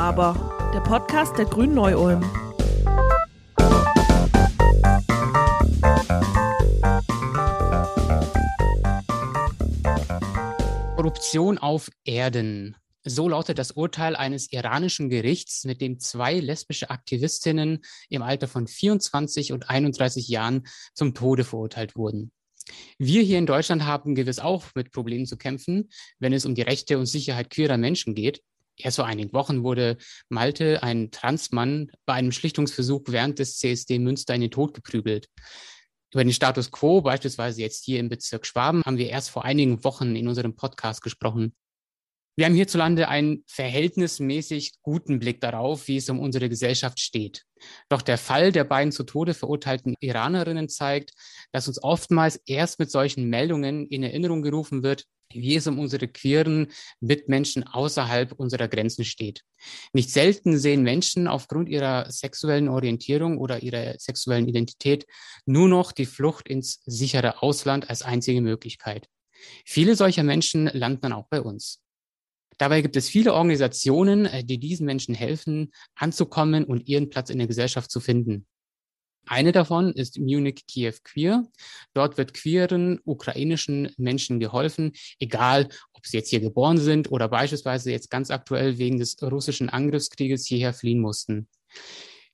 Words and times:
aber, 0.00 0.70
der 0.72 0.80
Podcast 0.80 1.36
der 1.36 1.44
Grünen 1.44 1.74
Neu-Ulm. 1.74 2.22
Korruption 10.96 11.58
auf 11.58 11.90
Erden. 12.04 12.76
So 13.04 13.28
lautet 13.28 13.58
das 13.58 13.72
Urteil 13.72 14.16
eines 14.16 14.50
iranischen 14.50 15.10
Gerichts, 15.10 15.64
mit 15.66 15.82
dem 15.82 15.98
zwei 16.00 16.40
lesbische 16.40 16.88
Aktivistinnen 16.88 17.80
im 18.08 18.22
Alter 18.22 18.48
von 18.48 18.66
24 18.66 19.52
und 19.52 19.68
31 19.68 20.28
Jahren 20.28 20.66
zum 20.94 21.12
Tode 21.12 21.44
verurteilt 21.44 21.94
wurden. 21.94 22.32
Wir 22.96 23.20
hier 23.20 23.36
in 23.36 23.44
Deutschland 23.44 23.84
haben 23.84 24.14
gewiss 24.14 24.38
auch 24.38 24.64
mit 24.74 24.92
Problemen 24.92 25.26
zu 25.26 25.36
kämpfen, 25.36 25.90
wenn 26.18 26.32
es 26.32 26.46
um 26.46 26.54
die 26.54 26.62
Rechte 26.62 26.98
und 26.98 27.04
Sicherheit 27.04 27.50
queerer 27.50 27.76
Menschen 27.76 28.14
geht. 28.14 28.42
Erst 28.84 28.96
vor 28.96 29.06
einigen 29.06 29.32
Wochen 29.32 29.62
wurde 29.62 29.96
Malte, 30.28 30.82
ein 30.82 31.10
Transmann, 31.10 31.90
bei 32.06 32.14
einem 32.14 32.32
Schlichtungsversuch 32.32 33.02
während 33.06 33.38
des 33.38 33.58
CSD 33.58 33.98
Münster 33.98 34.34
in 34.34 34.40
den 34.40 34.50
Tod 34.50 34.74
geprügelt. 34.74 35.28
Über 36.12 36.24
den 36.24 36.32
Status 36.32 36.70
quo, 36.70 37.02
beispielsweise 37.02 37.60
jetzt 37.60 37.84
hier 37.84 38.00
im 38.00 38.08
Bezirk 38.08 38.44
Schwaben, 38.44 38.82
haben 38.84 38.98
wir 38.98 39.08
erst 39.08 39.30
vor 39.30 39.44
einigen 39.44 39.84
Wochen 39.84 40.16
in 40.16 40.26
unserem 40.26 40.56
Podcast 40.56 41.02
gesprochen. 41.02 41.54
Wir 42.40 42.46
haben 42.46 42.54
hierzulande 42.54 43.08
einen 43.08 43.44
verhältnismäßig 43.46 44.80
guten 44.80 45.18
Blick 45.18 45.42
darauf, 45.42 45.88
wie 45.88 45.98
es 45.98 46.08
um 46.08 46.18
unsere 46.18 46.48
Gesellschaft 46.48 46.98
steht. 46.98 47.44
Doch 47.90 48.00
der 48.00 48.16
Fall 48.16 48.50
der 48.50 48.64
beiden 48.64 48.92
zu 48.92 49.02
Tode 49.02 49.34
verurteilten 49.34 49.94
Iranerinnen 50.00 50.70
zeigt, 50.70 51.12
dass 51.52 51.68
uns 51.68 51.82
oftmals 51.82 52.40
erst 52.46 52.78
mit 52.78 52.90
solchen 52.90 53.28
Meldungen 53.28 53.86
in 53.88 54.02
Erinnerung 54.02 54.40
gerufen 54.40 54.82
wird, 54.82 55.04
wie 55.30 55.54
es 55.54 55.66
um 55.66 55.78
unsere 55.78 56.08
queeren 56.08 56.68
Mitmenschen 57.00 57.62
außerhalb 57.62 58.32
unserer 58.32 58.68
Grenzen 58.68 59.04
steht. 59.04 59.42
Nicht 59.92 60.08
selten 60.08 60.56
sehen 60.56 60.82
Menschen 60.82 61.28
aufgrund 61.28 61.68
ihrer 61.68 62.10
sexuellen 62.10 62.70
Orientierung 62.70 63.36
oder 63.36 63.62
ihrer 63.62 63.98
sexuellen 63.98 64.48
Identität 64.48 65.04
nur 65.44 65.68
noch 65.68 65.92
die 65.92 66.06
Flucht 66.06 66.48
ins 66.48 66.80
sichere 66.86 67.42
Ausland 67.42 67.90
als 67.90 68.00
einzige 68.00 68.40
Möglichkeit. 68.40 69.08
Viele 69.66 69.94
solcher 69.94 70.22
Menschen 70.22 70.70
landen 70.72 71.02
dann 71.02 71.12
auch 71.12 71.26
bei 71.28 71.42
uns. 71.42 71.82
Dabei 72.60 72.82
gibt 72.82 72.94
es 72.96 73.08
viele 73.08 73.32
Organisationen, 73.32 74.26
äh, 74.26 74.44
die 74.44 74.58
diesen 74.58 74.84
Menschen 74.84 75.14
helfen, 75.14 75.72
anzukommen 75.94 76.64
und 76.64 76.86
ihren 76.88 77.08
Platz 77.08 77.30
in 77.30 77.38
der 77.38 77.46
Gesellschaft 77.46 77.90
zu 77.90 78.00
finden. 78.00 78.46
Eine 79.26 79.52
davon 79.52 79.92
ist 79.92 80.18
Munich 80.18 80.66
Kiew 80.66 80.92
Queer. 81.02 81.44
Dort 81.94 82.18
wird 82.18 82.34
queeren 82.34 83.00
ukrainischen 83.04 83.90
Menschen 83.96 84.40
geholfen, 84.40 84.92
egal 85.18 85.70
ob 85.94 86.06
sie 86.06 86.18
jetzt 86.18 86.28
hier 86.28 86.40
geboren 86.40 86.76
sind 86.76 87.10
oder 87.10 87.28
beispielsweise 87.28 87.92
jetzt 87.92 88.10
ganz 88.10 88.30
aktuell 88.30 88.76
wegen 88.76 88.98
des 88.98 89.16
russischen 89.22 89.70
Angriffskrieges 89.70 90.46
hierher 90.46 90.74
fliehen 90.74 91.00
mussten. 91.00 91.48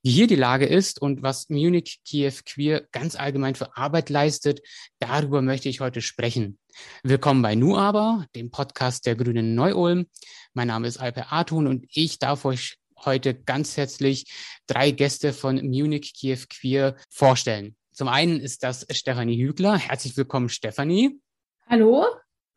Wie 0.06 0.12
hier 0.12 0.28
die 0.28 0.36
Lage 0.36 0.66
ist 0.66 1.02
und 1.02 1.24
was 1.24 1.48
Munich 1.48 1.98
Kiew 2.04 2.34
Queer 2.44 2.86
ganz 2.92 3.16
allgemein 3.16 3.56
für 3.56 3.76
Arbeit 3.76 4.08
leistet, 4.08 4.60
darüber 5.00 5.42
möchte 5.42 5.68
ich 5.68 5.80
heute 5.80 6.00
sprechen. 6.00 6.60
Willkommen 7.02 7.42
bei 7.42 7.56
Nu 7.56 7.76
aber, 7.76 8.24
dem 8.36 8.52
Podcast 8.52 9.04
der 9.04 9.16
Grünen 9.16 9.56
Neu-Ulm. 9.56 10.06
Mein 10.54 10.68
Name 10.68 10.86
ist 10.86 10.98
Alper 10.98 11.32
Artun 11.32 11.66
und 11.66 11.86
ich 11.92 12.20
darf 12.20 12.44
euch 12.44 12.76
heute 13.04 13.34
ganz 13.34 13.76
herzlich 13.76 14.32
drei 14.68 14.92
Gäste 14.92 15.32
von 15.32 15.56
Munich 15.56 16.14
Kiew 16.14 16.38
Queer 16.48 16.94
vorstellen. 17.10 17.74
Zum 17.92 18.06
einen 18.06 18.38
ist 18.38 18.62
das 18.62 18.86
Stefanie 18.92 19.42
Hügler. 19.42 19.76
Herzlich 19.76 20.16
willkommen, 20.16 20.50
Stefanie. 20.50 21.20
Hallo, 21.66 22.06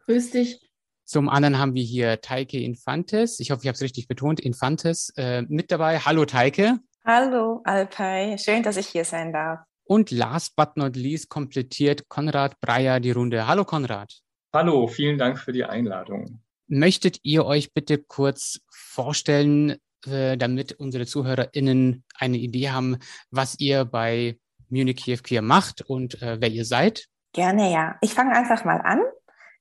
grüß 0.05 0.29
dich. 0.29 0.69
Zum 1.03 1.27
anderen 1.27 1.57
haben 1.57 1.73
wir 1.73 1.81
hier 1.81 2.21
Teike 2.21 2.59
Infantes. 2.59 3.39
Ich 3.39 3.49
hoffe, 3.49 3.63
ich 3.63 3.67
habe 3.67 3.73
es 3.73 3.81
richtig 3.81 4.07
betont. 4.07 4.39
Infantes 4.39 5.11
äh, 5.17 5.41
mit 5.41 5.71
dabei. 5.71 5.97
Hallo, 5.97 6.25
Teike. 6.25 6.77
Hallo 7.05 7.61
Alpay, 7.63 8.37
schön, 8.37 8.61
dass 8.61 8.77
ich 8.77 8.87
hier 8.87 9.05
sein 9.05 9.31
darf. 9.31 9.59
Und 9.85 10.11
last 10.11 10.55
but 10.55 10.75
not 10.75 10.95
least 10.95 11.29
komplettiert 11.29 12.09
Konrad 12.09 12.59
Breyer 12.59 12.99
die 12.99 13.11
Runde. 13.11 13.47
Hallo 13.47 13.65
Konrad. 13.65 14.13
Hallo, 14.53 14.87
vielen 14.87 15.17
Dank 15.17 15.39
für 15.39 15.51
die 15.51 15.63
Einladung. 15.63 16.41
Möchtet 16.67 17.19
ihr 17.23 17.45
euch 17.45 17.73
bitte 17.73 17.97
kurz 17.97 18.59
vorstellen, 18.69 19.77
äh, 20.05 20.37
damit 20.37 20.73
unsere 20.73 21.05
ZuhörerInnen 21.05 22.03
eine 22.15 22.37
Idee 22.37 22.69
haben, 22.69 22.97
was 23.31 23.59
ihr 23.59 23.85
bei 23.85 24.37
Munich 24.69 24.97
Kiev 24.97 25.23
Queer 25.23 25.41
macht 25.41 25.81
und 25.81 26.21
äh, 26.21 26.37
wer 26.39 26.49
ihr 26.49 26.65
seid? 26.65 27.07
Gerne, 27.33 27.71
ja. 27.71 27.95
Ich 28.01 28.13
fange 28.13 28.35
einfach 28.35 28.65
mal 28.65 28.81
an. 28.81 29.01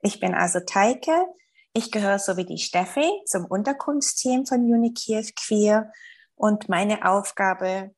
Ich 0.02 0.20
bin 0.20 0.34
also 0.34 0.60
Teike. 0.60 1.12
Ich 1.72 1.90
gehöre 1.90 2.18
so 2.18 2.36
wie 2.36 2.44
die 2.44 2.58
Steffi 2.58 3.08
zum 3.26 3.46
Unterkunftsteam 3.46 4.44
von 4.44 4.66
Munich 4.68 4.94
Kiev 4.94 5.30
Queer 5.34 5.90
und 6.38 6.68
meine 6.68 7.04
Aufgabe 7.04 7.90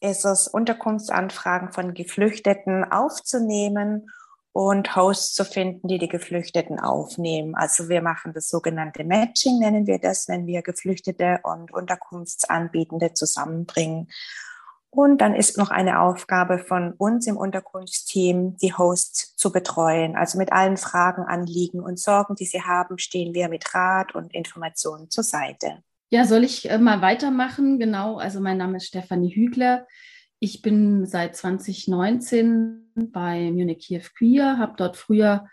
ist 0.00 0.24
es, 0.26 0.48
Unterkunftsanfragen 0.48 1.72
von 1.72 1.94
Geflüchteten 1.94 2.84
aufzunehmen 2.84 4.10
und 4.52 4.94
Hosts 4.94 5.34
zu 5.34 5.44
finden, 5.44 5.88
die 5.88 5.98
die 5.98 6.08
Geflüchteten 6.08 6.78
aufnehmen. 6.78 7.54
Also 7.54 7.88
wir 7.88 8.02
machen 8.02 8.34
das 8.34 8.48
sogenannte 8.48 9.04
Matching, 9.04 9.58
nennen 9.58 9.86
wir 9.86 9.98
das, 9.98 10.28
wenn 10.28 10.46
wir 10.46 10.62
Geflüchtete 10.62 11.40
und 11.42 11.72
Unterkunftsanbietende 11.72 13.14
zusammenbringen. 13.14 14.08
Und 14.90 15.20
dann 15.20 15.34
ist 15.34 15.58
noch 15.58 15.70
eine 15.70 16.00
Aufgabe 16.00 16.58
von 16.58 16.92
uns 16.92 17.26
im 17.26 17.36
Unterkunftsteam, 17.36 18.56
die 18.58 18.74
Hosts 18.74 19.36
zu 19.36 19.52
betreuen. 19.52 20.16
Also 20.16 20.38
mit 20.38 20.52
allen 20.52 20.76
Fragen, 20.76 21.22
Anliegen 21.22 21.80
und 21.80 21.98
Sorgen, 21.98 22.34
die 22.34 22.46
sie 22.46 22.62
haben, 22.62 22.98
stehen 22.98 23.34
wir 23.34 23.48
mit 23.48 23.74
Rat 23.74 24.14
und 24.14 24.34
Informationen 24.34 25.10
zur 25.10 25.24
Seite. 25.24 25.82
Ja, 26.08 26.24
soll 26.24 26.44
ich 26.44 26.70
äh, 26.70 26.78
mal 26.78 27.02
weitermachen? 27.02 27.78
Genau, 27.78 28.16
also 28.18 28.40
mein 28.40 28.58
Name 28.58 28.76
ist 28.76 28.86
Stefanie 28.86 29.34
Hügler. 29.34 29.86
Ich 30.38 30.62
bin 30.62 31.04
seit 31.06 31.34
2019 31.34 32.92
bei 32.94 33.50
Munich 33.50 33.86
Kiew 33.88 34.02
Queer, 34.16 34.58
habe 34.58 34.74
dort 34.76 34.96
früher 34.96 35.48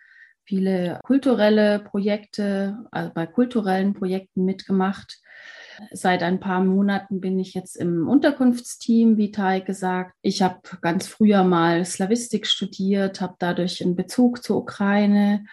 viele 0.45 0.99
kulturelle 1.03 1.79
Projekte, 1.79 2.77
also 2.91 3.11
bei 3.13 3.25
kulturellen 3.25 3.93
Projekten 3.93 4.45
mitgemacht. 4.45 5.19
Seit 5.91 6.21
ein 6.21 6.39
paar 6.39 6.63
Monaten 6.63 7.19
bin 7.19 7.39
ich 7.39 7.55
jetzt 7.55 7.75
im 7.75 8.07
Unterkunftsteam, 8.07 9.17
wie 9.17 9.31
Tai 9.31 9.61
gesagt. 9.61 10.13
Ich 10.21 10.43
habe 10.43 10.59
ganz 10.81 11.07
früher 11.07 11.43
mal 11.43 11.83
Slavistik 11.83 12.45
studiert, 12.45 13.21
habe 13.21 13.35
dadurch 13.39 13.83
einen 13.83 13.95
Bezug 13.95 14.43
zur 14.43 14.57
Ukraine 14.57 15.45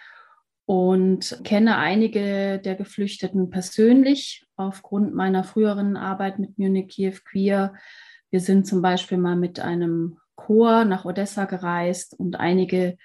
und 0.71 1.41
kenne 1.43 1.75
einige 1.75 2.57
der 2.63 2.75
Geflüchteten 2.75 3.49
persönlich 3.49 4.47
aufgrund 4.55 5.13
meiner 5.13 5.43
früheren 5.43 5.97
Arbeit 5.97 6.39
mit 6.39 6.57
Munich 6.57 6.87
Kiew 6.87 7.15
Queer. 7.29 7.73
Wir 8.29 8.39
sind 8.39 8.65
zum 8.65 8.81
Beispiel 8.81 9.17
mal 9.17 9.35
mit 9.35 9.59
einem 9.59 10.17
Chor 10.35 10.85
nach 10.85 11.03
Odessa 11.03 11.43
gereist 11.43 12.17
und 12.17 12.37
einige 12.37 12.95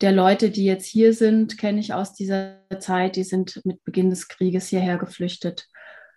der 0.00 0.12
Leute, 0.12 0.50
die 0.50 0.64
jetzt 0.64 0.86
hier 0.86 1.12
sind, 1.12 1.58
kenne 1.58 1.80
ich 1.80 1.92
aus 1.92 2.14
dieser 2.14 2.60
Zeit. 2.78 3.16
Die 3.16 3.24
sind 3.24 3.60
mit 3.64 3.82
Beginn 3.82 4.10
des 4.10 4.28
Krieges 4.28 4.68
hierher 4.68 4.96
geflüchtet, 4.96 5.66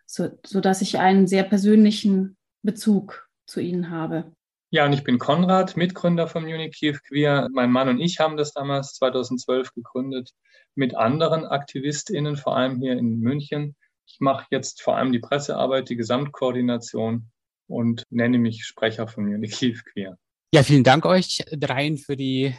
so, 0.06 0.30
sodass 0.46 0.84
ich 0.84 1.00
einen 1.00 1.26
sehr 1.26 1.46
persönlichen 1.46 2.38
Bezug 2.62 3.28
zu 3.48 3.60
ihnen 3.60 3.90
habe. 3.90 4.35
Ja, 4.76 4.86
und 4.86 4.92
ich 4.92 5.06
bin 5.06 5.20
Konrad, 5.20 5.78
Mitgründer 5.78 6.28
von 6.28 6.44
Munich 6.44 6.76
Kiew 6.76 6.98
Queer. 7.08 7.48
Mein 7.54 7.72
Mann 7.72 7.88
und 7.88 8.02
ich 8.02 8.20
haben 8.20 8.36
das 8.36 8.52
damals 8.52 8.92
2012 8.96 9.74
gegründet 9.74 10.32
mit 10.76 10.98
anderen 10.98 11.46
AktivistInnen, 11.46 12.36
vor 12.36 12.58
allem 12.58 12.82
hier 12.82 12.92
in 12.98 13.22
München. 13.22 13.78
Ich 14.06 14.18
mache 14.20 14.48
jetzt 14.52 14.82
vor 14.82 14.98
allem 14.98 15.14
die 15.14 15.20
Pressearbeit, 15.20 15.88
die 15.88 15.96
Gesamtkoordination 15.96 17.32
und 17.68 18.04
nenne 18.10 18.38
mich 18.38 18.66
Sprecher 18.66 19.08
von 19.08 19.28
Munich 19.28 19.54
Kiew 19.54 19.78
Queer. 19.94 20.18
Ja, 20.54 20.62
vielen 20.62 20.84
Dank 20.84 21.06
euch 21.06 21.46
dreien 21.52 21.98
für 21.98 22.18
die 22.18 22.54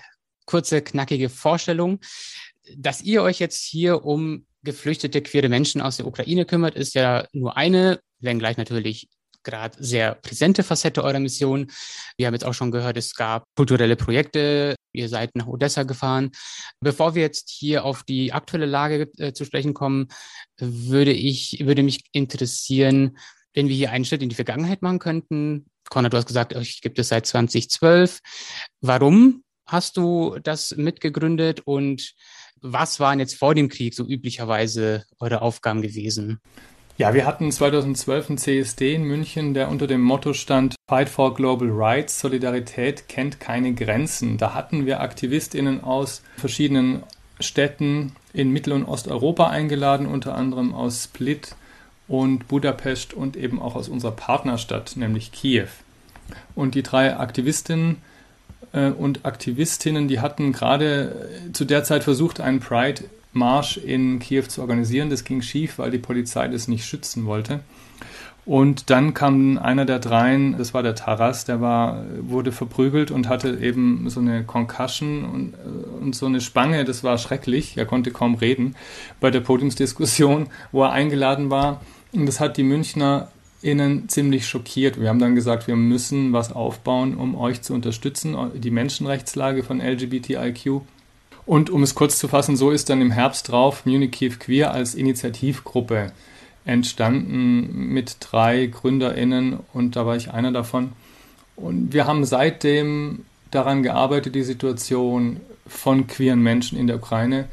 kurze, 0.46 0.80
knackige 0.80 1.28
Vorstellung. 1.28 2.00
Dass 2.78 3.02
ihr 3.02 3.24
euch 3.24 3.40
jetzt 3.40 3.62
hier 3.62 4.06
um 4.06 4.46
geflüchtete 4.62 5.20
queere 5.20 5.50
Menschen 5.50 5.82
aus 5.82 5.98
der 5.98 6.06
Ukraine 6.06 6.46
kümmert, 6.46 6.76
ist 6.76 6.94
ja 6.94 7.28
nur 7.32 7.58
eine, 7.58 8.00
wenngleich 8.20 8.56
natürlich 8.56 9.10
gerade 9.46 9.82
sehr 9.82 10.14
präsente 10.16 10.62
Facette 10.62 11.02
eurer 11.02 11.20
Mission. 11.20 11.68
Wir 12.18 12.26
haben 12.26 12.34
jetzt 12.34 12.44
auch 12.44 12.52
schon 12.52 12.70
gehört, 12.70 12.98
es 12.98 13.14
gab 13.14 13.44
kulturelle 13.56 13.96
Projekte. 13.96 14.74
Ihr 14.92 15.08
seid 15.08 15.34
nach 15.34 15.46
Odessa 15.46 15.84
gefahren. 15.84 16.32
Bevor 16.80 17.14
wir 17.14 17.22
jetzt 17.22 17.48
hier 17.48 17.84
auf 17.84 18.02
die 18.02 18.32
aktuelle 18.32 18.66
Lage 18.66 19.08
äh, 19.18 19.32
zu 19.32 19.44
sprechen 19.44 19.72
kommen, 19.72 20.08
würde 20.58 21.12
ich, 21.12 21.62
würde 21.64 21.82
mich 21.82 22.04
interessieren, 22.12 23.16
wenn 23.54 23.68
wir 23.68 23.76
hier 23.76 23.90
einen 23.92 24.04
Schritt 24.04 24.22
in 24.22 24.28
die 24.28 24.34
Vergangenheit 24.34 24.82
machen 24.82 24.98
könnten. 24.98 25.66
Conrad, 25.88 26.12
du 26.12 26.16
hast 26.18 26.26
gesagt, 26.26 26.54
euch 26.54 26.80
gibt 26.82 26.98
es 26.98 27.08
seit 27.08 27.26
2012. 27.26 28.20
Warum 28.80 29.44
hast 29.66 29.96
du 29.96 30.38
das 30.42 30.76
mitgegründet 30.76 31.60
und 31.60 32.14
was 32.60 33.00
waren 33.00 33.20
jetzt 33.20 33.36
vor 33.36 33.54
dem 33.54 33.68
Krieg 33.68 33.94
so 33.94 34.04
üblicherweise 34.04 35.04
eure 35.18 35.42
Aufgaben 35.42 35.82
gewesen? 35.82 36.40
Ja, 36.98 37.12
wir 37.12 37.26
hatten 37.26 37.52
2012 37.52 38.30
einen 38.30 38.38
CSD 38.38 38.94
in 38.94 39.02
München, 39.02 39.52
der 39.52 39.68
unter 39.68 39.86
dem 39.86 40.00
Motto 40.00 40.32
stand 40.32 40.76
Fight 40.88 41.10
for 41.10 41.34
Global 41.34 41.68
Rights, 41.70 42.20
Solidarität 42.20 43.06
kennt 43.06 43.38
keine 43.38 43.74
Grenzen. 43.74 44.38
Da 44.38 44.54
hatten 44.54 44.86
wir 44.86 45.00
Aktivistinnen 45.00 45.84
aus 45.84 46.22
verschiedenen 46.38 47.02
Städten 47.38 48.12
in 48.32 48.50
Mittel- 48.50 48.72
und 48.72 48.84
Osteuropa 48.84 49.48
eingeladen, 49.48 50.06
unter 50.06 50.34
anderem 50.34 50.72
aus 50.74 51.04
Split 51.04 51.54
und 52.08 52.48
Budapest 52.48 53.12
und 53.12 53.36
eben 53.36 53.60
auch 53.60 53.74
aus 53.74 53.90
unserer 53.90 54.12
Partnerstadt, 54.12 54.96
nämlich 54.96 55.32
Kiew. 55.32 55.68
Und 56.54 56.74
die 56.74 56.82
drei 56.82 57.18
Aktivistinnen 57.18 57.98
äh, 58.72 58.88
und 58.88 59.26
Aktivistinnen, 59.26 60.08
die 60.08 60.20
hatten 60.20 60.52
gerade 60.52 61.28
zu 61.52 61.66
der 61.66 61.84
Zeit 61.84 62.04
versucht, 62.04 62.40
einen 62.40 62.60
Pride-Marsch 63.36 63.76
in 63.76 64.18
Kiew 64.18 64.44
zu 64.48 64.62
organisieren. 64.62 65.10
Das 65.10 65.24
ging 65.24 65.42
schief, 65.42 65.78
weil 65.78 65.90
die 65.90 65.98
Polizei 65.98 66.48
das 66.48 66.68
nicht 66.68 66.84
schützen 66.84 67.26
wollte. 67.26 67.60
Und 68.44 68.90
dann 68.90 69.12
kam 69.12 69.58
einer 69.58 69.84
der 69.84 69.98
dreien, 69.98 70.56
das 70.56 70.72
war 70.72 70.84
der 70.84 70.94
Taras, 70.94 71.44
der 71.44 71.60
war, 71.60 72.04
wurde 72.20 72.52
verprügelt 72.52 73.10
und 73.10 73.28
hatte 73.28 73.58
eben 73.60 74.08
so 74.08 74.20
eine 74.20 74.44
Concussion 74.44 75.24
und, 75.24 75.54
äh, 75.54 76.02
und 76.02 76.14
so 76.14 76.26
eine 76.26 76.40
Spange, 76.40 76.84
das 76.84 77.02
war 77.02 77.18
schrecklich. 77.18 77.76
Er 77.76 77.86
konnte 77.86 78.12
kaum 78.12 78.36
reden 78.36 78.76
bei 79.20 79.32
der 79.32 79.40
Podiumsdiskussion, 79.40 80.48
wo 80.70 80.84
er 80.84 80.92
eingeladen 80.92 81.50
war. 81.50 81.80
Und 82.12 82.26
das 82.26 82.38
hat 82.38 82.56
die 82.56 82.62
Münchner 82.62 83.28
innen 83.62 84.08
ziemlich 84.08 84.46
schockiert. 84.46 85.00
Wir 85.00 85.08
haben 85.08 85.18
dann 85.18 85.34
gesagt, 85.34 85.66
wir 85.66 85.74
müssen 85.74 86.32
was 86.32 86.52
aufbauen, 86.52 87.16
um 87.16 87.34
euch 87.34 87.62
zu 87.62 87.74
unterstützen, 87.74 88.36
die 88.54 88.70
Menschenrechtslage 88.70 89.64
von 89.64 89.80
LGBTIQ. 89.80 90.82
Und 91.46 91.70
um 91.70 91.82
es 91.84 91.94
kurz 91.94 92.18
zu 92.18 92.26
fassen, 92.26 92.56
so 92.56 92.70
ist 92.70 92.90
dann 92.90 93.00
im 93.00 93.12
Herbst 93.12 93.50
drauf 93.50 93.86
Munich 93.86 94.10
Kiew 94.10 94.34
Queer 94.38 94.72
als 94.72 94.94
Initiativgruppe 94.94 96.12
entstanden 96.64 97.88
mit 97.92 98.16
drei 98.20 98.66
GründerInnen 98.66 99.60
und 99.72 99.94
da 99.94 100.04
war 100.04 100.16
ich 100.16 100.32
einer 100.32 100.50
davon. 100.50 100.92
Und 101.54 101.92
wir 101.92 102.06
haben 102.06 102.24
seitdem 102.24 103.24
daran 103.52 103.84
gearbeitet, 103.84 104.34
die 104.34 104.42
Situation 104.42 105.40
von 105.66 106.08
queeren 106.08 106.42
Menschen 106.42 106.76
in 106.78 106.88
der 106.88 106.96
Ukraine 106.96 107.46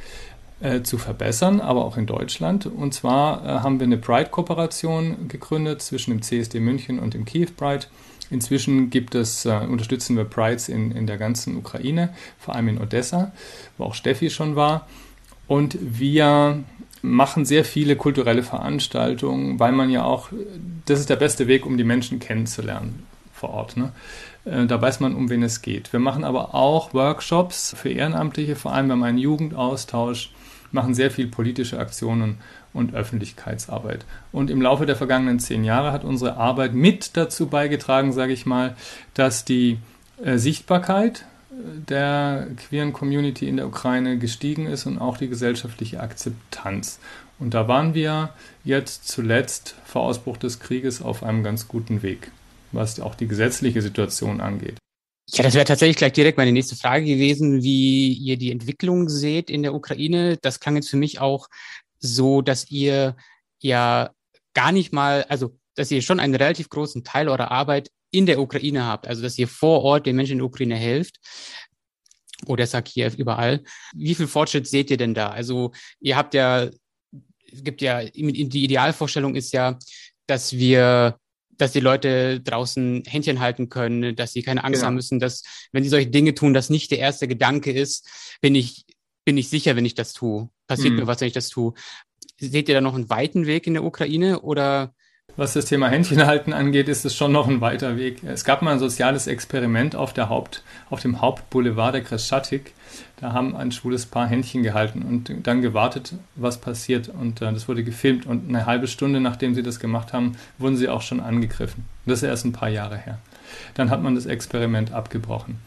äh, 0.59 0.81
zu 0.81 0.97
verbessern, 0.97 1.61
aber 1.61 1.85
auch 1.85 1.95
in 1.97 2.07
Deutschland. 2.07 2.65
Und 2.65 2.93
zwar 2.93 3.45
äh, 3.45 3.47
haben 3.59 3.79
wir 3.79 3.85
eine 3.85 3.97
Pride-Kooperation 3.97 5.27
gegründet 5.27 5.81
zwischen 5.81 6.11
dem 6.11 6.21
CSD 6.21 6.59
München 6.59 6.99
und 6.99 7.13
dem 7.13 7.25
Kiew 7.25 7.49
Pride. 7.55 7.85
Inzwischen 8.33 8.89
gibt 8.89 9.13
es, 9.13 9.45
äh, 9.45 9.59
unterstützen 9.69 10.17
wir 10.17 10.25
Prides 10.25 10.67
in, 10.67 10.91
in 10.91 11.05
der 11.05 11.17
ganzen 11.17 11.55
Ukraine, 11.55 12.09
vor 12.39 12.55
allem 12.55 12.67
in 12.67 12.81
Odessa, 12.81 13.31
wo 13.77 13.85
auch 13.85 13.93
Steffi 13.93 14.31
schon 14.31 14.55
war. 14.55 14.87
Und 15.47 15.77
wir 15.79 16.63
machen 17.03 17.45
sehr 17.45 17.63
viele 17.63 17.95
kulturelle 17.95 18.41
Veranstaltungen, 18.41 19.59
weil 19.59 19.71
man 19.71 19.91
ja 19.91 20.03
auch, 20.03 20.29
das 20.85 20.99
ist 20.99 21.09
der 21.09 21.17
beste 21.17 21.47
Weg, 21.47 21.65
um 21.65 21.77
die 21.77 21.83
Menschen 21.83 22.19
kennenzulernen 22.19 23.05
vor 23.33 23.49
Ort. 23.51 23.77
Ne? 23.77 23.91
Äh, 24.45 24.65
da 24.65 24.81
weiß 24.81 24.99
man, 24.99 25.13
um 25.13 25.29
wen 25.29 25.43
es 25.43 25.61
geht. 25.61 25.93
Wir 25.93 25.99
machen 25.99 26.23
aber 26.23 26.55
auch 26.55 26.93
Workshops 26.93 27.75
für 27.77 27.89
Ehrenamtliche, 27.89 28.55
vor 28.55 28.73
allem 28.73 29.03
einen 29.03 29.19
Jugendaustausch, 29.19 30.31
machen 30.71 30.95
sehr 30.95 31.11
viel 31.11 31.27
politische 31.27 31.77
Aktionen 31.77 32.39
und 32.73 32.93
Öffentlichkeitsarbeit. 32.93 34.05
Und 34.31 34.49
im 34.49 34.61
Laufe 34.61 34.85
der 34.85 34.95
vergangenen 34.95 35.39
zehn 35.39 35.63
Jahre 35.63 35.91
hat 35.91 36.03
unsere 36.03 36.37
Arbeit 36.37 36.73
mit 36.73 37.15
dazu 37.15 37.47
beigetragen, 37.47 38.13
sage 38.13 38.33
ich 38.33 38.45
mal, 38.45 38.75
dass 39.13 39.45
die 39.45 39.77
äh, 40.23 40.37
Sichtbarkeit 40.37 41.25
der 41.87 42.47
queeren 42.57 42.93
Community 42.93 43.47
in 43.47 43.57
der 43.57 43.67
Ukraine 43.67 44.17
gestiegen 44.17 44.65
ist 44.65 44.85
und 44.85 44.97
auch 44.97 45.17
die 45.17 45.27
gesellschaftliche 45.27 45.99
Akzeptanz. 45.99 46.99
Und 47.39 47.53
da 47.53 47.67
waren 47.67 47.93
wir 47.93 48.29
jetzt 48.63 49.07
zuletzt 49.07 49.75
vor 49.85 50.03
Ausbruch 50.03 50.37
des 50.37 50.59
Krieges 50.59 51.01
auf 51.01 51.23
einem 51.23 51.43
ganz 51.43 51.67
guten 51.67 52.01
Weg, 52.01 52.31
was 52.71 52.99
auch 52.99 53.15
die 53.15 53.27
gesetzliche 53.27 53.81
Situation 53.81 54.41
angeht. 54.41 54.77
Ja, 55.29 55.43
das 55.43 55.53
wäre 55.53 55.65
tatsächlich 55.65 55.97
gleich 55.97 56.13
direkt 56.13 56.37
meine 56.37 56.51
nächste 56.51 56.75
Frage 56.75 57.05
gewesen, 57.05 57.63
wie 57.63 58.13
ihr 58.13 58.37
die 58.37 58.51
Entwicklung 58.51 59.07
seht 59.09 59.49
in 59.49 59.63
der 59.63 59.73
Ukraine. 59.73 60.37
Das 60.41 60.59
klang 60.59 60.75
jetzt 60.75 60.89
für 60.89 60.97
mich 60.97 61.19
auch 61.21 61.47
so, 62.03 62.41
dass 62.41 62.69
ihr 62.69 63.15
ja 63.59 64.11
gar 64.53 64.71
nicht 64.71 64.93
mal, 64.93 65.23
also 65.29 65.57
dass 65.75 65.91
ihr 65.91 66.01
schon 66.01 66.19
einen 66.19 66.35
relativ 66.35 66.69
großen 66.69 67.03
Teil 67.03 67.29
eurer 67.29 67.51
Arbeit 67.51 67.89
in 68.11 68.25
der 68.25 68.39
Ukraine 68.39 68.85
habt, 68.85 69.07
also 69.07 69.21
dass 69.21 69.37
ihr 69.39 69.47
vor 69.47 69.81
Ort 69.81 70.05
den 70.05 70.15
Menschen 70.15 70.33
in 70.33 70.37
der 70.39 70.47
Ukraine 70.47 70.75
helft. 70.75 71.19
Odessa, 72.45 72.81
Kiew, 72.81 73.11
überall. 73.17 73.63
Wie 73.95 74.15
viel 74.15 74.27
Fortschritt 74.27 74.67
seht 74.67 74.91
ihr 74.91 74.97
denn 74.97 75.13
da? 75.13 75.29
Also 75.29 75.71
ihr 75.99 76.15
habt 76.17 76.33
ja, 76.33 76.69
es 77.51 77.63
gibt 77.63 77.81
ja, 77.81 78.03
die 78.03 78.63
Idealvorstellung 78.63 79.35
ist 79.35 79.53
ja, 79.53 79.79
dass 80.27 80.53
wir 80.53 81.17
dass 81.57 81.71
die 81.71 81.79
Leute 81.79 82.41
draußen 82.41 83.03
Händchen 83.05 83.39
halten 83.39 83.69
können, 83.69 84.15
dass 84.15 84.33
sie 84.33 84.41
keine 84.41 84.63
Angst 84.63 84.79
genau. 84.79 84.87
haben 84.87 84.95
müssen, 84.95 85.19
dass, 85.19 85.43
wenn 85.71 85.83
sie 85.83 85.89
solche 85.89 86.09
Dinge 86.09 86.33
tun, 86.33 86.53
das 86.53 86.69
nicht 86.69 86.91
der 86.91 86.99
erste 86.99 87.27
Gedanke 87.27 87.71
ist, 87.71 88.37
bin 88.41 88.55
ich, 88.55 88.85
bin 89.25 89.37
ich 89.37 89.49
sicher, 89.49 89.75
wenn 89.75 89.85
ich 89.85 89.95
das 89.95 90.13
tue. 90.13 90.49
Passiert 90.67 90.93
mhm. 90.93 91.01
mir 91.01 91.07
was, 91.07 91.21
wenn 91.21 91.27
ich 91.27 91.33
das 91.33 91.49
tue. 91.49 91.73
Seht 92.39 92.67
ihr 92.67 92.75
da 92.75 92.81
noch 92.81 92.95
einen 92.95 93.09
weiten 93.09 93.45
Weg 93.45 93.67
in 93.67 93.73
der 93.73 93.83
Ukraine 93.83 94.41
oder 94.41 94.93
was 95.35 95.53
das 95.53 95.65
Thema 95.65 95.89
Händchenhalten 95.89 96.53
angeht, 96.53 96.87
ist 96.87 97.05
es 97.05 97.15
schon 97.15 97.31
noch 97.31 97.47
ein 97.47 97.59
weiter 97.59 97.97
Weg. 97.97 98.23
Es 98.23 98.45
gab 98.45 98.61
mal 98.61 98.73
ein 98.73 98.79
soziales 98.79 99.25
Experiment 99.25 99.95
auf, 99.95 100.13
der 100.13 100.29
Haupt, 100.29 100.63
auf 100.91 101.01
dem 101.01 101.21
Hauptboulevard 101.21 101.95
der 101.95 102.03
Kreschatik. 102.03 102.73
Da 103.19 103.33
haben 103.33 103.55
ein 103.55 103.71
schwules 103.71 104.05
Paar 104.05 104.27
Händchen 104.27 104.61
gehalten 104.61 105.01
und 105.01 105.33
dann 105.47 105.63
gewartet, 105.63 106.13
was 106.35 106.59
passiert. 106.59 107.09
Und 107.09 107.41
äh, 107.41 107.51
das 107.51 107.67
wurde 107.67 107.83
gefilmt. 107.83 108.27
Und 108.27 108.47
eine 108.47 108.67
halbe 108.67 108.87
Stunde, 108.87 109.21
nachdem 109.21 109.55
sie 109.55 109.63
das 109.63 109.79
gemacht 109.79 110.13
haben, 110.13 110.37
wurden 110.59 110.77
sie 110.77 110.89
auch 110.89 111.01
schon 111.01 111.19
angegriffen. 111.19 111.85
Das 112.05 112.19
ist 112.19 112.29
erst 112.29 112.45
ein 112.45 112.53
paar 112.53 112.69
Jahre 112.69 112.97
her. 112.97 113.17
Dann 113.73 113.89
hat 113.89 114.03
man 114.03 114.13
das 114.13 114.27
Experiment 114.27 114.93
abgebrochen. 114.93 115.57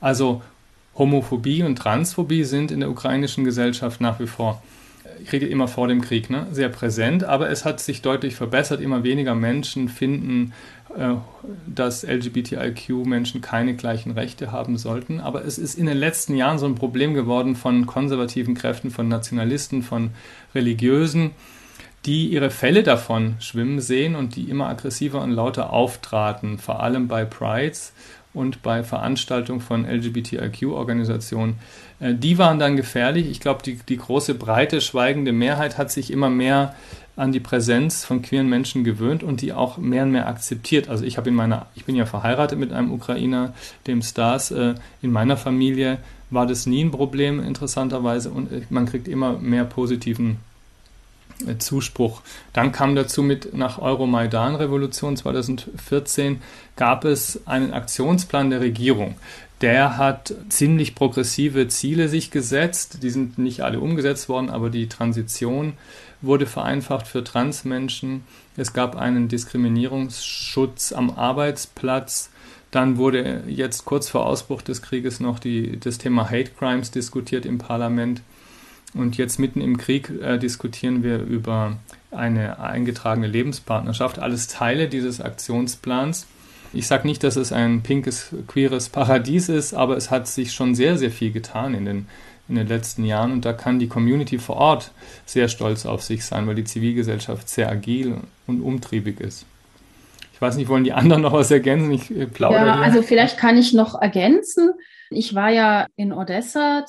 Also 0.00 0.42
Homophobie 0.96 1.62
und 1.62 1.76
Transphobie 1.76 2.44
sind 2.44 2.70
in 2.70 2.80
der 2.80 2.90
ukrainischen 2.90 3.44
Gesellschaft 3.44 4.00
nach 4.00 4.20
wie 4.20 4.26
vor 4.26 4.62
ich 5.22 5.32
rede 5.32 5.46
immer 5.46 5.68
vor 5.68 5.88
dem 5.88 6.00
Krieg, 6.00 6.30
ne, 6.30 6.46
sehr 6.52 6.68
präsent, 6.68 7.24
aber 7.24 7.50
es 7.50 7.64
hat 7.64 7.80
sich 7.80 8.02
deutlich 8.02 8.34
verbessert. 8.34 8.80
Immer 8.80 9.04
weniger 9.04 9.34
Menschen 9.34 9.88
finden, 9.88 10.52
äh, 10.96 11.14
dass 11.66 12.04
LGBTIQ-Menschen 12.04 13.40
keine 13.40 13.74
gleichen 13.74 14.12
Rechte 14.12 14.52
haben 14.52 14.78
sollten. 14.78 15.20
Aber 15.20 15.44
es 15.44 15.58
ist 15.58 15.76
in 15.76 15.86
den 15.86 15.96
letzten 15.96 16.36
Jahren 16.36 16.58
so 16.58 16.66
ein 16.66 16.74
Problem 16.74 17.14
geworden 17.14 17.56
von 17.56 17.86
konservativen 17.86 18.54
Kräften, 18.54 18.90
von 18.90 19.08
Nationalisten, 19.08 19.82
von 19.82 20.10
Religiösen, 20.54 21.30
die 22.04 22.28
ihre 22.28 22.50
Fälle 22.50 22.82
davon 22.82 23.36
schwimmen 23.38 23.80
sehen 23.80 24.16
und 24.16 24.34
die 24.34 24.50
immer 24.50 24.68
aggressiver 24.68 25.22
und 25.22 25.30
lauter 25.30 25.72
auftraten, 25.72 26.58
vor 26.58 26.82
allem 26.82 27.06
bei 27.06 27.24
Prides 27.24 27.92
und 28.34 28.62
bei 28.62 28.82
Veranstaltungen 28.82 29.60
von 29.60 29.84
LGBTIQ-Organisationen. 29.84 31.56
Äh, 32.00 32.14
die 32.14 32.38
waren 32.38 32.58
dann 32.58 32.76
gefährlich. 32.76 33.28
Ich 33.30 33.40
glaube, 33.40 33.62
die, 33.62 33.74
die 33.74 33.96
große, 33.96 34.34
breite, 34.34 34.80
schweigende 34.80 35.32
Mehrheit 35.32 35.78
hat 35.78 35.90
sich 35.90 36.10
immer 36.10 36.30
mehr 36.30 36.74
an 37.14 37.32
die 37.32 37.40
Präsenz 37.40 38.04
von 38.04 38.22
queeren 38.22 38.48
Menschen 38.48 38.84
gewöhnt 38.84 39.22
und 39.22 39.42
die 39.42 39.52
auch 39.52 39.76
mehr 39.76 40.04
und 40.04 40.12
mehr 40.12 40.28
akzeptiert. 40.28 40.88
Also 40.88 41.04
ich 41.04 41.18
habe 41.18 41.28
in 41.28 41.34
meiner, 41.34 41.66
ich 41.74 41.84
bin 41.84 41.94
ja 41.94 42.06
verheiratet 42.06 42.58
mit 42.58 42.72
einem 42.72 42.90
Ukrainer, 42.90 43.52
dem 43.86 44.02
Stars. 44.02 44.50
Äh, 44.50 44.74
in 45.02 45.12
meiner 45.12 45.36
Familie 45.36 45.98
war 46.30 46.46
das 46.46 46.64
nie 46.66 46.82
ein 46.82 46.90
Problem, 46.90 47.40
interessanterweise, 47.40 48.30
und 48.30 48.50
äh, 48.50 48.62
man 48.70 48.86
kriegt 48.86 49.08
immer 49.08 49.38
mehr 49.38 49.64
positiven 49.64 50.38
Zuspruch. 51.58 52.22
Dann 52.52 52.72
kam 52.72 52.94
dazu 52.94 53.22
mit 53.22 53.54
nach 53.54 53.78
Euromaidan-Revolution 53.78 55.16
2014 55.16 56.40
gab 56.76 57.04
es 57.04 57.46
einen 57.46 57.72
Aktionsplan 57.72 58.50
der 58.50 58.60
Regierung. 58.60 59.16
Der 59.60 59.96
hat 59.96 60.34
ziemlich 60.48 60.96
progressive 60.96 61.68
Ziele 61.68 62.08
sich 62.08 62.32
gesetzt. 62.32 63.02
Die 63.02 63.10
sind 63.10 63.38
nicht 63.38 63.60
alle 63.60 63.78
umgesetzt 63.78 64.28
worden, 64.28 64.50
aber 64.50 64.70
die 64.70 64.88
Transition 64.88 65.74
wurde 66.20 66.46
vereinfacht 66.46 67.06
für 67.06 67.22
Transmenschen. 67.22 68.24
Es 68.56 68.72
gab 68.72 68.96
einen 68.96 69.28
Diskriminierungsschutz 69.28 70.92
am 70.92 71.10
Arbeitsplatz. 71.10 72.30
Dann 72.72 72.96
wurde 72.96 73.44
jetzt 73.46 73.84
kurz 73.84 74.08
vor 74.08 74.26
Ausbruch 74.26 74.62
des 74.62 74.82
Krieges 74.82 75.20
noch 75.20 75.38
die, 75.38 75.78
das 75.78 75.98
Thema 75.98 76.28
Hate 76.28 76.50
Crimes 76.58 76.90
diskutiert 76.90 77.46
im 77.46 77.58
Parlament. 77.58 78.22
Und 78.94 79.16
jetzt 79.16 79.38
mitten 79.38 79.60
im 79.60 79.78
Krieg 79.78 80.10
äh, 80.10 80.38
diskutieren 80.38 81.02
wir 81.02 81.18
über 81.18 81.76
eine 82.10 82.60
eingetragene 82.60 83.26
Lebenspartnerschaft. 83.26 84.18
Alles 84.18 84.48
Teile 84.48 84.88
dieses 84.88 85.20
Aktionsplans. 85.20 86.26
Ich 86.74 86.86
sage 86.86 87.06
nicht, 87.06 87.22
dass 87.22 87.36
es 87.36 87.52
ein 87.52 87.82
pinkes, 87.82 88.34
queeres 88.46 88.88
Paradies 88.88 89.48
ist, 89.48 89.74
aber 89.74 89.96
es 89.96 90.10
hat 90.10 90.26
sich 90.26 90.52
schon 90.52 90.74
sehr, 90.74 90.98
sehr 90.98 91.10
viel 91.10 91.32
getan 91.32 91.74
in 91.74 91.84
den, 91.84 92.06
in 92.48 92.54
den 92.54 92.66
letzten 92.66 93.04
Jahren. 93.04 93.32
Und 93.32 93.44
da 93.44 93.52
kann 93.52 93.78
die 93.78 93.88
Community 93.88 94.38
vor 94.38 94.56
Ort 94.56 94.92
sehr 95.24 95.48
stolz 95.48 95.86
auf 95.86 96.02
sich 96.02 96.24
sein, 96.24 96.46
weil 96.46 96.54
die 96.54 96.64
Zivilgesellschaft 96.64 97.48
sehr 97.48 97.70
agil 97.70 98.16
und 98.46 98.60
umtriebig 98.60 99.20
ist. 99.20 99.46
Ich 100.34 100.40
weiß 100.40 100.56
nicht, 100.56 100.68
wollen 100.68 100.84
die 100.84 100.92
anderen 100.92 101.22
noch 101.22 101.32
was 101.32 101.50
ergänzen? 101.50 101.92
Ich 101.92 102.10
äh, 102.10 102.26
plaudere. 102.26 102.66
Ja, 102.66 102.80
also 102.80 103.02
vielleicht 103.02 103.38
kann 103.38 103.56
ich 103.56 103.72
noch 103.72 104.00
ergänzen. 104.00 104.72
Ich 105.10 105.34
war 105.34 105.50
ja 105.50 105.86
in 105.96 106.12
Odessa 106.12 106.84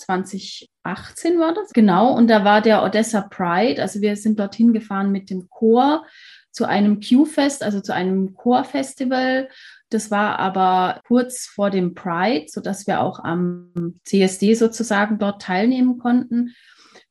2018 0.84 1.40
war 1.40 1.54
das, 1.54 1.72
genau, 1.72 2.16
und 2.16 2.28
da 2.28 2.44
war 2.44 2.62
der 2.62 2.84
Odessa 2.84 3.22
Pride. 3.22 3.82
Also 3.82 4.02
wir 4.02 4.16
sind 4.16 4.40
dorthin 4.40 4.74
gefahren 4.74 5.12
mit 5.12 5.30
dem 5.30 5.50
Chor 5.50 6.06
zu 6.52 6.66
einem 6.66 7.00
Q-Fest, 7.00 7.64
also 7.64 7.82
zu 7.82 7.94
einem 7.94 8.36
Chorfestival. 8.36 9.50
Das 9.90 10.12
war 10.12 10.40
aber 10.40 11.02
kurz 11.08 11.48
vor 11.48 11.70
dem 11.70 11.96
Pride, 11.96 12.46
sodass 12.48 12.86
wir 12.86 13.02
auch 13.02 13.20
am 13.20 14.00
CSD 14.04 14.54
sozusagen 14.54 15.20
dort 15.20 15.42
teilnehmen 15.42 15.98
konnten. 15.98 16.54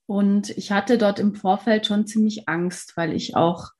Und 0.07 0.51
ich 0.51 0.71
hatte 0.71 0.99
dort 0.99 1.19
im 1.19 1.35
Vorfeld 1.35 1.87
schon 1.87 2.07
ziemlich 2.07 2.49
Angst, 2.49 2.97
weil 2.97 3.13
ich 3.13 3.35
auch 3.35 3.71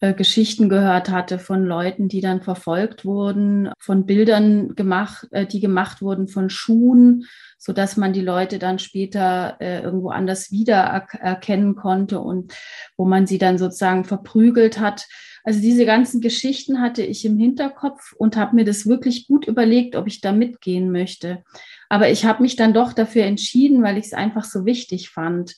äh, 0.00 0.14
Geschichten 0.14 0.68
gehört 0.68 1.10
hatte 1.10 1.38
von 1.38 1.64
Leuten, 1.64 2.08
die 2.08 2.20
dann 2.20 2.40
verfolgt 2.40 3.04
wurden, 3.04 3.70
von 3.78 4.06
Bildern 4.06 4.74
gemacht, 4.76 5.26
äh, 5.32 5.46
die 5.46 5.60
gemacht 5.60 6.00
wurden 6.00 6.28
von 6.28 6.50
Schuhen, 6.50 7.24
so 7.58 7.72
dass 7.72 7.96
man 7.96 8.12
die 8.12 8.22
Leute 8.22 8.58
dann 8.58 8.78
später 8.78 9.56
äh, 9.60 9.82
irgendwo 9.82 10.10
anders 10.10 10.50
wieder 10.52 10.76
erkennen 11.20 11.74
konnte 11.74 12.20
und 12.20 12.54
wo 12.96 13.04
man 13.04 13.26
sie 13.26 13.38
dann 13.38 13.58
sozusagen 13.58 14.04
verprügelt 14.04 14.78
hat. 14.78 15.06
Also 15.42 15.60
diese 15.60 15.84
ganzen 15.84 16.20
Geschichten 16.20 16.80
hatte 16.80 17.02
ich 17.02 17.24
im 17.24 17.36
Hinterkopf 17.36 18.12
und 18.16 18.36
habe 18.36 18.54
mir 18.54 18.64
das 18.64 18.86
wirklich 18.86 19.26
gut 19.26 19.46
überlegt, 19.46 19.96
ob 19.96 20.06
ich 20.06 20.20
da 20.20 20.32
mitgehen 20.32 20.92
möchte. 20.92 21.42
Aber 21.88 22.10
ich 22.10 22.24
habe 22.24 22.42
mich 22.42 22.54
dann 22.54 22.74
doch 22.74 22.92
dafür 22.92 23.24
entschieden, 23.24 23.82
weil 23.82 23.98
ich 23.98 24.06
es 24.06 24.12
einfach 24.12 24.44
so 24.44 24.64
wichtig 24.64 25.10
fand. 25.10 25.56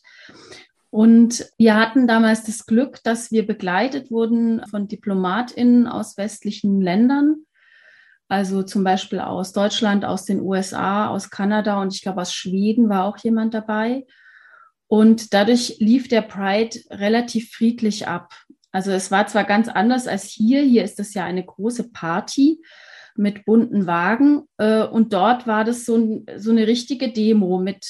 Und 0.90 1.46
wir 1.56 1.76
hatten 1.76 2.08
damals 2.08 2.44
das 2.44 2.66
Glück, 2.66 3.02
dass 3.04 3.30
wir 3.30 3.46
begleitet 3.46 4.10
wurden 4.10 4.64
von 4.68 4.88
Diplomatinnen 4.88 5.86
aus 5.86 6.16
westlichen 6.16 6.80
Ländern, 6.80 7.46
also 8.30 8.62
zum 8.62 8.84
Beispiel 8.84 9.18
aus 9.18 9.52
Deutschland, 9.52 10.04
aus 10.04 10.24
den 10.24 10.40
USA, 10.40 11.08
aus 11.08 11.30
Kanada 11.30 11.82
und 11.82 11.92
ich 11.92 12.02
glaube 12.02 12.20
aus 12.20 12.32
Schweden 12.32 12.88
war 12.88 13.04
auch 13.04 13.18
jemand 13.18 13.54
dabei. 13.54 14.06
Und 14.86 15.34
dadurch 15.34 15.76
lief 15.80 16.06
der 16.06 16.22
Pride 16.22 16.78
relativ 16.90 17.50
friedlich 17.50 18.06
ab. 18.06 18.32
Also 18.70 18.92
es 18.92 19.10
war 19.10 19.26
zwar 19.26 19.44
ganz 19.44 19.68
anders 19.68 20.06
als 20.06 20.24
hier, 20.24 20.62
hier 20.62 20.84
ist 20.84 21.00
das 21.00 21.12
ja 21.12 21.24
eine 21.24 21.44
große 21.44 21.90
Party 21.90 22.62
mit 23.16 23.44
bunten 23.44 23.86
Wagen 23.86 24.42
äh, 24.58 24.84
und 24.84 25.12
dort 25.12 25.48
war 25.48 25.64
das 25.64 25.84
so, 25.84 26.24
so 26.36 26.50
eine 26.52 26.68
richtige 26.68 27.12
Demo 27.12 27.58
mit 27.58 27.84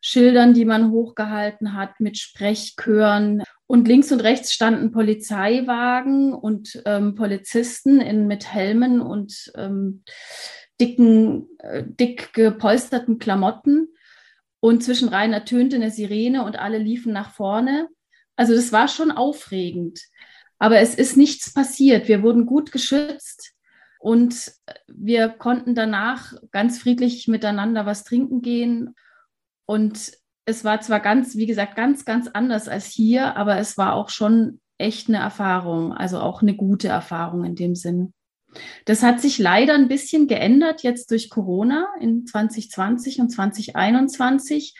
Schildern, 0.00 0.54
die 0.54 0.66
man 0.66 0.92
hochgehalten 0.92 1.74
hat, 1.74 1.98
mit 1.98 2.18
Sprechchören. 2.18 3.42
Und 3.66 3.88
links 3.88 4.12
und 4.12 4.20
rechts 4.20 4.52
standen 4.52 4.92
Polizeiwagen 4.92 6.34
und 6.34 6.82
ähm, 6.84 7.14
Polizisten 7.14 8.00
in, 8.00 8.26
mit 8.26 8.52
Helmen 8.52 9.00
und 9.00 9.52
ähm, 9.56 10.02
dicken, 10.80 11.48
äh, 11.58 11.84
dick 11.86 12.34
gepolsterten 12.34 13.18
Klamotten. 13.18 13.88
Und 14.60 14.82
zwischen 14.82 15.08
rein 15.08 15.32
ertönte 15.32 15.76
eine 15.76 15.90
Sirene 15.90 16.44
und 16.44 16.58
alle 16.58 16.78
liefen 16.78 17.12
nach 17.12 17.30
vorne. 17.30 17.88
Also 18.36 18.54
das 18.54 18.72
war 18.72 18.88
schon 18.88 19.10
aufregend. 19.10 20.00
Aber 20.58 20.78
es 20.78 20.94
ist 20.94 21.16
nichts 21.16 21.52
passiert. 21.52 22.08
Wir 22.08 22.22
wurden 22.22 22.46
gut 22.46 22.72
geschützt 22.72 23.54
und 23.98 24.52
wir 24.86 25.28
konnten 25.28 25.74
danach 25.74 26.34
ganz 26.50 26.78
friedlich 26.78 27.28
miteinander 27.28 27.86
was 27.86 28.04
trinken 28.04 28.42
gehen. 28.42 28.94
Und 29.66 30.12
es 30.46 30.64
war 30.64 30.80
zwar 30.80 31.00
ganz, 31.00 31.36
wie 31.36 31.46
gesagt, 31.46 31.76
ganz, 31.76 32.04
ganz 32.04 32.28
anders 32.28 32.68
als 32.68 32.86
hier, 32.86 33.36
aber 33.36 33.58
es 33.58 33.78
war 33.78 33.94
auch 33.94 34.10
schon 34.10 34.60
echt 34.78 35.08
eine 35.08 35.18
Erfahrung, 35.18 35.92
also 35.92 36.18
auch 36.18 36.42
eine 36.42 36.54
gute 36.54 36.88
Erfahrung 36.88 37.44
in 37.44 37.54
dem 37.54 37.74
Sinn. 37.74 38.12
Das 38.84 39.02
hat 39.02 39.20
sich 39.20 39.38
leider 39.38 39.74
ein 39.74 39.88
bisschen 39.88 40.28
geändert 40.28 40.82
jetzt 40.82 41.10
durch 41.10 41.28
Corona 41.28 41.88
in 42.00 42.26
2020 42.26 43.20
und 43.20 43.30
2021 43.30 44.76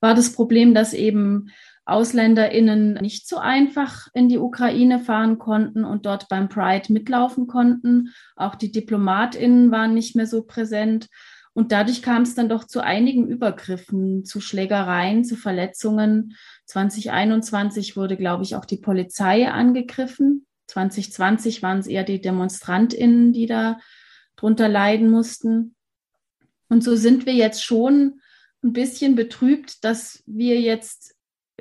war 0.00 0.14
das 0.14 0.32
Problem, 0.32 0.74
dass 0.74 0.92
eben 0.94 1.50
AusländerInnen 1.86 2.94
nicht 2.94 3.28
so 3.28 3.38
einfach 3.38 4.08
in 4.12 4.28
die 4.28 4.38
Ukraine 4.38 4.98
fahren 4.98 5.38
konnten 5.38 5.84
und 5.84 6.04
dort 6.04 6.28
beim 6.28 6.48
Pride 6.48 6.92
mitlaufen 6.92 7.46
konnten. 7.46 8.12
Auch 8.34 8.56
die 8.56 8.72
DiplomatInnen 8.72 9.70
waren 9.70 9.94
nicht 9.94 10.16
mehr 10.16 10.26
so 10.26 10.42
präsent. 10.42 11.08
Und 11.56 11.72
dadurch 11.72 12.02
kam 12.02 12.20
es 12.20 12.34
dann 12.34 12.50
doch 12.50 12.64
zu 12.64 12.84
einigen 12.84 13.26
Übergriffen, 13.26 14.26
zu 14.26 14.42
Schlägereien, 14.42 15.24
zu 15.24 15.36
Verletzungen. 15.36 16.36
2021 16.66 17.96
wurde, 17.96 18.18
glaube 18.18 18.42
ich, 18.42 18.56
auch 18.56 18.66
die 18.66 18.76
Polizei 18.76 19.48
angegriffen. 19.48 20.46
2020 20.66 21.62
waren 21.62 21.78
es 21.78 21.86
eher 21.86 22.04
die 22.04 22.20
DemonstrantInnen, 22.20 23.32
die 23.32 23.46
da 23.46 23.78
drunter 24.36 24.68
leiden 24.68 25.08
mussten. 25.08 25.74
Und 26.68 26.84
so 26.84 26.94
sind 26.94 27.24
wir 27.24 27.32
jetzt 27.32 27.64
schon 27.64 28.20
ein 28.62 28.74
bisschen 28.74 29.14
betrübt, 29.14 29.82
dass 29.82 30.22
wir 30.26 30.60
jetzt 30.60 31.16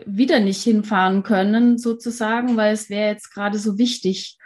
wieder 0.05 0.41
nicht 0.41 0.61
hinfahren 0.61 1.23
können, 1.23 1.77
sozusagen, 1.77 2.57
weil 2.57 2.73
es 2.73 2.89
wäre 2.89 3.11
jetzt 3.13 3.33
gerade 3.33 3.57
so 3.57 3.77
wichtig, 3.77 4.37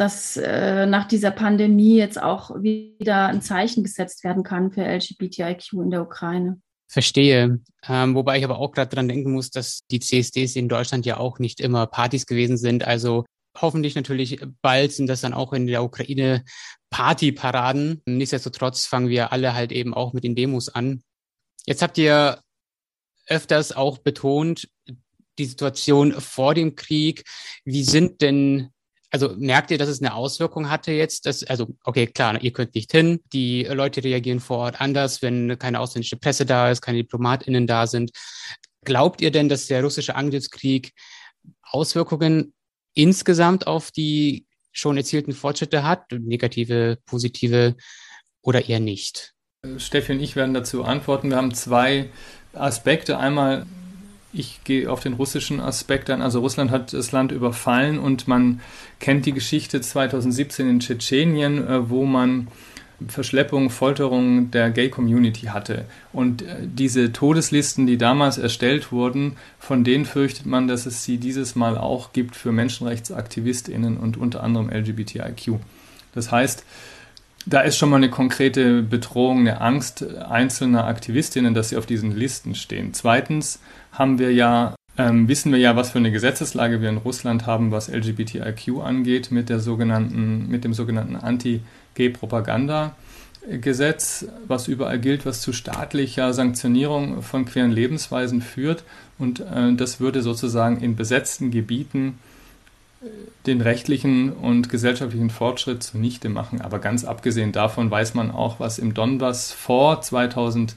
dass 0.00 0.38
äh, 0.38 0.86
nach 0.86 1.06
dieser 1.06 1.30
Pandemie 1.30 1.96
jetzt 1.96 2.20
auch 2.20 2.62
wieder 2.62 3.26
ein 3.26 3.42
Zeichen 3.42 3.84
gesetzt 3.84 4.24
werden 4.24 4.42
kann 4.42 4.72
für 4.72 4.82
LGBTIQ 4.82 5.74
in 5.74 5.90
der 5.90 6.00
Ukraine. 6.00 6.58
Verstehe. 6.88 7.60
Ähm, 7.86 8.14
wobei 8.14 8.38
ich 8.38 8.44
aber 8.44 8.58
auch 8.58 8.72
gerade 8.72 8.94
dran 8.94 9.08
denken 9.08 9.32
muss, 9.32 9.50
dass 9.50 9.80
die 9.90 10.00
CSDs 10.00 10.56
in 10.56 10.70
Deutschland 10.70 11.04
ja 11.04 11.18
auch 11.18 11.38
nicht 11.38 11.60
immer 11.60 11.86
Partys 11.86 12.24
gewesen 12.24 12.56
sind. 12.56 12.82
Also 12.86 13.26
hoffentlich 13.60 13.94
natürlich 13.94 14.40
bald 14.62 14.92
sind 14.92 15.06
das 15.06 15.20
dann 15.20 15.34
auch 15.34 15.52
in 15.52 15.66
der 15.66 15.84
Ukraine 15.84 16.44
Partyparaden. 16.88 18.00
Nichtsdestotrotz 18.06 18.86
fangen 18.86 19.10
wir 19.10 19.32
alle 19.32 19.52
halt 19.52 19.70
eben 19.70 19.92
auch 19.92 20.14
mit 20.14 20.24
den 20.24 20.34
Demos 20.34 20.70
an. 20.70 21.02
Jetzt 21.66 21.82
habt 21.82 21.98
ihr 21.98 22.40
öfters 23.26 23.72
auch 23.72 23.98
betont, 23.98 24.66
die 25.38 25.44
Situation 25.44 26.12
vor 26.12 26.54
dem 26.54 26.74
Krieg. 26.74 27.24
Wie 27.64 27.84
sind 27.84 28.22
denn 28.22 28.70
also 29.10 29.34
merkt 29.36 29.70
ihr, 29.70 29.78
dass 29.78 29.88
es 29.88 30.00
eine 30.00 30.14
Auswirkung 30.14 30.70
hatte 30.70 30.92
jetzt? 30.92 31.26
Dass, 31.26 31.42
also, 31.44 31.74
okay, 31.84 32.06
klar, 32.06 32.40
ihr 32.42 32.52
könnt 32.52 32.74
nicht 32.74 32.92
hin. 32.92 33.20
Die 33.32 33.64
Leute 33.64 34.04
reagieren 34.04 34.40
vor 34.40 34.58
Ort 34.58 34.80
anders, 34.80 35.20
wenn 35.20 35.58
keine 35.58 35.80
ausländische 35.80 36.16
Presse 36.16 36.46
da 36.46 36.70
ist, 36.70 36.80
keine 36.80 36.98
DiplomatInnen 36.98 37.66
da 37.66 37.86
sind. 37.86 38.12
Glaubt 38.84 39.20
ihr 39.20 39.30
denn, 39.30 39.48
dass 39.48 39.66
der 39.66 39.82
russische 39.82 40.14
Angriffskrieg 40.14 40.92
Auswirkungen 41.62 42.54
insgesamt 42.94 43.66
auf 43.66 43.90
die 43.90 44.46
schon 44.72 44.96
erzielten 44.96 45.32
Fortschritte 45.32 45.82
hat? 45.82 46.12
Negative, 46.12 46.98
positive 47.04 47.76
oder 48.42 48.68
eher 48.68 48.80
nicht? 48.80 49.34
Steffi 49.76 50.12
und 50.12 50.20
ich 50.20 50.36
werden 50.36 50.54
dazu 50.54 50.84
antworten. 50.84 51.30
Wir 51.30 51.36
haben 51.36 51.52
zwei 51.52 52.10
Aspekte. 52.54 53.18
Einmal 53.18 53.66
ich 54.32 54.62
gehe 54.64 54.90
auf 54.90 55.00
den 55.00 55.14
russischen 55.14 55.60
Aspekt 55.60 56.10
an. 56.10 56.22
Also 56.22 56.40
Russland 56.40 56.70
hat 56.70 56.92
das 56.92 57.12
Land 57.12 57.32
überfallen 57.32 57.98
und 57.98 58.28
man 58.28 58.60
kennt 58.98 59.26
die 59.26 59.32
Geschichte 59.32 59.80
2017 59.80 60.68
in 60.68 60.80
Tschetschenien, 60.80 61.66
äh, 61.66 61.90
wo 61.90 62.04
man 62.04 62.48
Verschleppung, 63.08 63.70
Folterung 63.70 64.50
der 64.50 64.70
Gay-Community 64.70 65.46
hatte. 65.46 65.86
Und 66.12 66.42
äh, 66.42 66.56
diese 66.62 67.12
Todeslisten, 67.12 67.86
die 67.86 67.96
damals 67.96 68.38
erstellt 68.38 68.92
wurden, 68.92 69.36
von 69.58 69.84
denen 69.84 70.04
fürchtet 70.04 70.46
man, 70.46 70.68
dass 70.68 70.86
es 70.86 71.04
sie 71.04 71.18
dieses 71.18 71.56
Mal 71.56 71.78
auch 71.78 72.12
gibt 72.12 72.36
für 72.36 72.52
MenschenrechtsaktivistInnen 72.52 73.96
und 73.96 74.16
unter 74.16 74.42
anderem 74.42 74.70
LGBTIQ. 74.70 75.58
Das 76.14 76.30
heißt, 76.30 76.64
da 77.46 77.60
ist 77.60 77.78
schon 77.78 77.90
mal 77.90 77.96
eine 77.96 78.10
konkrete 78.10 78.82
Bedrohung, 78.82 79.40
eine 79.40 79.60
Angst 79.60 80.04
einzelner 80.18 80.84
Aktivistinnen, 80.84 81.54
dass 81.54 81.70
sie 81.70 81.76
auf 81.76 81.86
diesen 81.86 82.14
Listen 82.14 82.54
stehen. 82.54 82.92
Zweitens 82.92 83.60
haben 83.92 84.18
wir 84.18 84.32
ja, 84.32 84.74
ähm, 84.98 85.26
wissen 85.26 85.50
wir 85.52 85.58
ja, 85.58 85.74
was 85.74 85.90
für 85.90 85.98
eine 85.98 86.12
Gesetzeslage 86.12 86.82
wir 86.82 86.90
in 86.90 86.98
Russland 86.98 87.46
haben, 87.46 87.70
was 87.70 87.88
LGBTIQ 87.88 88.80
angeht, 88.82 89.30
mit 89.30 89.48
der 89.48 89.60
sogenannten, 89.60 90.48
mit 90.48 90.64
dem 90.64 90.74
sogenannten 90.74 91.16
Anti-Gay-Propaganda. 91.16 92.94
Gesetz, 93.48 94.26
was 94.46 94.68
überall 94.68 94.98
gilt, 94.98 95.24
was 95.24 95.40
zu 95.40 95.54
staatlicher 95.54 96.34
Sanktionierung 96.34 97.22
von 97.22 97.46
queeren 97.46 97.70
Lebensweisen 97.70 98.42
führt. 98.42 98.84
Und 99.18 99.40
äh, 99.40 99.72
das 99.74 99.98
würde 99.98 100.20
sozusagen 100.20 100.80
in 100.80 100.94
besetzten 100.94 101.50
Gebieten 101.50 102.18
den 103.46 103.62
rechtlichen 103.62 104.32
und 104.32 104.68
gesellschaftlichen 104.68 105.30
Fortschritt 105.30 105.82
zunichte 105.82 106.28
machen. 106.28 106.60
Aber 106.60 106.78
ganz 106.78 107.04
abgesehen 107.04 107.52
davon 107.52 107.90
weiß 107.90 108.14
man 108.14 108.30
auch, 108.30 108.60
was 108.60 108.78
im 108.78 108.92
Donbass 108.92 109.52
vor 109.52 110.02
2000, 110.02 110.76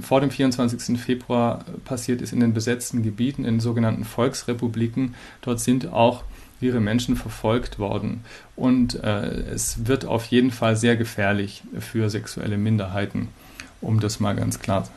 vor 0.00 0.20
dem 0.20 0.30
24. 0.30 0.98
Februar 0.98 1.64
passiert 1.84 2.22
ist 2.22 2.32
in 2.32 2.40
den 2.40 2.54
besetzten 2.54 3.02
Gebieten, 3.02 3.44
in 3.44 3.60
sogenannten 3.60 4.04
Volksrepubliken. 4.04 5.14
Dort 5.42 5.60
sind 5.60 5.92
auch 5.92 6.24
ihre 6.62 6.80
Menschen 6.80 7.16
verfolgt 7.16 7.78
worden. 7.78 8.24
Und 8.56 9.02
äh, 9.02 9.26
es 9.52 9.86
wird 9.86 10.06
auf 10.06 10.26
jeden 10.26 10.50
Fall 10.50 10.76
sehr 10.76 10.96
gefährlich 10.96 11.62
für 11.78 12.08
sexuelle 12.08 12.56
Minderheiten, 12.56 13.28
um 13.82 14.00
das 14.00 14.20
mal 14.20 14.34
ganz 14.34 14.60
klar 14.60 14.88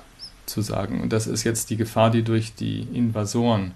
zu 0.46 0.62
sagen. 0.62 1.02
Und 1.02 1.12
das 1.12 1.28
ist 1.28 1.44
jetzt 1.44 1.70
die 1.70 1.78
Gefahr, 1.78 2.10
die 2.10 2.24
durch 2.24 2.56
die 2.56 2.88
Invasoren 2.94 3.72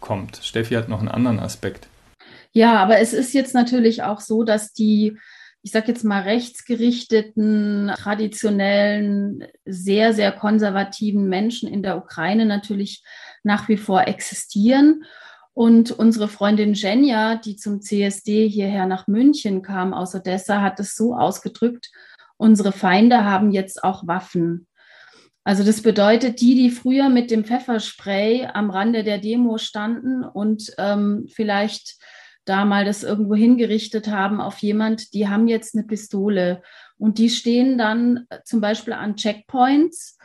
kommt. 0.00 0.40
Steffi 0.42 0.74
hat 0.74 0.88
noch 0.88 1.00
einen 1.00 1.08
anderen 1.08 1.40
Aspekt. 1.40 1.88
Ja, 2.56 2.78
aber 2.78 3.00
es 3.00 3.12
ist 3.12 3.34
jetzt 3.34 3.52
natürlich 3.52 4.02
auch 4.02 4.20
so, 4.20 4.42
dass 4.42 4.72
die, 4.72 5.18
ich 5.60 5.72
sage 5.72 5.88
jetzt 5.88 6.04
mal, 6.04 6.22
rechtsgerichteten, 6.22 7.92
traditionellen, 7.98 9.44
sehr, 9.66 10.14
sehr 10.14 10.32
konservativen 10.32 11.28
Menschen 11.28 11.68
in 11.68 11.82
der 11.82 11.98
Ukraine 11.98 12.46
natürlich 12.46 13.04
nach 13.42 13.68
wie 13.68 13.76
vor 13.76 14.08
existieren. 14.08 15.04
Und 15.52 15.90
unsere 15.90 16.28
Freundin 16.28 16.72
Jenja, 16.72 17.36
die 17.36 17.56
zum 17.56 17.82
CSD 17.82 18.48
hierher 18.48 18.86
nach 18.86 19.06
München 19.06 19.60
kam 19.60 19.92
aus 19.92 20.14
Odessa, 20.14 20.62
hat 20.62 20.80
es 20.80 20.96
so 20.96 21.14
ausgedrückt, 21.14 21.90
unsere 22.38 22.72
Feinde 22.72 23.22
haben 23.26 23.50
jetzt 23.50 23.84
auch 23.84 24.06
Waffen. 24.06 24.66
Also 25.44 25.62
das 25.62 25.82
bedeutet, 25.82 26.40
die, 26.40 26.54
die 26.54 26.70
früher 26.70 27.10
mit 27.10 27.30
dem 27.30 27.44
Pfefferspray 27.44 28.48
am 28.54 28.70
Rande 28.70 29.04
der 29.04 29.18
Demo 29.18 29.58
standen 29.58 30.24
und 30.24 30.72
ähm, 30.78 31.26
vielleicht 31.30 31.98
da 32.46 32.64
mal 32.64 32.84
das 32.84 33.02
irgendwo 33.02 33.34
hingerichtet 33.34 34.08
haben 34.08 34.40
auf 34.40 34.58
jemand, 34.58 35.12
die 35.12 35.28
haben 35.28 35.48
jetzt 35.48 35.74
eine 35.74 35.84
Pistole 35.84 36.62
und 36.96 37.18
die 37.18 37.28
stehen 37.28 37.76
dann 37.76 38.26
zum 38.44 38.60
Beispiel 38.60 38.94
an 38.94 39.16
Checkpoints 39.16 40.16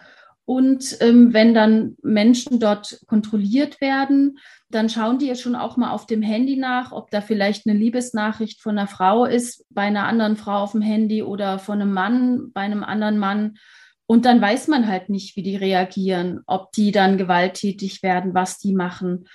und 0.46 0.98
ähm, 1.00 1.34
wenn 1.34 1.54
dann 1.54 1.96
Menschen 2.02 2.60
dort 2.60 3.00
kontrolliert 3.08 3.80
werden, 3.80 4.38
dann 4.70 4.90
schauen 4.90 5.18
die 5.18 5.28
ja 5.28 5.36
schon 5.36 5.56
auch 5.56 5.78
mal 5.78 5.92
auf 5.92 6.08
dem 6.08 6.22
Handy 6.22 6.58
nach, 6.58 6.92
ob 6.92 7.10
da 7.12 7.22
vielleicht 7.22 7.68
eine 7.68 7.78
Liebesnachricht 7.78 8.62
von 8.62 8.78
einer 8.78 8.88
Frau 8.88 9.26
ist, 9.26 9.66
bei 9.70 9.84
einer 9.84 10.08
anderen 10.08 10.36
Frau 10.36 10.58
auf 10.58 10.74
dem 10.74 10.82
Handy 10.82 11.24
oder 11.24 11.58
von 11.58 11.82
einem 11.82 11.94
Mann 11.94 12.52
bei 12.54 12.62
einem 12.62 12.84
anderen 12.84 13.18
Mann. 13.18 13.58
Und 14.08 14.26
dann 14.26 14.42
weiß 14.42 14.68
man 14.68 14.88
halt 14.88 15.08
nicht, 15.08 15.38
wie 15.38 15.44
die 15.44 15.56
reagieren, 15.56 16.42
ob 16.48 16.74
die 16.74 16.92
dann 16.92 17.18
gewalttätig 17.18 18.04
werden, 18.04 18.34
was 18.34 18.58
die 18.58 18.74
machen. 18.74 19.30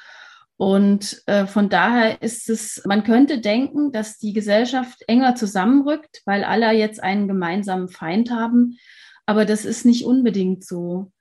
Und 0.58 1.22
äh, 1.26 1.46
von 1.46 1.68
daher 1.68 2.22
ist 2.22 2.48
es, 2.48 2.82
man 2.86 3.04
könnte 3.04 3.40
denken, 3.40 3.92
dass 3.92 4.18
die 4.18 4.32
Gesellschaft 4.32 5.02
enger 5.06 5.34
zusammenrückt, 5.34 6.22
weil 6.24 6.44
alle 6.44 6.72
jetzt 6.72 7.02
einen 7.02 7.28
gemeinsamen 7.28 7.88
Feind 7.88 8.30
haben. 8.30 8.78
Aber 9.26 9.44
das 9.44 9.64
ist 9.64 9.84
nicht 9.84 10.06
unbedingt 10.06 10.64
so. 10.64 11.12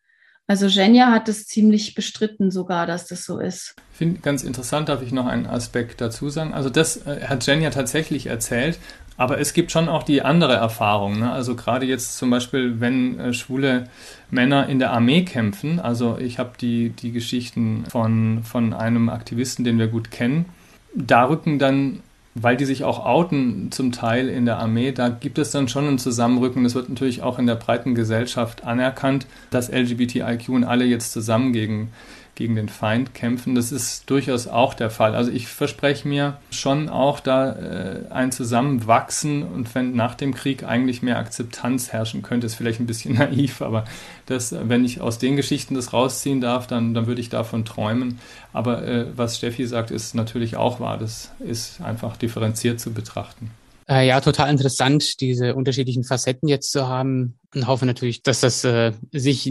Also 0.47 0.67
Jenja 0.67 1.11
hat 1.11 1.27
es 1.27 1.47
ziemlich 1.47 1.95
bestritten 1.95 2.51
sogar, 2.51 2.85
dass 2.85 3.07
das 3.07 3.25
so 3.25 3.39
ist. 3.39 3.73
Ich 3.91 3.97
finde 3.97 4.21
ganz 4.21 4.43
interessant, 4.43 4.89
darf 4.89 5.01
ich 5.01 5.11
noch 5.11 5.25
einen 5.25 5.47
Aspekt 5.47 6.01
dazu 6.01 6.29
sagen. 6.29 6.53
Also 6.53 6.69
das 6.69 7.05
äh, 7.07 7.21
hat 7.27 7.45
Jenja 7.47 7.71
tatsächlich 7.71 8.27
erzählt, 8.27 8.77
aber 9.17 9.39
es 9.39 9.53
gibt 9.53 9.71
schon 9.71 9.87
auch 9.87 10.03
die 10.03 10.21
andere 10.21 10.53
Erfahrung. 10.53 11.19
Ne? 11.19 11.31
Also 11.31 11.55
gerade 11.55 11.85
jetzt 11.85 12.17
zum 12.17 12.29
Beispiel, 12.29 12.79
wenn 12.79 13.19
äh, 13.19 13.33
schwule 13.33 13.85
Männer 14.29 14.67
in 14.67 14.79
der 14.79 14.91
Armee 14.91 15.23
kämpfen. 15.23 15.79
Also 15.79 16.17
ich 16.17 16.39
habe 16.39 16.51
die, 16.59 16.89
die 16.89 17.11
Geschichten 17.11 17.85
von, 17.89 18.43
von 18.43 18.73
einem 18.73 19.09
Aktivisten, 19.09 19.63
den 19.63 19.79
wir 19.79 19.87
gut 19.87 20.11
kennen. 20.11 20.45
Da 20.93 21.25
rücken 21.25 21.59
dann 21.59 22.01
weil 22.35 22.57
die 22.57 22.65
sich 22.65 22.83
auch 22.83 23.05
outen 23.05 23.71
zum 23.71 23.93
Teil 23.93 24.27
in 24.27 24.45
der 24.45 24.59
Armee, 24.59 24.91
da 24.91 25.07
gibt 25.07 25.37
es 25.37 25.51
dann 25.51 25.69
schon 25.69 25.87
ein 25.87 25.97
Zusammenrücken. 25.97 26.65
Das 26.65 26.75
wird 26.75 26.89
natürlich 26.89 27.23
auch 27.23 27.39
in 27.39 27.47
der 27.47 27.55
breiten 27.55 27.95
Gesellschaft 27.95 28.65
anerkannt, 28.65 29.25
dass 29.51 29.71
LGBTIQ 29.71 30.49
und 30.49 30.65
alle 30.65 30.83
jetzt 30.83 31.13
zusammen 31.13 31.53
gegen 31.53 31.93
gegen 32.35 32.55
den 32.55 32.69
Feind 32.69 33.13
kämpfen. 33.13 33.55
Das 33.55 33.71
ist 33.71 34.09
durchaus 34.09 34.47
auch 34.47 34.73
der 34.73 34.89
Fall. 34.89 35.15
Also 35.15 35.31
ich 35.31 35.47
verspreche 35.47 36.07
mir 36.07 36.37
schon 36.51 36.89
auch 36.89 37.19
da 37.19 37.53
äh, 37.53 38.11
ein 38.11 38.31
Zusammenwachsen 38.31 39.43
und 39.43 39.73
wenn 39.73 39.95
nach 39.95 40.15
dem 40.15 40.33
Krieg 40.33 40.63
eigentlich 40.63 41.01
mehr 41.01 41.17
Akzeptanz 41.17 41.93
herrschen 41.93 42.21
könnte, 42.21 42.47
ist 42.47 42.55
vielleicht 42.55 42.79
ein 42.79 42.87
bisschen 42.87 43.15
naiv, 43.17 43.61
aber 43.61 43.85
das, 44.25 44.53
wenn 44.67 44.83
ich 44.85 45.01
aus 45.01 45.17
den 45.17 45.35
Geschichten 45.35 45.75
das 45.75 45.93
rausziehen 45.93 46.41
darf, 46.41 46.67
dann, 46.67 46.93
dann 46.93 47.07
würde 47.07 47.21
ich 47.21 47.29
davon 47.29 47.65
träumen. 47.65 48.19
Aber 48.53 48.85
äh, 48.85 49.05
was 49.15 49.37
Steffi 49.37 49.65
sagt, 49.65 49.91
ist 49.91 50.15
natürlich 50.15 50.57
auch 50.57 50.79
wahr. 50.79 50.97
Das 50.97 51.31
ist 51.39 51.81
einfach 51.81 52.17
differenziert 52.17 52.79
zu 52.79 52.91
betrachten. 52.91 53.51
Äh, 53.87 54.07
ja, 54.07 54.19
total 54.19 54.49
interessant, 54.49 55.21
diese 55.21 55.53
unterschiedlichen 55.53 56.03
Facetten 56.03 56.49
jetzt 56.49 56.71
zu 56.71 56.87
haben. 56.87 57.37
Und 57.53 57.67
hoffe 57.67 57.85
natürlich, 57.85 58.23
dass 58.23 58.41
das 58.41 58.63
äh, 58.63 58.93
sich 59.11 59.45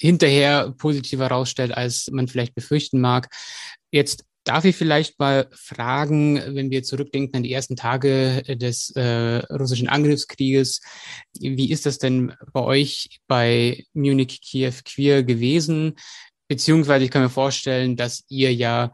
hinterher 0.00 0.72
positiver 0.78 1.24
herausstellt, 1.24 1.72
als 1.72 2.10
man 2.10 2.26
vielleicht 2.26 2.54
befürchten 2.54 3.00
mag. 3.00 3.28
Jetzt 3.92 4.24
darf 4.44 4.64
ich 4.64 4.74
vielleicht 4.74 5.18
mal 5.18 5.48
fragen, 5.52 6.40
wenn 6.54 6.70
wir 6.70 6.82
zurückdenken 6.82 7.36
an 7.36 7.42
die 7.42 7.52
ersten 7.52 7.76
Tage 7.76 8.42
des 8.48 8.90
äh, 8.96 9.36
russischen 9.52 9.88
Angriffskrieges, 9.88 10.80
wie 11.38 11.70
ist 11.70 11.86
das 11.86 11.98
denn 11.98 12.32
bei 12.52 12.60
euch 12.60 13.20
bei 13.26 13.84
Munich 13.92 14.40
Kiew 14.40 14.72
Queer 14.84 15.22
gewesen? 15.22 15.96
Beziehungsweise 16.48 17.04
ich 17.04 17.10
kann 17.10 17.22
mir 17.22 17.30
vorstellen, 17.30 17.96
dass 17.96 18.24
ihr 18.28 18.52
ja 18.54 18.92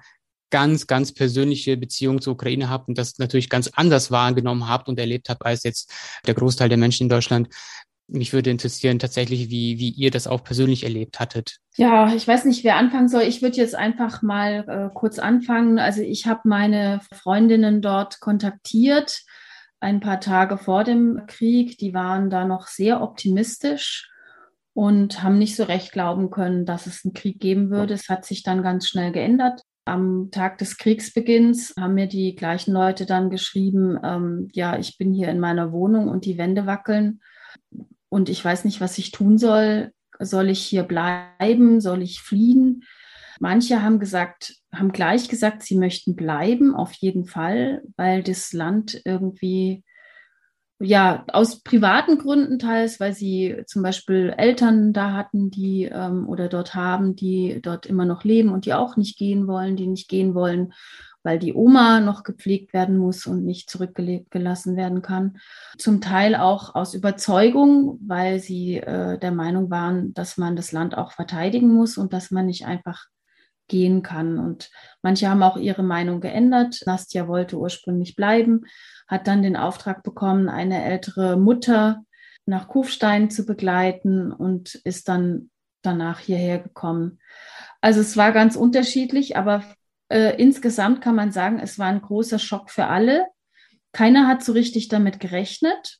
ganz, 0.51 0.87
ganz 0.87 1.13
persönliche 1.13 1.77
Beziehung 1.77 2.21
zur 2.21 2.35
Ukraine 2.35 2.69
habt 2.69 2.89
und 2.89 2.99
das 2.99 3.19
natürlich 3.19 3.49
ganz 3.49 3.69
anders 3.69 4.11
wahrgenommen 4.11 4.69
habt 4.69 4.89
und 4.89 4.99
erlebt 4.99 5.29
habt 5.29 5.45
als 5.45 5.62
jetzt 5.64 5.92
der 6.27 6.35
Großteil 6.35 6.69
der 6.69 6.79
Menschen 6.79 7.05
in 7.05 7.09
Deutschland. 7.09 7.49
Mich 8.09 8.33
würde 8.33 8.51
interessieren 8.51 9.01
tatsächlich, 9.01 9.51
wie, 9.51 9.79
wie 9.79 9.90
ihr 9.90 10.12
das 10.12 10.29
auch 10.29 10.45
persönlich 10.45 10.85
erlebt 10.85 11.19
hattet. 11.19 11.59
Ja, 11.77 12.14
ich 12.14 12.27
weiß 12.27 12.45
nicht, 12.45 12.62
wer 12.62 12.77
anfangen 12.77 13.09
soll. 13.09 13.23
Ich 13.23 13.42
würde 13.42 13.57
jetzt 13.57 13.75
einfach 13.75 14.23
mal 14.23 14.64
äh, 14.69 14.95
kurz 14.95 15.19
anfangen. 15.19 15.81
Also 15.81 16.03
ich 16.03 16.27
habe 16.27 16.42
meine 16.45 17.01
Freundinnen 17.12 17.83
dort 17.83 18.21
kontaktiert, 18.21 19.23
ein 19.81 19.99
paar 19.99 20.21
Tage 20.21 20.57
vor 20.57 20.85
dem 20.85 21.23
Krieg. 21.27 21.79
Die 21.79 21.95
waren 21.95 22.31
da 22.31 22.45
noch 22.45 22.69
sehr 22.69 23.03
optimistisch 23.03 24.09
und 24.73 25.23
haben 25.25 25.38
nicht 25.38 25.57
so 25.57 25.64
recht 25.64 25.90
glauben 25.90 26.31
können, 26.31 26.64
dass 26.64 26.87
es 26.87 27.05
einen 27.05 27.14
Krieg 27.14 27.40
geben 27.40 27.71
würde. 27.71 27.95
Es 27.95 28.09
hat 28.09 28.25
sich 28.25 28.45
dann 28.45 28.62
ganz 28.62 28.87
schnell 28.87 29.11
geändert. 29.11 29.62
Am 29.85 30.31
Tag 30.31 30.59
des 30.59 30.79
Kriegsbeginns 30.79 31.75
haben 31.79 31.95
mir 31.95 32.07
die 32.07 32.37
gleichen 32.37 32.73
Leute 32.73 33.05
dann 33.05 33.31
geschrieben, 33.31 33.99
ähm, 34.05 34.49
ja, 34.53 34.79
ich 34.79 34.97
bin 34.97 35.12
hier 35.12 35.29
in 35.29 35.40
meiner 35.40 35.73
Wohnung 35.73 36.09
und 36.09 36.25
die 36.25 36.38
Wände 36.38 36.66
wackeln 36.66 37.21
und 38.09 38.29
ich 38.29 38.45
weiß 38.45 38.64
nicht, 38.64 38.81
was 38.81 38.99
ich 38.99 39.11
tun 39.11 39.38
soll. 39.38 39.92
Soll 40.19 40.49
ich 40.49 40.61
hier 40.61 40.83
bleiben? 40.83 41.81
Soll 41.81 42.03
ich 42.03 42.21
fliehen? 42.21 42.85
Manche 43.40 43.83
haben 43.83 43.99
gesagt, 43.99 44.57
haben 44.73 44.92
gleich 44.92 45.29
gesagt, 45.29 45.62
sie 45.62 45.77
möchten 45.77 46.16
bleiben, 46.16 46.75
auf 46.75 46.92
jeden 46.95 47.27
Fall, 47.27 47.83
weil 47.97 48.23
das 48.23 48.53
Land 48.53 49.03
irgendwie, 49.05 49.85
ja, 50.79 51.25
aus 51.33 51.62
privaten 51.62 52.19
Gründen 52.19 52.59
teils, 52.59 52.99
weil 52.99 53.12
sie 53.12 53.62
zum 53.66 53.83
Beispiel 53.83 54.35
Eltern 54.37 54.92
da 54.92 55.12
hatten, 55.12 55.51
die 55.51 55.85
ähm, 55.85 56.29
oder 56.29 56.49
dort 56.49 56.75
haben, 56.75 57.14
die 57.14 57.61
dort 57.62 57.87
immer 57.87 58.05
noch 58.07 58.25
leben 58.25 58.51
und 58.51 58.64
die 58.64 58.75
auch 58.75 58.97
nicht 58.97 59.19
gehen 59.19 59.47
wollen, 59.47 59.77
die 59.77 59.87
nicht 59.87 60.09
gehen 60.09 60.35
wollen 60.35 60.73
weil 61.27 61.41
die 61.41 61.53
Oma 61.53 62.01
noch 62.01 62.23
gepflegt 62.23 62.73
werden 62.73 62.97
muss 62.97 63.27
und 63.27 63.45
nicht 63.45 63.69
zurückgelassen 63.69 64.77
werden 64.77 65.03
kann. 65.03 65.39
Zum 65.77 66.01
Teil 66.01 66.37
auch 66.37 66.77
aus 66.77 66.95
Überzeugung, 66.95 67.99
weil 68.07 68.39
sie 68.39 68.77
äh, 68.77 69.19
der 69.19 69.33
Meinung 69.33 69.69
waren, 69.69 70.15
dass 70.15 70.39
man 70.39 70.55
das 70.55 70.71
Land 70.71 70.97
auch 70.97 71.11
verteidigen 71.11 71.75
muss 71.75 71.99
und 71.99 72.12
dass 72.12 72.31
man 72.31 72.47
nicht 72.47 72.65
einfach 72.65 73.07
gehen 73.67 74.05
kann. 74.05 74.39
Und 74.39 74.71
manche 75.03 75.29
haben 75.29 75.43
auch 75.43 75.57
ihre 75.57 75.83
Meinung 75.83 76.21
geändert. 76.21 76.83
Nastja 76.87 77.27
wollte 77.27 77.59
ursprünglich 77.59 78.15
bleiben, 78.15 78.62
hat 79.09 79.27
dann 79.27 79.43
den 79.43 79.57
Auftrag 79.57 80.05
bekommen, 80.05 80.49
eine 80.49 80.85
ältere 80.85 81.37
Mutter 81.37 82.05
nach 82.47 82.69
Kufstein 82.69 83.31
zu 83.31 83.45
begleiten 83.45 84.31
und 84.31 84.77
ist 84.77 85.09
dann 85.09 85.51
danach 85.83 86.21
hierher 86.21 86.61
gekommen. 86.61 87.19
Also 87.81 88.01
es 88.01 88.17
war 88.17 88.31
ganz 88.31 88.55
unterschiedlich, 88.55 89.37
aber 89.37 89.65
äh, 90.09 90.40
insgesamt 90.40 91.01
kann 91.01 91.14
man 91.14 91.33
sagen, 91.33 91.59
es 91.59 91.79
war 91.79 91.87
ein 91.87 92.03
großer 92.03 92.38
Schock 92.38 92.71
für 92.71 92.87
alle. 92.87 93.27
Keiner 93.92 94.29
hat 94.29 94.45
so 94.45 94.53
richtig 94.53 94.88
damit 94.88 95.21
gerechnet, 95.21 95.99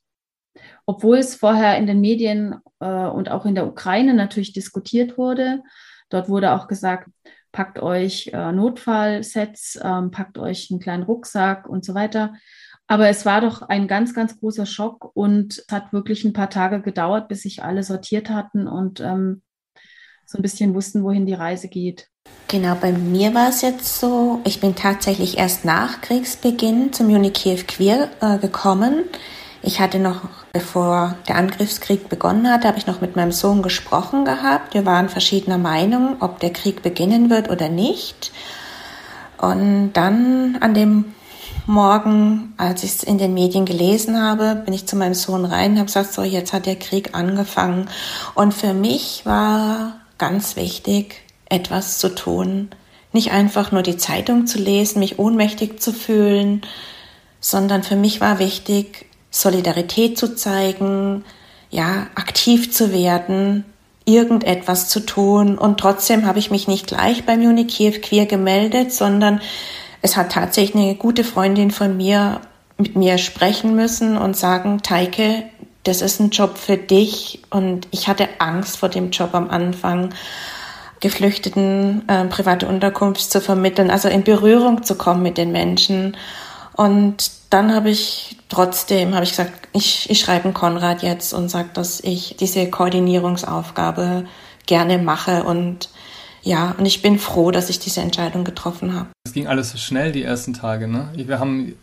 obwohl 0.85 1.17
es 1.17 1.35
vorher 1.35 1.77
in 1.77 1.87
den 1.87 1.99
Medien 1.99 2.55
äh, 2.79 2.87
und 2.87 3.29
auch 3.29 3.45
in 3.45 3.55
der 3.55 3.67
Ukraine 3.67 4.13
natürlich 4.13 4.53
diskutiert 4.53 5.17
wurde. 5.17 5.63
Dort 6.09 6.29
wurde 6.29 6.53
auch 6.53 6.67
gesagt, 6.67 7.09
packt 7.51 7.79
euch 7.79 8.27
äh, 8.33 8.51
Notfallsets, 8.51 9.79
ähm, 9.83 10.11
packt 10.11 10.37
euch 10.37 10.69
einen 10.69 10.79
kleinen 10.79 11.03
Rucksack 11.03 11.67
und 11.67 11.83
so 11.83 11.93
weiter. 11.95 12.33
Aber 12.87 13.09
es 13.09 13.25
war 13.25 13.41
doch 13.41 13.63
ein 13.63 13.87
ganz, 13.87 14.13
ganz 14.13 14.39
großer 14.39 14.65
Schock 14.65 15.11
und 15.13 15.57
es 15.57 15.65
hat 15.69 15.91
wirklich 15.91 16.23
ein 16.23 16.33
paar 16.33 16.49
Tage 16.49 16.81
gedauert, 16.81 17.27
bis 17.27 17.41
sich 17.41 17.63
alle 17.63 17.83
sortiert 17.83 18.29
hatten 18.29 18.67
und 18.67 19.01
ähm, 19.01 19.41
so 20.27 20.37
ein 20.37 20.41
bisschen 20.41 20.75
wussten, 20.75 21.03
wohin 21.03 21.25
die 21.25 21.33
Reise 21.33 21.69
geht. 21.69 22.09
Genau, 22.49 22.75
bei 22.75 22.91
mir 22.91 23.33
war 23.33 23.49
es 23.49 23.61
jetzt 23.61 23.99
so, 23.99 24.41
ich 24.43 24.59
bin 24.59 24.75
tatsächlich 24.75 25.37
erst 25.37 25.63
nach 25.63 26.01
Kriegsbeginn 26.01 26.91
zum 26.91 27.07
Uni 27.07 27.31
Kiew 27.31 27.61
Queer 27.65 28.09
äh, 28.19 28.37
gekommen. 28.37 29.05
Ich 29.61 29.79
hatte 29.79 29.99
noch, 29.99 30.21
bevor 30.51 31.15
der 31.29 31.37
Angriffskrieg 31.37 32.09
begonnen 32.09 32.49
hatte, 32.51 32.67
habe 32.67 32.77
ich 32.77 32.87
noch 32.87 32.99
mit 32.99 33.15
meinem 33.15 33.31
Sohn 33.31 33.61
gesprochen 33.63 34.25
gehabt. 34.25 34.73
Wir 34.73 34.85
waren 34.85 35.07
verschiedener 35.07 35.57
Meinung, 35.57 36.17
ob 36.19 36.39
der 36.39 36.51
Krieg 36.51 36.83
beginnen 36.83 37.29
wird 37.29 37.49
oder 37.49 37.69
nicht. 37.69 38.31
Und 39.37 39.93
dann 39.93 40.57
an 40.59 40.73
dem 40.73 41.13
Morgen, 41.67 42.53
als 42.57 42.83
ich 42.83 42.95
es 42.95 43.03
in 43.03 43.17
den 43.17 43.33
Medien 43.33 43.65
gelesen 43.65 44.21
habe, 44.21 44.55
bin 44.55 44.73
ich 44.73 44.87
zu 44.87 44.95
meinem 44.95 45.13
Sohn 45.13 45.45
rein 45.45 45.71
und 45.71 45.77
habe 45.77 45.87
gesagt, 45.87 46.13
so, 46.13 46.23
jetzt 46.23 46.53
hat 46.53 46.65
der 46.65 46.77
Krieg 46.77 47.13
angefangen. 47.13 47.89
Und 48.35 48.53
für 48.53 48.73
mich 48.73 49.25
war 49.25 49.95
ganz 50.17 50.55
wichtig, 50.55 51.21
etwas 51.49 51.97
zu 51.97 52.13
tun. 52.13 52.69
Nicht 53.13 53.31
einfach 53.31 53.71
nur 53.71 53.83
die 53.83 53.97
Zeitung 53.97 54.47
zu 54.47 54.59
lesen, 54.59 54.99
mich 54.99 55.19
ohnmächtig 55.19 55.79
zu 55.79 55.93
fühlen, 55.93 56.61
sondern 57.39 57.83
für 57.83 57.95
mich 57.95 58.21
war 58.21 58.39
wichtig, 58.39 59.05
Solidarität 59.31 60.17
zu 60.17 60.35
zeigen, 60.35 61.23
ja, 61.69 62.07
aktiv 62.15 62.71
zu 62.71 62.91
werden, 62.91 63.65
irgendetwas 64.05 64.89
zu 64.89 65.01
tun. 65.01 65.57
Und 65.57 65.79
trotzdem 65.79 66.25
habe 66.25 66.39
ich 66.39 66.49
mich 66.49 66.67
nicht 66.67 66.87
gleich 66.87 67.25
beim 67.25 67.41
Unikiew 67.41 67.93
Queer 68.01 68.25
gemeldet, 68.25 68.93
sondern 68.93 69.41
es 70.01 70.15
hat 70.15 70.31
tatsächlich 70.31 70.81
eine 70.81 70.95
gute 70.95 71.23
Freundin 71.23 71.71
von 71.71 71.97
mir 71.97 72.41
mit 72.77 72.95
mir 72.95 73.17
sprechen 73.17 73.75
müssen 73.75 74.17
und 74.17 74.37
sagen, 74.37 74.81
Teike, 74.83 75.43
das 75.87 76.01
ist 76.01 76.19
ein 76.19 76.29
Job 76.29 76.57
für 76.57 76.77
dich. 76.77 77.41
Und 77.49 77.87
ich 77.91 78.07
hatte 78.07 78.27
Angst 78.39 78.77
vor 78.77 78.89
dem 78.89 79.11
Job 79.11 79.33
am 79.33 79.49
Anfang. 79.49 80.13
Geflüchteten 80.99 82.07
äh, 82.09 82.25
private 82.25 82.67
Unterkunft 82.67 83.31
zu 83.31 83.39
vermitteln, 83.39 83.91
also 83.91 84.09
in 84.09 84.23
Berührung 84.23 84.81
zu 84.83 84.95
kommen 84.95 85.21
mit 85.21 85.37
den 85.37 85.51
Menschen. 85.51 86.17
Und 86.73 87.31
dann 87.51 87.73
habe 87.73 87.91
ich 87.91 88.37
trotzdem, 88.49 89.13
habe 89.13 89.23
ich 89.23 89.31
gesagt, 89.31 89.67
ich, 89.73 90.09
ich 90.09 90.19
schreibe 90.19 90.51
Konrad 90.53 91.03
jetzt 91.03 91.33
und 91.33 91.49
sage, 91.49 91.69
dass 91.73 91.99
ich 91.99 92.35
diese 92.39 92.69
Koordinierungsaufgabe 92.69 94.25
gerne 94.65 94.97
mache 94.97 95.43
und 95.43 95.89
ja, 96.43 96.75
und 96.77 96.85
ich 96.85 97.01
bin 97.01 97.19
froh, 97.19 97.51
dass 97.51 97.69
ich 97.69 97.79
diese 97.79 98.01
Entscheidung 98.01 98.43
getroffen 98.43 98.93
habe. 98.93 99.07
Es 99.25 99.33
ging 99.33 99.47
alles 99.47 99.71
so 99.71 99.77
schnell 99.77 100.11
die 100.11 100.23
ersten 100.23 100.53
Tage. 100.53 100.87
Ne? 100.87 101.09
Wir 101.15 101.39
haben 101.39 101.75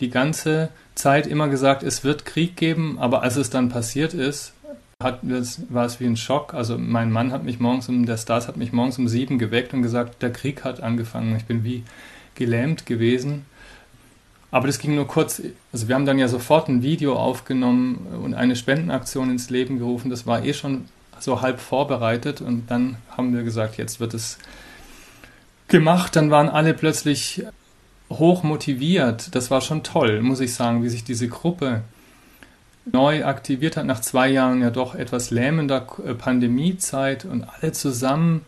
die 0.00 0.10
ganze 0.10 0.68
Zeit 0.94 1.26
immer 1.26 1.48
gesagt, 1.48 1.82
es 1.82 2.04
wird 2.04 2.24
Krieg 2.24 2.56
geben, 2.56 2.98
aber 2.98 3.22
als 3.22 3.36
es 3.36 3.50
dann 3.50 3.68
passiert 3.68 4.14
ist, 4.14 4.52
hat, 5.02 5.20
war 5.22 5.84
es 5.84 6.00
wie 6.00 6.06
ein 6.06 6.16
Schock. 6.16 6.54
Also 6.54 6.78
mein 6.78 7.10
Mann 7.10 7.32
hat 7.32 7.44
mich 7.44 7.60
morgens 7.60 7.88
um, 7.88 8.06
der 8.06 8.16
Stars 8.16 8.48
hat 8.48 8.56
mich 8.56 8.72
morgens 8.72 8.98
um 8.98 9.08
sieben 9.08 9.38
geweckt 9.38 9.74
und 9.74 9.82
gesagt, 9.82 10.22
der 10.22 10.32
Krieg 10.32 10.64
hat 10.64 10.80
angefangen. 10.80 11.36
Ich 11.36 11.44
bin 11.44 11.64
wie 11.64 11.82
gelähmt 12.34 12.86
gewesen. 12.86 13.46
Aber 14.50 14.66
das 14.66 14.78
ging 14.78 14.94
nur 14.94 15.06
kurz. 15.06 15.42
Also 15.72 15.88
wir 15.88 15.94
haben 15.94 16.06
dann 16.06 16.18
ja 16.18 16.28
sofort 16.28 16.68
ein 16.68 16.82
Video 16.82 17.16
aufgenommen 17.16 18.06
und 18.22 18.34
eine 18.34 18.54
Spendenaktion 18.54 19.30
ins 19.30 19.50
Leben 19.50 19.78
gerufen. 19.78 20.10
Das 20.10 20.26
war 20.26 20.44
eh 20.44 20.52
schon 20.52 20.86
so 21.18 21.40
halb 21.40 21.60
vorbereitet 21.60 22.40
und 22.40 22.70
dann 22.70 22.96
haben 23.16 23.34
wir 23.34 23.44
gesagt, 23.44 23.78
jetzt 23.78 23.98
wird 23.98 24.12
es 24.12 24.38
gemacht. 25.68 26.16
Dann 26.16 26.30
waren 26.30 26.48
alle 26.48 26.74
plötzlich 26.74 27.44
hoch 28.18 28.42
motiviert. 28.42 29.34
Das 29.34 29.50
war 29.50 29.60
schon 29.60 29.82
toll, 29.82 30.22
muss 30.22 30.40
ich 30.40 30.54
sagen, 30.54 30.82
wie 30.82 30.88
sich 30.88 31.04
diese 31.04 31.28
Gruppe 31.28 31.82
neu 32.84 33.24
aktiviert 33.24 33.76
hat 33.76 33.86
nach 33.86 34.00
zwei 34.00 34.28
Jahren 34.28 34.60
ja 34.60 34.70
doch 34.70 34.94
etwas 34.94 35.30
lähmender 35.30 35.86
äh, 36.04 36.14
Pandemiezeit 36.14 37.24
und 37.24 37.44
alle 37.44 37.72
zusammen 37.72 38.42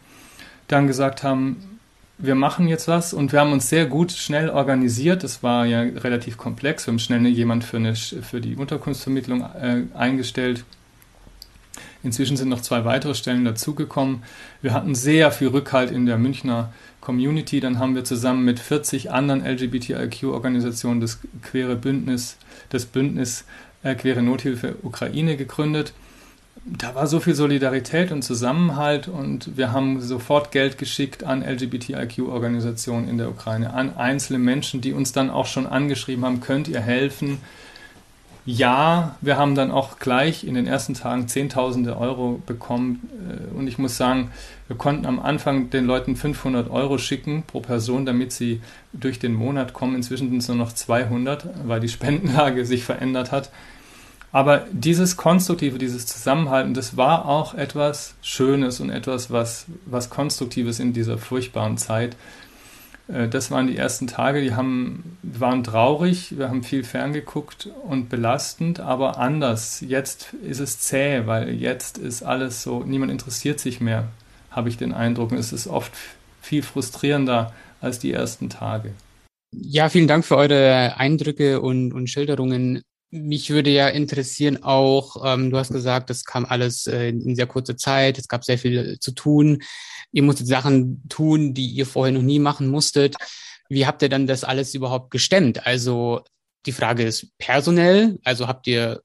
dann 0.67 0.87
gesagt 0.87 1.23
haben, 1.23 1.79
wir 2.19 2.35
machen 2.35 2.69
jetzt 2.69 2.89
was 2.89 3.13
und 3.13 3.33
wir 3.33 3.41
haben 3.41 3.53
uns 3.53 3.69
sehr 3.69 3.87
gut 3.87 4.13
schnell 4.13 4.49
organisiert. 4.49 5.25
Das 5.25 5.43
war 5.43 5.67
ja 5.67 5.81
relativ 5.81 6.37
komplex. 6.37 6.87
Wir 6.87 6.93
haben 6.93 6.99
schnell 6.99 7.27
jemand 7.27 7.65
für, 7.65 7.77
eine, 7.77 7.97
für 7.97 8.41
die 8.41 8.57
Unterkunftsvermittlung 8.57 9.43
äh, 9.43 9.83
eingestellt. 9.95 10.65
Inzwischen 12.05 12.37
sind 12.37 12.51
noch 12.51 12.61
zwei 12.61 12.85
weitere 12.85 13.15
Stellen 13.15 13.45
dazugekommen. 13.45 14.23
Wir 14.61 14.75
hatten 14.75 14.95
sehr 14.95 15.33
viel 15.33 15.49
Rückhalt 15.49 15.91
in 15.91 16.05
der 16.05 16.19
Münchner 16.19 16.73
Community. 17.01 17.61
Dann 17.61 17.79
haben 17.79 17.95
wir 17.95 18.05
zusammen 18.05 18.45
mit 18.45 18.61
40 18.61 19.11
anderen 19.11 19.45
LGBTIQ-Organisationen 19.45 21.01
das 21.01 21.19
Queere 21.43 21.77
Bündnis, 21.77 22.37
das 22.69 22.85
Bündnis 22.85 23.47
äh, 23.83 23.95
Queere 23.95 24.23
Nothilfe 24.23 24.77
Ukraine 24.83 25.37
gegründet. 25.37 25.95
Da 26.67 26.95
war 26.95 27.07
so 27.07 27.21
viel 27.21 27.35
Solidarität 27.35 28.13
und 28.13 28.23
Zusammenhalt 28.23 29.09
und 29.09 29.57
wir 29.57 29.73
haben 29.73 30.01
sofort 30.01 30.53
Geld 30.53 30.79
geschickt 30.79 31.25
an 31.25 31.43
LGBTIQ-Organisationen 31.43 33.09
in 33.09 33.19
der 33.19 33.29
Ukraine, 33.29 33.75
an 33.75 33.97
einzelne 33.97 34.39
Menschen, 34.39 34.81
die 34.81 34.93
uns 34.93 35.13
dann 35.13 35.31
auch 35.31 35.47
schon 35.47 35.67
angeschrieben 35.67 36.25
haben, 36.25 36.41
könnt 36.41 36.69
ihr 36.69 36.81
helfen? 36.81 37.39
Ja, 38.47 39.17
wir 39.23 39.39
haben 39.39 39.55
dann 39.55 39.71
auch 39.71 39.99
gleich 39.99 40.45
in 40.45 40.55
den 40.55 40.67
ersten 40.67 40.93
Tagen 40.93 41.29
Zehntausende 41.29 41.97
Euro 41.97 42.43
bekommen 42.45 43.09
äh, 43.29 43.57
und 43.57 43.69
ich 43.69 43.79
muss 43.79 43.97
sagen, 43.97 44.33
wir 44.69 44.77
konnten 44.77 45.07
am 45.07 45.19
Anfang 45.19 45.71
den 45.71 45.87
Leuten 45.87 46.15
500 46.15 46.71
Euro 46.71 46.99
schicken 46.99 47.45
pro 47.47 47.61
Person, 47.61 48.05
damit 48.05 48.33
sie 48.33 48.61
durch 48.93 49.19
den 49.19 49.33
Monat 49.33 49.73
kommen. 49.73 49.95
Inzwischen 49.95 50.29
sind 50.29 50.39
es 50.39 50.49
nur 50.49 50.59
noch 50.59 50.73
200, 50.73 51.49
weil 51.67 51.81
die 51.81 51.89
Spendenlage 51.89 52.67
sich 52.67 52.85
verändert 52.85 53.33
hat. 53.33 53.51
Aber 54.31 54.67
dieses 54.73 55.17
Konstruktive, 55.17 55.79
dieses 55.79 56.07
Zusammenhalten, 56.07 56.75
das 56.75 56.97
war 56.97 57.27
auch 57.27 57.55
etwas 57.55 58.15
Schönes 58.21 58.81
und 58.81 58.91
etwas, 58.91 59.31
was, 59.31 59.67
was 59.87 60.11
Konstruktives 60.11 60.81
in 60.81 60.93
dieser 60.93 61.19
furchtbaren 61.19 61.79
Zeit. 61.79 62.17
Äh, 63.09 63.29
das 63.29 63.51
waren 63.51 63.67
die 63.67 63.77
ersten 63.77 64.07
Tage, 64.07 64.41
die 64.41 64.55
haben, 64.55 65.19
waren 65.23 65.65
traurig, 65.65 66.39
wir 66.39 66.49
haben 66.49 66.63
viel 66.63 66.85
ferngeguckt 66.85 67.69
und 67.85 68.09
belastend, 68.09 68.81
aber 68.81 69.19
anders. 69.19 69.83
Jetzt 69.87 70.35
ist 70.43 70.61
es 70.61 70.81
zäh, 70.81 71.27
weil 71.27 71.51
jetzt 71.51 71.99
ist 71.99 72.23
alles 72.23 72.63
so, 72.63 72.83
niemand 72.83 73.13
interessiert 73.13 73.61
sich 73.61 73.81
mehr, 73.81 74.09
habe 74.51 74.69
ich 74.69 74.77
den 74.77 74.93
Eindruck. 74.93 75.33
Und 75.33 75.39
es 75.39 75.53
ist 75.53 75.67
oft 75.67 75.93
viel 76.41 76.63
frustrierender 76.63 77.53
als 77.81 77.99
die 77.99 78.13
ersten 78.13 78.49
Tage. 78.49 78.93
Ja, 79.53 79.89
vielen 79.89 80.09
Dank 80.09 80.25
für 80.25 80.37
eure 80.37 80.97
Eindrücke 80.97 81.61
und, 81.61 81.93
und 81.93 82.09
Schilderungen. 82.09 82.83
Mich 83.11 83.51
würde 83.51 83.71
ja 83.71 83.89
interessieren 83.89 84.65
auch, 84.65 85.25
ähm, 85.25 85.51
du 85.51 85.59
hast 85.59 85.71
gesagt, 85.71 86.11
das 86.11 86.25
kam 86.25 86.45
alles 86.45 86.89
äh, 86.89 87.11
in 87.11 87.37
sehr 87.37 87.47
kurzer 87.47 87.77
Zeit, 87.77 88.19
es 88.19 88.27
gab 88.27 88.45
sehr 88.45 88.59
viel 88.59 88.99
zu 88.99 89.13
tun. 89.13 89.63
Ihr 90.15 90.23
musstet 90.23 90.47
Sachen 90.47 91.03
tun, 91.09 91.55
die 91.55 91.67
ihr 91.67 91.87
vorher 91.87 92.13
noch 92.13 92.23
nie 92.23 92.39
machen 92.39 92.69
musstet. 92.69 93.17
Wie 93.69 93.85
habt 93.85 94.01
ihr 94.01 94.09
dann 94.09 94.29
das 94.29 94.45
alles 94.45 94.73
überhaupt 94.73 95.11
gestemmt? 95.11 95.67
Also 95.67 96.23
die 96.67 96.73
Frage 96.73 97.03
ist 97.03 97.37
personell, 97.37 98.19
also 98.23 98.47
habt 98.47 98.69
ihr 98.69 99.03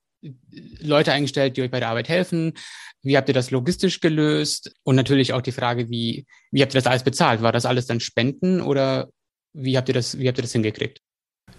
Leute 0.80 1.12
eingestellt, 1.12 1.58
die 1.58 1.64
euch 1.64 1.72
bei 1.72 1.80
der 1.80 1.90
Arbeit 1.90 2.10
helfen? 2.10 2.54
Wie 3.02 3.18
habt 3.18 3.28
ihr 3.28 3.34
das 3.34 3.50
logistisch 3.50 4.02
gelöst? 4.02 4.72
Und 4.84 4.96
natürlich 4.96 5.34
auch 5.34 5.42
die 5.42 5.52
Frage, 5.52 5.90
wie, 5.90 6.28
wie 6.52 6.62
habt 6.62 6.74
ihr 6.74 6.80
das 6.80 6.88
alles 6.88 7.04
bezahlt? 7.04 7.42
War 7.42 7.54
das 7.54 7.66
alles 7.66 7.88
dann 7.88 8.00
Spenden 8.00 8.62
oder 8.62 9.10
wie 9.54 9.78
habt 9.78 9.88
ihr 9.88 9.96
das, 9.96 10.20
wie 10.20 10.28
habt 10.28 10.38
ihr 10.38 10.44
das 10.44 10.52
hingekriegt? 10.52 11.00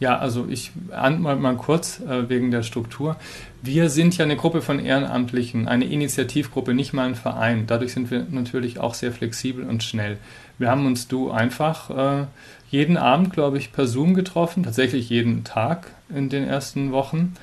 Ja, 0.00 0.18
also 0.18 0.46
ich 0.48 0.72
antworte 0.90 1.40
mal 1.40 1.56
kurz 1.56 2.00
äh, 2.00 2.28
wegen 2.30 2.50
der 2.50 2.62
Struktur. 2.62 3.16
Wir 3.60 3.90
sind 3.90 4.16
ja 4.16 4.24
eine 4.24 4.36
Gruppe 4.36 4.62
von 4.62 4.78
Ehrenamtlichen, 4.78 5.68
eine 5.68 5.84
Initiativgruppe, 5.84 6.72
nicht 6.72 6.94
mal 6.94 7.06
ein 7.06 7.14
Verein. 7.14 7.66
Dadurch 7.66 7.92
sind 7.92 8.10
wir 8.10 8.26
natürlich 8.30 8.80
auch 8.80 8.94
sehr 8.94 9.12
flexibel 9.12 9.64
und 9.68 9.82
schnell. 9.82 10.16
Wir 10.58 10.70
haben 10.70 10.86
uns 10.86 11.06
du 11.06 11.30
einfach 11.30 11.90
äh, 11.90 12.26
jeden 12.70 12.96
Abend, 12.96 13.34
glaube 13.34 13.58
ich, 13.58 13.72
per 13.72 13.86
Zoom 13.86 14.14
getroffen, 14.14 14.62
tatsächlich 14.62 15.10
jeden 15.10 15.44
Tag 15.44 15.90
in 16.08 16.30
den 16.30 16.44
ersten 16.44 16.92
Wochen. 16.92 17.34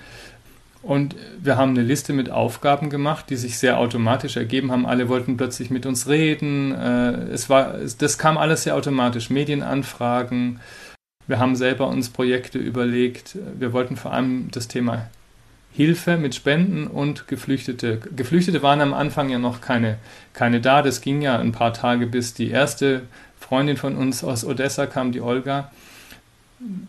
Und 0.82 1.16
wir 1.40 1.58
haben 1.58 1.72
eine 1.72 1.84
Liste 1.84 2.14
mit 2.14 2.32
Aufgaben 2.32 2.90
gemacht, 2.90 3.26
die 3.30 3.36
sich 3.36 3.60
sehr 3.60 3.78
automatisch 3.78 4.38
ergeben 4.38 4.72
haben. 4.72 4.86
Alle 4.86 5.10
wollten 5.10 5.38
plötzlich 5.38 5.70
mit 5.70 5.86
uns 5.86 6.08
reden. 6.08 6.74
Äh, 6.74 7.30
es 7.34 7.52
war, 7.52 7.76
das 8.00 8.18
kam 8.18 8.38
alles 8.38 8.64
sehr 8.64 8.76
automatisch. 8.76 9.30
Medienanfragen, 9.30 10.60
wir 11.28 11.40
haben 11.40 11.56
selber 11.56 11.88
uns 11.88 12.10
Projekte 12.10 12.58
überlegt. 12.58 13.38
Wir 13.58 13.74
wollten 13.74 13.98
vor 13.98 14.14
allem 14.14 14.50
das 14.52 14.68
Thema 14.68 15.10
Hilfe 15.74 16.18
mit 16.18 16.34
Spenden 16.34 16.88
und 16.88 17.28
Geflüchtete. 17.28 18.00
Geflüchtete 18.16 18.64
waren 18.64 18.82
am 18.82 18.94
Anfang 18.94 19.30
ja 19.30 19.38
noch 19.38 19.62
keine, 19.62 19.98
keine 20.34 20.62
da. 20.62 20.82
Das 20.82 21.02
ging 21.02 21.22
ja 21.22 21.38
ein 21.38 21.52
paar 21.52 21.74
Tage, 21.74 22.08
bis 22.08 22.34
die 22.34 22.50
erste 22.50 23.04
Freundin 23.40 23.78
von 23.78 23.96
uns 23.96 24.24
aus 24.24 24.46
Odessa 24.46 24.88
kam, 24.88 25.12
die 25.12 25.22
Olga. 25.22 25.72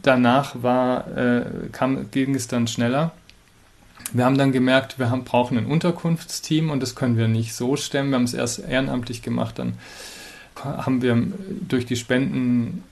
Danach 0.03 0.62
war, 0.62 1.07
äh, 1.16 1.42
kam, 1.72 2.11
ging 2.11 2.35
es 2.35 2.48
dann 2.48 2.66
schneller. 2.66 3.12
Wir 4.12 4.24
haben 4.24 4.38
dann 4.38 4.53
gemerkt, 4.53 4.98
wir 4.98 5.11
haben, 5.11 5.24
brauchen 5.24 5.59
ein 5.59 5.66
Unterkunftsteam 5.66 6.70
und 6.70 6.83
das 6.83 6.94
können 6.94 7.18
wir 7.18 7.29
nicht 7.29 7.55
so 7.55 7.77
stemmen. 7.77 8.11
Wir 8.11 8.16
haben 8.16 8.24
es 8.24 8.33
erst 8.33 8.61
ehrenamtlich 8.61 9.20
gemacht, 9.20 9.59
dann 9.59 9.74
haben 10.57 11.03
wir 11.03 11.22
durch 11.68 11.85
die 11.85 11.96
Spenden 11.96 12.85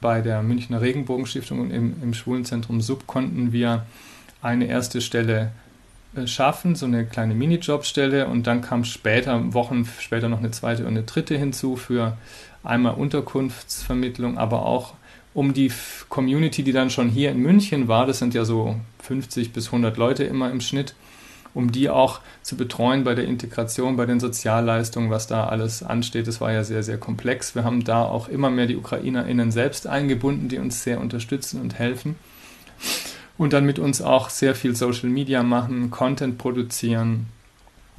bei 0.00 0.20
der 0.20 0.42
Münchner 0.42 0.80
Regenbogenstiftung 0.80 1.60
und 1.60 1.70
im, 1.70 1.96
im 2.02 2.14
Schwulenzentrum 2.14 2.80
Sub 2.80 3.06
konnten 3.06 3.52
wir 3.52 3.86
eine 4.42 4.66
erste 4.66 5.00
Stelle 5.00 5.52
äh, 6.14 6.26
schaffen, 6.26 6.74
so 6.74 6.86
eine 6.86 7.04
kleine 7.06 7.34
Minijobstelle. 7.34 8.28
Und 8.28 8.46
dann 8.46 8.60
kam 8.60 8.84
später, 8.84 9.52
Wochen 9.54 9.88
später 10.00 10.28
noch 10.28 10.38
eine 10.38 10.50
zweite 10.50 10.82
und 10.82 10.88
eine 10.88 11.02
dritte 11.02 11.36
hinzu 11.36 11.76
für 11.76 12.16
einmal 12.62 12.94
Unterkunftsvermittlung, 12.94 14.38
aber 14.38 14.66
auch 14.66 14.94
um 15.34 15.52
die 15.52 15.70
Community, 16.08 16.62
die 16.62 16.72
dann 16.72 16.88
schon 16.88 17.10
hier 17.10 17.30
in 17.30 17.40
München 17.40 17.88
war, 17.88 18.06
das 18.06 18.18
sind 18.18 18.32
ja 18.32 18.44
so 18.44 18.76
50 19.02 19.52
bis 19.52 19.66
100 19.66 19.96
Leute 19.98 20.24
immer 20.24 20.50
im 20.50 20.62
Schnitt, 20.62 20.94
um 21.56 21.72
die 21.72 21.88
auch 21.88 22.20
zu 22.42 22.54
betreuen 22.54 23.02
bei 23.02 23.14
der 23.14 23.24
Integration, 23.24 23.96
bei 23.96 24.04
den 24.04 24.20
Sozialleistungen, 24.20 25.08
was 25.10 25.26
da 25.26 25.46
alles 25.46 25.82
ansteht. 25.82 26.26
Das 26.26 26.42
war 26.42 26.52
ja 26.52 26.62
sehr, 26.62 26.82
sehr 26.82 26.98
komplex. 26.98 27.54
Wir 27.54 27.64
haben 27.64 27.82
da 27.82 28.02
auch 28.02 28.28
immer 28.28 28.50
mehr 28.50 28.66
die 28.66 28.76
UkrainerInnen 28.76 29.50
selbst 29.50 29.86
eingebunden, 29.86 30.50
die 30.50 30.58
uns 30.58 30.84
sehr 30.84 31.00
unterstützen 31.00 31.62
und 31.62 31.78
helfen. 31.78 32.16
Und 33.38 33.54
dann 33.54 33.64
mit 33.64 33.78
uns 33.78 34.02
auch 34.02 34.28
sehr 34.28 34.54
viel 34.54 34.76
Social 34.76 35.08
Media 35.08 35.42
machen, 35.42 35.90
Content 35.90 36.36
produzieren, 36.36 37.26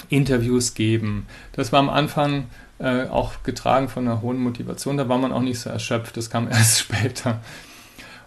Interviews 0.09 0.75
geben. 0.75 1.25
Das 1.53 1.71
war 1.71 1.79
am 1.79 1.89
Anfang 1.89 2.45
äh, 2.77 3.07
auch 3.07 3.41
getragen 3.41 3.89
von 3.89 4.07
einer 4.07 4.21
hohen 4.21 4.37
Motivation. 4.37 4.97
Da 4.97 5.09
war 5.09 5.17
man 5.17 5.31
auch 5.31 5.41
nicht 5.41 5.59
so 5.59 5.71
erschöpft. 5.71 6.15
Das 6.15 6.29
kam 6.29 6.47
erst 6.51 6.77
später. 6.77 7.41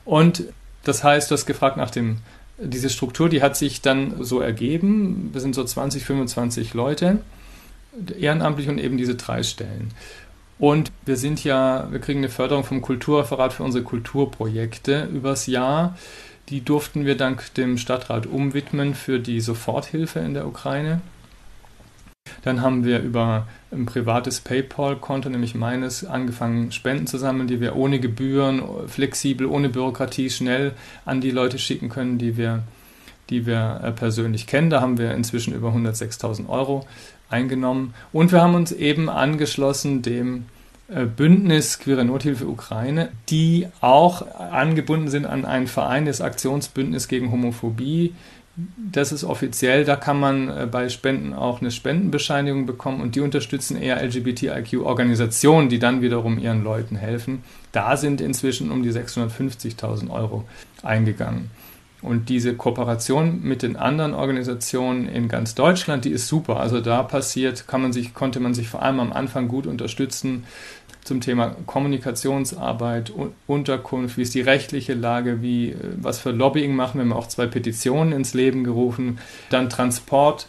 Und 0.04 0.42
das 0.82 1.04
heißt, 1.04 1.30
du 1.30 1.34
hast 1.36 1.46
gefragt 1.46 1.76
nach 1.76 1.90
dem 1.92 2.18
diese 2.62 2.90
Struktur, 2.90 3.28
die 3.28 3.42
hat 3.42 3.56
sich 3.56 3.80
dann 3.80 4.22
so 4.22 4.40
ergeben. 4.40 5.30
Wir 5.32 5.40
sind 5.40 5.54
so 5.54 5.64
20, 5.64 6.04
25 6.04 6.74
Leute, 6.74 7.20
ehrenamtlich 8.18 8.68
und 8.68 8.78
eben 8.78 8.96
diese 8.96 9.14
drei 9.14 9.42
Stellen. 9.42 9.92
Und 10.58 10.92
wir 11.06 11.16
sind 11.16 11.42
ja, 11.42 11.88
wir 11.90 12.00
kriegen 12.00 12.20
eine 12.20 12.28
Förderung 12.28 12.64
vom 12.64 12.82
Kulturreferat 12.82 13.54
für 13.54 13.62
unsere 13.62 13.82
Kulturprojekte 13.82 15.08
übers 15.12 15.46
Jahr. 15.46 15.96
Die 16.50 16.62
durften 16.62 17.06
wir 17.06 17.16
dank 17.16 17.54
dem 17.54 17.78
Stadtrat 17.78 18.26
umwidmen 18.26 18.94
für 18.94 19.20
die 19.20 19.40
Soforthilfe 19.40 20.18
in 20.20 20.34
der 20.34 20.46
Ukraine. 20.46 21.00
Dann 22.42 22.62
haben 22.62 22.84
wir 22.84 23.00
über 23.00 23.46
ein 23.72 23.86
privates 23.86 24.40
PayPal-Konto, 24.40 25.28
nämlich 25.28 25.54
meines, 25.54 26.04
angefangen, 26.04 26.72
Spenden 26.72 27.06
zu 27.06 27.18
sammeln, 27.18 27.48
die 27.48 27.60
wir 27.60 27.76
ohne 27.76 28.00
Gebühren, 28.00 28.62
flexibel, 28.86 29.46
ohne 29.46 29.68
Bürokratie 29.68 30.30
schnell 30.30 30.72
an 31.04 31.20
die 31.20 31.30
Leute 31.30 31.58
schicken 31.58 31.88
können, 31.88 32.18
die 32.18 32.36
wir, 32.36 32.62
die 33.28 33.46
wir 33.46 33.80
äh, 33.82 33.92
persönlich 33.92 34.46
kennen. 34.46 34.70
Da 34.70 34.80
haben 34.80 34.98
wir 34.98 35.14
inzwischen 35.14 35.54
über 35.54 35.68
106.000 35.70 36.48
Euro 36.48 36.86
eingenommen. 37.28 37.94
Und 38.12 38.32
wir 38.32 38.42
haben 38.42 38.54
uns 38.54 38.72
eben 38.72 39.08
angeschlossen 39.08 40.02
dem 40.02 40.46
äh, 40.92 41.06
Bündnis 41.06 41.78
Queere 41.78 42.04
Nothilfe 42.04 42.46
Ukraine, 42.46 43.10
die 43.28 43.68
auch 43.80 44.26
angebunden 44.36 45.08
sind 45.08 45.26
an 45.26 45.44
einen 45.44 45.68
Verein, 45.68 46.06
das 46.06 46.20
Aktionsbündnis 46.20 47.06
gegen 47.06 47.30
Homophobie. 47.30 48.14
Das 48.76 49.12
ist 49.12 49.24
offiziell, 49.24 49.84
da 49.84 49.96
kann 49.96 50.18
man 50.18 50.48
äh, 50.48 50.68
bei 50.70 50.88
Spenden 50.88 51.32
auch 51.32 51.60
eine 51.60 51.70
Spendenbescheinigung 51.70 52.66
bekommen 52.66 53.00
und 53.00 53.14
die 53.14 53.20
unterstützen 53.20 53.80
eher 53.80 54.02
LGBTIQ-Organisationen, 54.02 55.68
die 55.68 55.78
dann 55.78 56.02
wiederum 56.02 56.38
ihren 56.38 56.64
Leuten 56.64 56.96
helfen. 56.96 57.42
Da 57.72 57.96
sind 57.96 58.20
inzwischen 58.20 58.70
um 58.70 58.82
die 58.82 58.92
650.000 58.92 60.10
Euro 60.10 60.44
eingegangen. 60.82 61.50
Und 62.02 62.30
diese 62.30 62.54
Kooperation 62.54 63.42
mit 63.42 63.62
den 63.62 63.76
anderen 63.76 64.14
Organisationen 64.14 65.06
in 65.06 65.28
ganz 65.28 65.54
Deutschland, 65.54 66.06
die 66.06 66.10
ist 66.10 66.28
super. 66.28 66.58
Also 66.58 66.80
da 66.80 67.02
passiert, 67.02 67.68
kann 67.68 67.82
man 67.82 67.92
sich, 67.92 68.14
konnte 68.14 68.40
man 68.40 68.54
sich 68.54 68.68
vor 68.68 68.82
allem 68.82 69.00
am 69.00 69.12
Anfang 69.12 69.48
gut 69.48 69.66
unterstützen 69.66 70.44
zum 71.10 71.20
Thema 71.20 71.56
Kommunikationsarbeit, 71.66 73.12
Unterkunft, 73.48 74.16
wie 74.16 74.22
ist 74.22 74.32
die 74.32 74.42
rechtliche 74.42 74.94
Lage, 74.94 75.42
wie, 75.42 75.70
äh, 75.70 75.74
was 75.96 76.20
für 76.20 76.30
Lobbying 76.30 76.76
machen. 76.76 76.98
Wir 76.98 77.04
haben 77.04 77.12
auch 77.12 77.26
zwei 77.26 77.48
Petitionen 77.48 78.12
ins 78.12 78.32
Leben 78.32 78.62
gerufen. 78.62 79.18
Dann 79.50 79.68
Transport. 79.68 80.46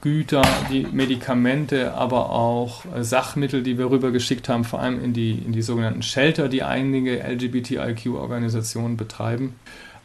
Güter, 0.00 0.42
die 0.70 0.86
Medikamente, 0.92 1.94
aber 1.94 2.30
auch 2.30 2.84
äh, 2.94 3.02
Sachmittel, 3.02 3.62
die 3.62 3.78
wir 3.78 3.90
rübergeschickt 3.90 4.48
haben, 4.48 4.64
vor 4.64 4.78
allem 4.80 5.02
in 5.02 5.12
die, 5.14 5.32
in 5.32 5.52
die 5.52 5.62
sogenannten 5.62 6.02
Shelter, 6.02 6.48
die 6.48 6.62
einige 6.62 7.20
LGBTIQ-Organisationen 7.26 8.96
betreiben. 8.96 9.54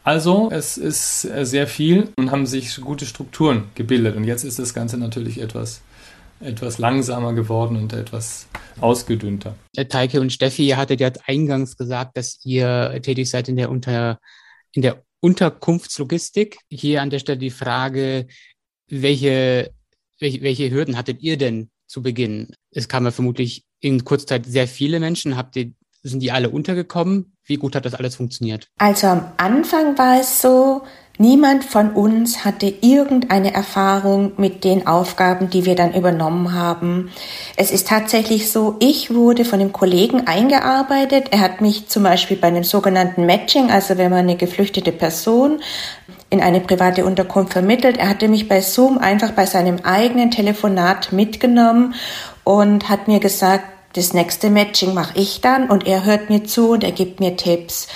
Also 0.05 0.49
es 0.49 0.77
ist 0.77 1.25
äh, 1.25 1.45
sehr 1.45 1.67
viel 1.67 2.07
und 2.15 2.31
haben 2.31 2.47
sich 2.47 2.79
gute 2.79 3.05
Strukturen 3.05 3.65
gebildet. 3.75 4.15
Und 4.15 4.23
jetzt 4.23 4.45
ist 4.45 4.59
das 4.59 4.73
Ganze 4.73 4.97
natürlich 4.97 5.41
etwas, 5.41 5.81
etwas 6.43 6.77
langsamer 6.77 7.34
geworden 7.34 7.77
und 7.77 7.93
etwas 7.93 8.47
ausgedünnter. 8.79 9.56
Teike 9.89 10.21
und 10.21 10.32
Steffi, 10.32 10.67
ihr 10.67 10.77
hattet 10.77 10.99
ja 10.99 11.12
eingangs 11.25 11.77
gesagt, 11.77 12.17
dass 12.17 12.39
ihr 12.43 12.99
tätig 13.01 13.29
seid 13.29 13.49
in 13.49 13.56
der, 13.56 13.69
Unter, 13.69 14.19
in 14.71 14.82
der 14.82 15.03
Unterkunftslogistik. 15.19 16.58
Hier 16.69 17.01
an 17.01 17.10
der 17.10 17.19
Stelle 17.19 17.38
die 17.38 17.49
Frage, 17.49 18.27
welche, 18.89 19.71
welche, 20.19 20.41
welche 20.41 20.69
Hürden 20.69 20.97
hattet 20.97 21.21
ihr 21.21 21.38
denn 21.38 21.69
zu 21.88 22.01
Beginn? 22.01 22.56
Es 22.71 22.88
kamen 22.88 23.08
ja 23.08 23.12
vermutlich 23.12 23.65
in 23.79 24.03
kurzer 24.03 24.27
Zeit 24.27 24.45
sehr 24.45 24.67
viele 24.67 24.99
Menschen. 24.99 25.38
Habt 25.38 25.56
ihr 25.56 25.73
sind 26.03 26.21
die 26.21 26.32
alle 26.32 26.49
untergekommen? 26.49 27.38
Wie 27.45 27.56
gut 27.56 27.75
hat 27.75 27.86
das 27.86 27.95
alles 27.95 28.15
funktioniert? 28.15 28.67
Also 28.77 29.08
am 29.08 29.32
Anfang 29.38 29.97
war 29.97 30.19
es 30.19 30.41
so, 30.41 30.84
niemand 31.17 31.63
von 31.63 31.91
uns 31.91 32.43
hatte 32.45 32.73
irgendeine 32.82 33.54
Erfahrung 33.54 34.34
mit 34.38 34.63
den 34.63 34.88
Aufgaben, 34.88 35.49
die 35.49 35.65
wir 35.65 35.76
dann 35.76 35.93
übernommen 35.93 36.54
haben. 36.54 37.12
Es 37.56 37.71
ist 37.71 37.88
tatsächlich 37.88 38.52
so, 38.52 38.76
ich 38.80 39.13
wurde 39.13 39.45
von 39.45 39.60
dem 39.60 39.73
Kollegen 39.73 40.28
eingearbeitet. 40.28 41.28
Er 41.32 41.41
hat 41.41 41.62
mich 41.62 41.88
zum 41.88 42.04
Beispiel 42.04 42.38
bei 42.38 42.47
einem 42.47 42.63
sogenannten 42.63 43.26
Matching, 43.26 43.71
also 43.71 43.97
wenn 43.97 44.12
man 44.12 44.21
eine 44.21 44.38
geflüchtete 44.38 44.91
Person 44.91 45.60
in 46.30 46.41
eine 46.41 46.62
private 46.62 47.06
Unterkunft 47.06 47.54
vermittelt. 47.54 47.97
Er 47.97 48.10
hatte 48.10 48.28
mich 48.28 48.47
bei 48.47 48.60
Zoom 48.60 48.97
einfach 48.97 49.32
bei 49.32 49.45
seinem 49.45 49.78
eigenen 49.84 50.32
Telefonat 50.32 51.12
mitgenommen 51.12 51.93
und 52.43 52.89
hat 52.89 53.08
mir 53.08 53.19
gesagt, 53.19 53.65
das 53.93 54.13
nächste 54.13 54.49
Matching 54.49 54.95
mache 54.95 55.19
ich 55.19 55.41
dann 55.41 55.69
und 55.69 55.86
er 55.86 56.04
hört 56.04 56.32
mir 56.32 56.43
zu 56.43 56.71
und 56.71 56.84
er 56.84 56.91
gibt 56.91 57.19
mir 57.19 57.38
Tipps. 57.38 57.88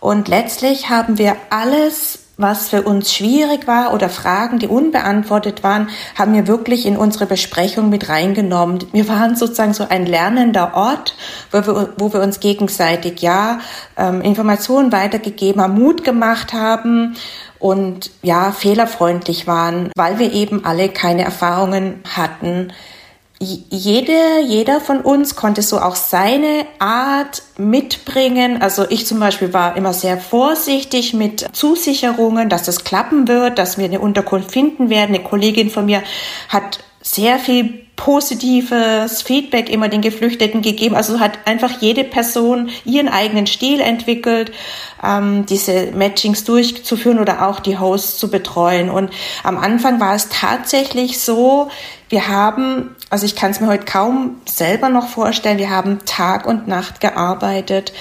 Und 0.00 0.26
letztlich 0.26 0.90
haben 0.90 1.18
wir 1.18 1.36
alles, 1.50 2.25
was 2.36 2.68
für 2.68 2.82
uns 2.82 3.12
schwierig 3.14 3.66
war 3.66 3.94
oder 3.94 4.08
Fragen, 4.08 4.58
die 4.58 4.68
unbeantwortet 4.68 5.62
waren, 5.62 5.88
haben 6.14 6.34
wir 6.34 6.46
wirklich 6.46 6.84
in 6.84 6.96
unsere 6.96 7.26
Besprechung 7.26 7.88
mit 7.88 8.08
reingenommen. 8.08 8.84
Wir 8.92 9.08
waren 9.08 9.36
sozusagen 9.36 9.72
so 9.72 9.86
ein 9.88 10.04
lernender 10.04 10.74
Ort, 10.74 11.14
wo 11.50 11.66
wir, 11.66 11.94
wo 11.96 12.12
wir 12.12 12.20
uns 12.20 12.40
gegenseitig 12.40 13.22
ja 13.22 13.60
ähm, 13.96 14.20
Informationen 14.20 14.92
weitergegeben 14.92 15.62
haben, 15.62 15.80
Mut 15.80 16.04
gemacht 16.04 16.52
haben 16.52 17.16
und 17.58 18.10
ja 18.22 18.52
fehlerfreundlich 18.52 19.46
waren, 19.46 19.90
weil 19.96 20.18
wir 20.18 20.32
eben 20.32 20.64
alle 20.64 20.90
keine 20.90 21.24
Erfahrungen 21.24 22.02
hatten 22.14 22.72
jede, 23.38 24.40
jeder 24.46 24.80
von 24.80 25.00
uns 25.00 25.36
konnte 25.36 25.60
so 25.60 25.78
auch 25.78 25.96
seine 25.96 26.64
Art 26.78 27.42
mitbringen. 27.58 28.62
Also 28.62 28.86
ich 28.88 29.06
zum 29.06 29.20
Beispiel 29.20 29.52
war 29.52 29.76
immer 29.76 29.92
sehr 29.92 30.16
vorsichtig 30.16 31.12
mit 31.12 31.46
Zusicherungen, 31.52 32.48
dass 32.48 32.62
das 32.62 32.84
klappen 32.84 33.28
wird, 33.28 33.58
dass 33.58 33.76
wir 33.76 33.84
eine 33.84 34.00
Unterkunft 34.00 34.52
finden 34.52 34.88
werden. 34.88 35.14
Eine 35.14 35.24
Kollegin 35.24 35.68
von 35.68 35.84
mir 35.84 36.02
hat 36.48 36.80
sehr 37.02 37.38
viel 37.38 37.86
positives 37.96 39.22
Feedback 39.22 39.70
immer 39.70 39.88
den 39.88 40.02
Geflüchteten 40.02 40.60
gegeben. 40.60 40.94
Also 40.94 41.18
hat 41.18 41.38
einfach 41.46 41.80
jede 41.80 42.04
Person 42.04 42.68
ihren 42.84 43.08
eigenen 43.08 43.46
Stil 43.46 43.80
entwickelt, 43.80 44.52
ähm, 45.02 45.46
diese 45.46 45.92
Matchings 45.92 46.44
durchzuführen 46.44 47.18
oder 47.18 47.48
auch 47.48 47.60
die 47.60 47.78
Hosts 47.78 48.18
zu 48.18 48.30
betreuen. 48.30 48.90
Und 48.90 49.10
am 49.42 49.56
Anfang 49.56 49.98
war 49.98 50.14
es 50.14 50.28
tatsächlich 50.28 51.20
so, 51.20 51.70
wir 52.08 52.28
haben, 52.28 52.95
also 53.10 53.24
ich 53.24 53.36
kann 53.36 53.50
es 53.50 53.60
mir 53.60 53.68
heute 53.68 53.84
kaum 53.84 54.40
selber 54.46 54.88
noch 54.88 55.08
vorstellen, 55.08 55.58
wir 55.58 55.70
haben 55.70 56.04
Tag 56.04 56.46
und 56.46 56.66
Nacht 56.66 57.00
gearbeitet. 57.00 57.92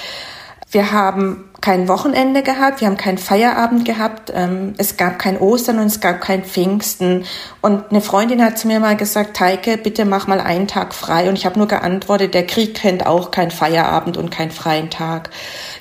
Wir 0.72 0.92
haben 0.92 1.50
kein 1.66 1.88
Wochenende 1.88 2.44
gehabt, 2.44 2.80
wir 2.82 2.88
haben 2.88 2.96
keinen 2.96 3.18
Feierabend 3.18 3.86
gehabt, 3.86 4.32
ähm, 4.36 4.76
es 4.78 4.98
gab 4.98 5.18
kein 5.18 5.40
Ostern 5.40 5.80
und 5.80 5.88
es 5.88 6.00
gab 6.00 6.22
kein 6.22 6.44
Pfingsten. 6.44 7.26
Und 7.60 7.90
eine 7.90 8.02
Freundin 8.02 8.46
hat 8.46 8.60
zu 8.60 8.68
mir 8.68 8.80
mal 8.80 8.96
gesagt, 8.96 9.36
Teike, 9.36 9.76
bitte 9.78 10.06
mach 10.06 10.28
mal 10.28 10.40
einen 10.40 10.68
Tag 10.68 10.94
frei. 10.94 11.28
Und 11.28 11.40
ich 11.40 11.48
habe 11.48 11.58
nur 11.58 11.68
geantwortet, 11.68 12.36
der 12.36 12.46
Krieg 12.46 12.76
kennt 12.76 13.08
auch 13.08 13.32
keinen 13.32 13.50
Feierabend 13.50 14.16
und 14.16 14.30
keinen 14.30 14.52
freien 14.52 14.92
Tag. 14.92 15.32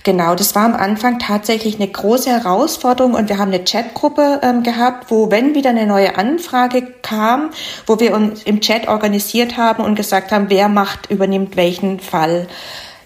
Genau, 0.04 0.34
das 0.34 0.54
war 0.54 0.64
am 0.64 0.72
Anfang 0.72 1.18
tatsächlich 1.18 1.74
eine 1.74 1.88
große 1.88 2.30
Herausforderung 2.30 3.12
und 3.12 3.28
wir 3.28 3.36
haben 3.36 3.52
eine 3.52 3.62
Chatgruppe 3.62 4.40
ähm, 4.42 4.62
gehabt, 4.62 5.10
wo 5.10 5.30
wenn 5.30 5.54
wieder 5.54 5.68
eine 5.68 5.86
neue 5.86 6.16
Anfrage 6.16 6.80
kam, 7.02 7.50
wo 7.86 8.00
wir 8.00 8.14
uns 8.14 8.42
im 8.44 8.62
Chat 8.62 8.88
organisiert 8.88 9.58
haben 9.58 9.84
und 9.84 9.96
gesagt 9.96 10.32
haben, 10.32 10.46
wer 10.48 10.70
macht, 10.70 11.10
übernimmt 11.10 11.56
welchen 11.56 12.00
Fall. 12.00 12.46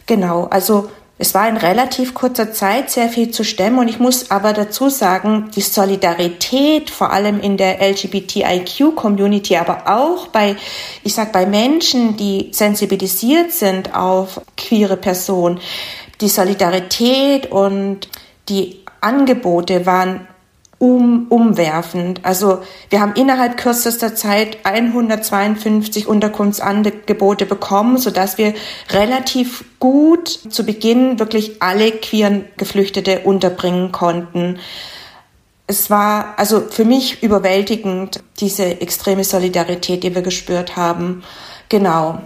Genau, 0.06 0.44
also 0.44 0.88
es 1.20 1.34
war 1.34 1.48
in 1.48 1.56
relativ 1.56 2.14
kurzer 2.14 2.52
Zeit 2.52 2.90
sehr 2.90 3.08
viel 3.08 3.32
zu 3.32 3.42
stemmen 3.42 3.80
und 3.80 3.88
ich 3.88 3.98
muss 3.98 4.30
aber 4.30 4.52
dazu 4.52 4.88
sagen, 4.88 5.50
die 5.54 5.60
Solidarität 5.60 6.90
vor 6.90 7.12
allem 7.12 7.40
in 7.40 7.56
der 7.56 7.80
LGBTIQ-Community, 7.80 9.56
aber 9.56 9.88
auch 9.88 10.28
bei, 10.28 10.54
ich 11.02 11.14
sag, 11.14 11.32
bei 11.32 11.44
Menschen, 11.44 12.16
die 12.16 12.50
sensibilisiert 12.52 13.50
sind 13.50 13.96
auf 13.96 14.40
queere 14.56 14.96
Personen, 14.96 15.58
die 16.20 16.28
Solidarität 16.28 17.50
und 17.50 18.08
die 18.48 18.84
Angebote 19.00 19.86
waren 19.86 20.28
um, 20.78 21.26
umwerfend. 21.28 22.20
Also 22.24 22.62
wir 22.90 23.00
haben 23.00 23.14
innerhalb 23.14 23.56
kürzester 23.56 24.14
Zeit 24.14 24.58
152 24.64 26.06
Unterkunftsangebote 26.06 27.46
bekommen, 27.46 27.98
sodass 27.98 28.38
wir 28.38 28.54
relativ 28.90 29.64
gut 29.80 30.28
zu 30.28 30.64
Beginn 30.64 31.18
wirklich 31.18 31.60
alle 31.62 31.90
queeren 31.90 32.44
Geflüchtete 32.56 33.20
unterbringen 33.20 33.90
konnten. 33.90 34.58
Es 35.66 35.90
war 35.90 36.34
also 36.38 36.62
für 36.62 36.84
mich 36.84 37.22
überwältigend, 37.22 38.22
diese 38.40 38.80
extreme 38.80 39.24
Solidarität, 39.24 40.02
die 40.02 40.14
wir 40.14 40.22
gespürt 40.22 40.76
haben. 40.76 41.24
Genau. 41.68 42.20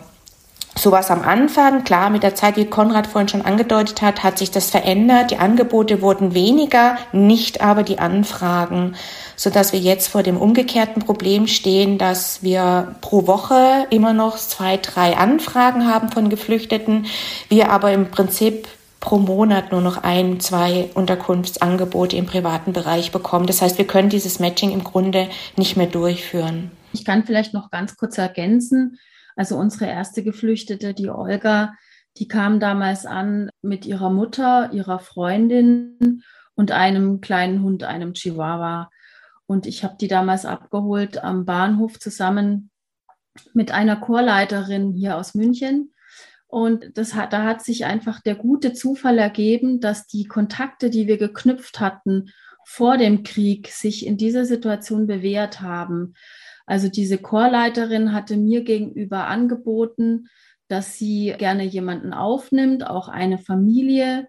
So 0.74 0.90
was 0.90 1.10
am 1.10 1.22
Anfang, 1.22 1.84
klar, 1.84 2.08
mit 2.08 2.22
der 2.22 2.34
Zeit, 2.34 2.56
wie 2.56 2.64
Konrad 2.64 3.06
vorhin 3.06 3.28
schon 3.28 3.42
angedeutet 3.42 4.00
hat, 4.00 4.22
hat 4.22 4.38
sich 4.38 4.50
das 4.50 4.70
verändert. 4.70 5.30
Die 5.30 5.36
Angebote 5.36 6.00
wurden 6.00 6.34
weniger, 6.34 6.96
nicht 7.12 7.60
aber 7.60 7.82
die 7.82 7.98
Anfragen, 7.98 8.96
so 9.36 9.50
dass 9.50 9.72
wir 9.72 9.80
jetzt 9.80 10.08
vor 10.08 10.22
dem 10.22 10.38
umgekehrten 10.38 11.02
Problem 11.02 11.46
stehen, 11.46 11.98
dass 11.98 12.42
wir 12.42 12.96
pro 13.02 13.26
Woche 13.26 13.86
immer 13.90 14.14
noch 14.14 14.38
zwei, 14.38 14.78
drei 14.78 15.16
Anfragen 15.16 15.86
haben 15.86 16.10
von 16.10 16.30
Geflüchteten, 16.30 17.06
wir 17.48 17.70
aber 17.70 17.92
im 17.92 18.10
Prinzip 18.10 18.66
pro 18.98 19.18
Monat 19.18 19.72
nur 19.72 19.82
noch 19.82 20.02
ein, 20.02 20.40
zwei 20.40 20.88
Unterkunftsangebote 20.94 22.16
im 22.16 22.24
privaten 22.26 22.72
Bereich 22.72 23.12
bekommen. 23.12 23.46
Das 23.46 23.60
heißt, 23.60 23.76
wir 23.76 23.86
können 23.86 24.08
dieses 24.08 24.38
Matching 24.38 24.72
im 24.72 24.84
Grunde 24.84 25.28
nicht 25.56 25.76
mehr 25.76 25.88
durchführen. 25.88 26.70
Ich 26.92 27.04
kann 27.04 27.24
vielleicht 27.24 27.52
noch 27.52 27.70
ganz 27.70 27.96
kurz 27.96 28.16
ergänzen, 28.16 28.98
also 29.36 29.56
unsere 29.56 29.86
erste 29.86 30.22
Geflüchtete, 30.22 30.94
die 30.94 31.08
Olga, 31.10 31.74
die 32.18 32.28
kam 32.28 32.60
damals 32.60 33.06
an 33.06 33.50
mit 33.62 33.86
ihrer 33.86 34.10
Mutter, 34.10 34.70
ihrer 34.72 34.98
Freundin 34.98 36.22
und 36.54 36.70
einem 36.70 37.20
kleinen 37.20 37.62
Hund, 37.62 37.84
einem 37.84 38.12
Chihuahua. 38.14 38.90
Und 39.46 39.66
ich 39.66 39.84
habe 39.84 39.96
die 40.00 40.08
damals 40.08 40.44
abgeholt 40.44 41.22
am 41.22 41.44
Bahnhof 41.44 41.98
zusammen 41.98 42.70
mit 43.54 43.72
einer 43.72 43.96
Chorleiterin 43.96 44.92
hier 44.92 45.16
aus 45.16 45.34
München. 45.34 45.92
Und 46.46 46.98
das 46.98 47.14
hat, 47.14 47.32
da 47.32 47.44
hat 47.44 47.64
sich 47.64 47.86
einfach 47.86 48.20
der 48.20 48.34
gute 48.34 48.74
Zufall 48.74 49.18
ergeben, 49.18 49.80
dass 49.80 50.06
die 50.06 50.26
Kontakte, 50.26 50.90
die 50.90 51.06
wir 51.06 51.16
geknüpft 51.16 51.80
hatten 51.80 52.30
vor 52.66 52.98
dem 52.98 53.22
Krieg, 53.22 53.68
sich 53.68 54.06
in 54.06 54.18
dieser 54.18 54.44
Situation 54.44 55.06
bewährt 55.06 55.62
haben. 55.62 56.14
Also 56.66 56.88
diese 56.88 57.18
Chorleiterin 57.18 58.12
hatte 58.12 58.36
mir 58.36 58.64
gegenüber 58.64 59.26
angeboten, 59.26 60.28
dass 60.68 60.96
sie 60.96 61.34
gerne 61.38 61.64
jemanden 61.64 62.12
aufnimmt, 62.12 62.86
auch 62.86 63.08
eine 63.08 63.38
Familie, 63.38 64.28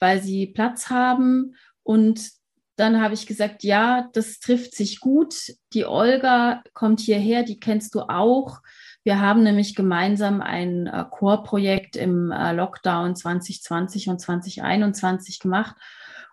weil 0.00 0.22
sie 0.22 0.46
Platz 0.46 0.90
haben. 0.90 1.54
Und 1.82 2.30
dann 2.76 3.00
habe 3.00 3.14
ich 3.14 3.26
gesagt, 3.26 3.64
ja, 3.64 4.08
das 4.12 4.40
trifft 4.40 4.74
sich 4.74 5.00
gut. 5.00 5.34
Die 5.72 5.84
Olga 5.84 6.62
kommt 6.74 7.00
hierher, 7.00 7.42
die 7.42 7.58
kennst 7.58 7.94
du 7.94 8.02
auch. 8.02 8.60
Wir 9.04 9.20
haben 9.20 9.42
nämlich 9.42 9.74
gemeinsam 9.74 10.40
ein 10.40 10.86
äh, 10.86 11.04
Chorprojekt 11.10 11.96
im 11.96 12.30
äh, 12.30 12.52
Lockdown 12.52 13.16
2020 13.16 14.08
und 14.08 14.20
2021 14.20 15.38
gemacht 15.38 15.76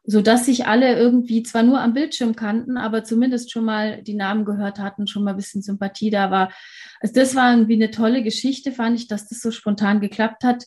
so 0.08 0.22
dass 0.22 0.46
sich 0.46 0.68
alle 0.68 0.98
irgendwie 0.98 1.44
zwar 1.44 1.64
nur 1.64 1.82
am 1.82 1.94
Bildschirm 1.94 2.36
kannten, 2.36 2.78
aber 2.78 3.04
zumindest 3.04 3.52
schon 3.52 3.66
mal 3.66 4.02
die 4.04 4.16
Namen 4.16 4.46
gehört 4.46 4.80
hatten, 4.80 5.08
schon 5.08 5.24
mal 5.24 5.32
ein 5.32 5.38
bisschen 5.38 5.62
Sympathie 5.62 6.10
da 6.10 6.32
war. 6.32 6.52
Also 7.00 7.14
das 7.16 7.36
war 7.36 7.52
irgendwie 7.52 7.76
eine 7.76 7.92
tolle 7.92 8.24
Geschichte, 8.24 8.72
fand 8.72 9.00
ich, 9.00 9.08
dass 9.08 9.28
das 9.28 9.42
so 9.42 9.52
spontan 9.52 10.02
geklappt 10.02 10.44
hat. 10.44 10.66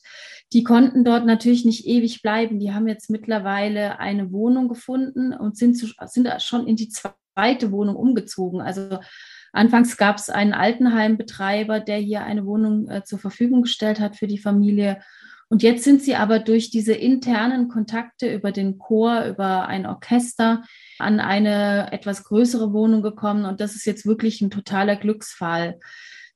Die 0.53 0.65
konnten 0.65 1.05
dort 1.05 1.27
natürlich 1.27 1.65
nicht 1.65 1.87
ewig 1.87 2.23
bleiben. 2.23 2.59
Die 2.59 2.73
haben 2.73 2.89
jetzt 2.89 3.11
mittlerweile 3.11 3.99
eine 3.99 4.33
Wohnung 4.33 4.69
gefunden 4.69 5.33
und 5.33 5.57
sind, 5.57 5.77
zu, 5.77 5.89
sind 6.07 6.29
schon 6.43 6.67
in 6.67 6.77
die 6.77 6.89
zweite 6.89 7.71
Wohnung 7.71 7.97
umgezogen. 7.97 8.61
Also 8.61 8.99
Anfangs 9.53 9.97
gab 9.97 10.17
es 10.17 10.31
einen 10.31 10.53
Altenheimbetreiber, 10.53 11.81
der 11.81 11.99
hier 11.99 12.25
eine 12.25 12.45
Wohnung 12.47 12.89
äh, 12.89 13.05
zur 13.05 13.19
Verfügung 13.19 13.63
gestellt 13.63 14.01
hat 14.01 14.17
für 14.17 14.27
die 14.27 14.39
Familie. 14.39 15.01
Und 15.51 15.63
jetzt 15.63 15.85
sind 15.85 16.03
sie 16.03 16.15
aber 16.15 16.41
durch 16.41 16.71
diese 16.71 16.93
internen 16.93 17.69
Kontakte 17.69 18.33
über 18.33 18.53
den 18.53 18.79
Chor, 18.79 19.25
über 19.25 19.67
ein 19.67 19.87
Orchester 19.87 20.63
an 20.99 21.21
eine 21.21 21.91
etwas 21.91 22.25
größere 22.25 22.73
Wohnung 22.75 23.03
gekommen. 23.03 23.47
Und 23.47 23.61
das 23.61 23.75
ist 23.75 23.87
jetzt 23.87 24.05
wirklich 24.05 24.43
ein 24.43 24.51
totaler 24.51 24.97
Glücksfall. 24.97 25.79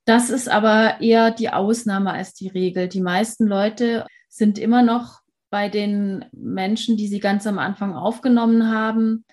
Das 0.06 0.30
ist 0.30 0.48
aber 0.48 1.00
eher 1.00 1.30
die 1.30 1.50
Ausnahme 1.50 2.12
als 2.12 2.32
die 2.32 2.48
Regel. 2.48 2.88
Die 2.88 3.02
meisten 3.02 3.46
Leute 3.46 4.06
sind 4.28 4.58
immer 4.58 4.82
noch 4.82 5.20
bei 5.50 5.68
den 5.68 6.24
Menschen, 6.32 6.96
die 6.96 7.06
sie 7.06 7.20
ganz 7.20 7.46
am 7.46 7.58
Anfang 7.58 7.94
aufgenommen 7.94 8.70
haben. 8.70 9.26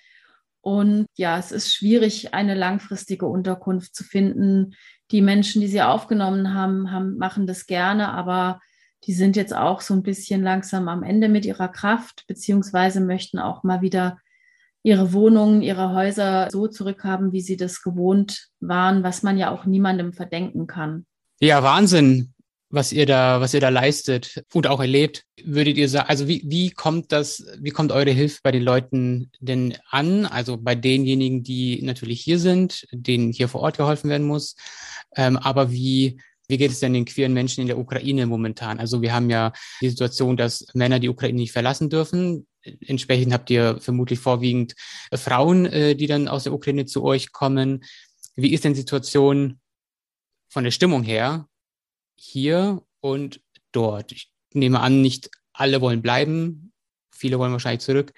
Und 0.59 1.05
ja, 1.15 1.39
es 1.39 1.53
ist 1.53 1.73
schwierig, 1.73 2.33
eine 2.33 2.53
langfristige 2.53 3.25
Unterkunft 3.27 3.95
zu 3.95 4.03
finden. 4.03 4.75
Die 5.11 5.21
Menschen, 5.21 5.61
die 5.61 5.69
sie 5.69 5.81
aufgenommen 5.81 6.53
haben, 6.53 6.91
haben 6.91 7.17
machen 7.17 7.47
das 7.47 7.65
gerne, 7.65 8.09
aber 8.09 8.59
die 9.05 9.13
sind 9.13 9.35
jetzt 9.35 9.55
auch 9.55 9.81
so 9.81 9.93
ein 9.93 10.03
bisschen 10.03 10.43
langsam 10.43 10.87
am 10.87 11.03
Ende 11.03 11.29
mit 11.29 11.45
ihrer 11.45 11.69
Kraft, 11.69 12.25
beziehungsweise 12.27 13.01
möchten 13.01 13.39
auch 13.39 13.63
mal 13.63 13.81
wieder 13.81 14.17
ihre 14.83 15.13
Wohnungen, 15.13 15.61
ihre 15.61 15.93
Häuser 15.93 16.47
so 16.51 16.67
zurückhaben, 16.67 17.31
wie 17.31 17.41
sie 17.41 17.57
das 17.57 17.81
gewohnt 17.81 18.47
waren, 18.59 19.03
was 19.03 19.23
man 19.23 19.37
ja 19.37 19.51
auch 19.51 19.65
niemandem 19.65 20.13
verdenken 20.13 20.67
kann. 20.67 21.05
Ja, 21.41 21.63
Wahnsinn, 21.63 22.33
was 22.69 22.91
ihr 22.91 23.05
da, 23.05 23.41
was 23.41 23.53
ihr 23.53 23.59
da 23.59 23.69
leistet 23.69 24.43
und 24.53 24.67
auch 24.67 24.79
erlebt. 24.79 25.25
Würdet 25.43 25.77
ihr 25.77 25.89
sagen, 25.89 26.09
also 26.09 26.27
wie, 26.27 26.43
wie 26.45 26.71
kommt 26.71 27.11
das, 27.11 27.45
wie 27.59 27.71
kommt 27.71 27.91
eure 27.91 28.11
Hilfe 28.11 28.39
bei 28.43 28.51
den 28.51 28.63
Leuten 28.63 29.31
denn 29.39 29.75
an? 29.89 30.25
Also 30.25 30.57
bei 30.57 30.75
denjenigen, 30.75 31.43
die 31.43 31.81
natürlich 31.81 32.21
hier 32.21 32.39
sind, 32.39 32.85
denen 32.91 33.31
hier 33.31 33.47
vor 33.47 33.61
Ort 33.61 33.77
geholfen 33.77 34.09
werden 34.09 34.27
muss. 34.27 34.55
Ähm, 35.15 35.37
aber 35.37 35.71
wie, 35.71 36.21
wie 36.49 36.57
geht 36.57 36.71
es 36.71 36.79
denn 36.79 36.93
den 36.93 37.05
queeren 37.05 37.33
Menschen 37.33 37.61
in 37.61 37.67
der 37.67 37.77
Ukraine 37.77 38.25
momentan? 38.25 38.79
Also 38.79 39.01
wir 39.03 39.13
haben 39.13 39.29
ja 39.29 39.53
die 39.81 39.89
Situation, 39.89 40.35
dass 40.35 40.65
Männer 40.73 40.99
die 40.99 41.09
Ukraine 41.09 41.37
nicht 41.37 41.51
verlassen 41.51 41.89
dürfen. 41.91 42.47
Entsprechend 42.85 43.31
habt 43.33 43.51
ihr 43.51 43.77
vermutlich 43.79 44.19
vorwiegend 44.19 44.73
äh, 45.11 45.17
Frauen, 45.17 45.67
äh, 45.67 45.95
die 45.95 46.07
dann 46.07 46.27
aus 46.27 46.43
der 46.43 46.53
Ukraine 46.53 46.85
zu 46.85 47.03
euch 47.03 47.31
kommen. 47.31 47.85
Wie 48.35 48.51
ist 48.51 48.63
denn 48.63 48.73
die 48.73 48.79
Situation 48.79 49.59
von 50.49 50.63
der 50.63 50.71
Stimmung 50.71 51.03
her 51.03 51.47
hier 52.15 52.81
und 52.99 53.41
dort? 53.71 54.11
Ich 54.11 54.31
nehme 54.53 54.79
an, 54.79 55.01
nicht 55.01 55.29
alle 55.53 55.81
wollen 55.81 56.01
bleiben. 56.01 56.73
Viele 57.13 57.37
wollen 57.37 57.51
wahrscheinlich 57.51 57.81
zurück. 57.81 58.11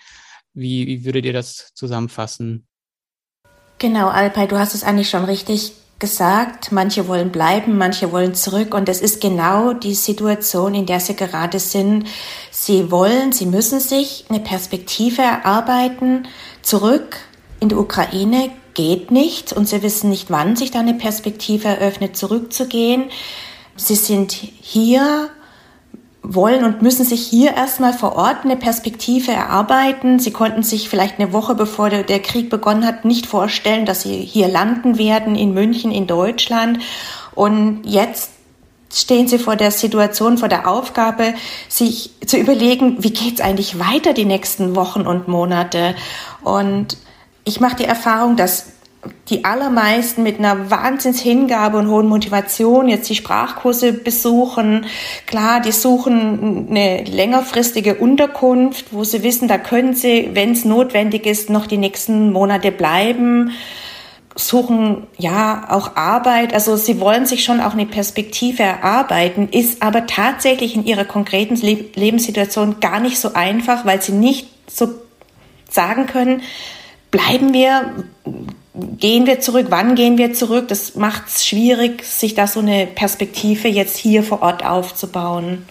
Wie, 0.54 0.88
wie 0.88 1.04
würdet 1.04 1.26
ihr 1.26 1.34
das 1.34 1.74
zusammenfassen? 1.74 2.66
Genau, 3.78 4.08
Alpay, 4.08 4.48
du 4.48 4.58
hast 4.58 4.74
es 4.74 4.84
eigentlich 4.84 5.10
schon 5.10 5.26
richtig 5.26 5.74
gesagt, 6.02 6.74
manche 6.74 7.08
wollen 7.08 7.32
bleiben, 7.32 7.78
manche 7.78 8.12
wollen 8.12 8.36
zurück 8.36 8.74
und 8.74 8.90
es 8.90 9.00
ist 9.00 9.22
genau 9.22 9.72
die 9.72 9.94
Situation, 9.94 10.76
in 10.76 10.86
der 10.86 11.00
sie 11.00 11.16
gerade 11.16 11.60
sind. 11.60 12.06
Sie 12.50 12.92
wollen, 12.92 13.32
sie 13.32 13.46
müssen 13.46 13.80
sich 13.80 14.26
eine 14.28 14.42
Perspektive 14.42 15.22
erarbeiten, 15.22 16.28
zurück 16.62 17.20
in 17.62 17.70
die 17.70 17.76
Ukraine 17.76 18.50
geht 18.74 19.12
nicht 19.12 19.54
und 19.54 19.68
sie 19.68 19.84
wissen 19.84 20.10
nicht, 20.10 20.30
wann 20.30 20.58
sich 20.58 20.72
da 20.72 20.80
eine 20.80 20.96
Perspektive 20.96 21.70
eröffnet, 21.70 22.18
zurückzugehen. 22.18 23.06
Sie 23.76 23.96
sind 23.96 24.32
hier 24.32 25.30
wollen 26.24 26.64
und 26.64 26.82
müssen 26.82 27.06
sich 27.06 27.22
hier 27.22 27.56
erstmal 27.56 27.94
vor 27.94 28.16
Ort 28.16 28.44
eine 28.44 28.56
Perspektive 28.56 29.32
erarbeiten. 29.32 30.20
Sie 30.20 30.32
konnten 30.32 30.64
sich 30.64 30.88
vielleicht 30.88 31.20
eine 31.20 31.34
Woche 31.34 31.56
bevor 31.56 31.90
der, 31.90 32.20
Krieg 32.20 32.50
begonnen 32.50 32.86
hat 32.86 33.06
nicht 33.06 33.26
vorstellen, 33.26 33.86
dass 33.86 34.04
sie 34.04 34.18
hier 34.18 34.48
landen 34.48 34.98
werden 34.98 35.36
in 35.36 35.54
München, 35.54 35.92
in 35.92 36.08
Deutschland. 36.08 36.80
Und 37.34 37.82
jetzt 37.86 38.32
stehen 38.94 39.28
sie 39.28 39.40
vor 39.40 39.56
der 39.56 39.72
Situation, 39.72 40.38
vor 40.38 40.50
der 40.50 40.68
Aufgabe, 40.68 41.34
sich 41.70 42.12
zu 42.26 42.38
überlegen, 42.38 43.04
wie 43.04 43.12
geht's 43.12 43.42
eigentlich 43.42 43.80
weiter 43.80 44.14
die 44.14 44.26
nächsten 44.26 44.76
Wochen 44.76 45.02
und 45.02 45.28
Monate. 45.28 45.96
Und 46.44 46.98
ich 47.46 47.60
mache 47.60 47.78
die 47.78 47.86
Erfahrung, 47.86 48.36
dass 48.36 48.74
die 49.30 49.46
allermeisten 49.46 50.24
mit 50.24 50.38
einer 50.38 50.70
Wahnsinnshingabe 50.70 51.78
und 51.78 51.90
hohen 51.90 52.08
Motivation 52.08 52.88
jetzt 52.88 53.10
die 53.10 53.16
Sprachkurse 53.16 53.94
besuchen. 53.94 54.86
Klar, 55.26 55.62
die 55.62 55.72
suchen 55.72 56.68
eine 56.70 57.04
längerfristige 57.04 57.96
Unterkunft, 57.96 58.88
wo 58.92 59.04
sie 59.04 59.24
wissen, 59.24 59.48
da 59.48 59.58
können 59.58 59.96
sie, 59.96 60.30
wenn 60.34 60.52
es 60.52 60.66
notwendig 60.66 61.26
ist, 61.26 61.50
noch 61.50 61.66
die 61.66 61.78
nächsten 61.78 62.32
Monate 62.32 62.72
bleiben. 62.72 63.52
Suchen 64.36 65.08
ja 65.18 65.68
auch 65.70 65.96
Arbeit, 65.96 66.54
also 66.54 66.78
sie 66.78 67.00
wollen 67.00 67.26
sich 67.26 67.44
schon 67.44 67.60
auch 67.60 67.74
eine 67.74 67.86
Perspektive 67.86 68.64
erarbeiten, 68.64 69.50
ist 69.50 69.82
aber 69.82 70.06
tatsächlich 70.06 70.76
in 70.76 70.86
ihrer 70.86 71.06
konkreten 71.06 71.56
Lebenssituation 71.56 72.80
gar 72.80 73.00
nicht 73.00 73.20
so 73.20 73.34
einfach, 73.34 73.86
weil 73.86 74.02
sie 74.02 74.14
nicht 74.14 74.48
so 74.68 74.90
sagen 75.70 76.06
können, 76.06 76.44
bleiben 77.12 77.54
wir, 77.54 78.06
gehen 78.74 79.26
wir 79.26 79.40
zurück, 79.40 79.68
wann 79.70 79.96
gehen 79.96 80.18
wir 80.18 80.34
zurück? 80.34 80.68
Das 80.68 80.96
macht 80.96 81.28
es 81.28 81.46
schwierig, 81.46 82.04
sich 82.04 82.36
da 82.36 82.48
so 82.48 82.60
eine 82.60 82.88
Perspektive 82.88 83.68
jetzt 83.68 83.98
hier 83.98 84.24
vor 84.24 84.42
Ort 84.42 84.66
aufzubauen. 84.66 85.66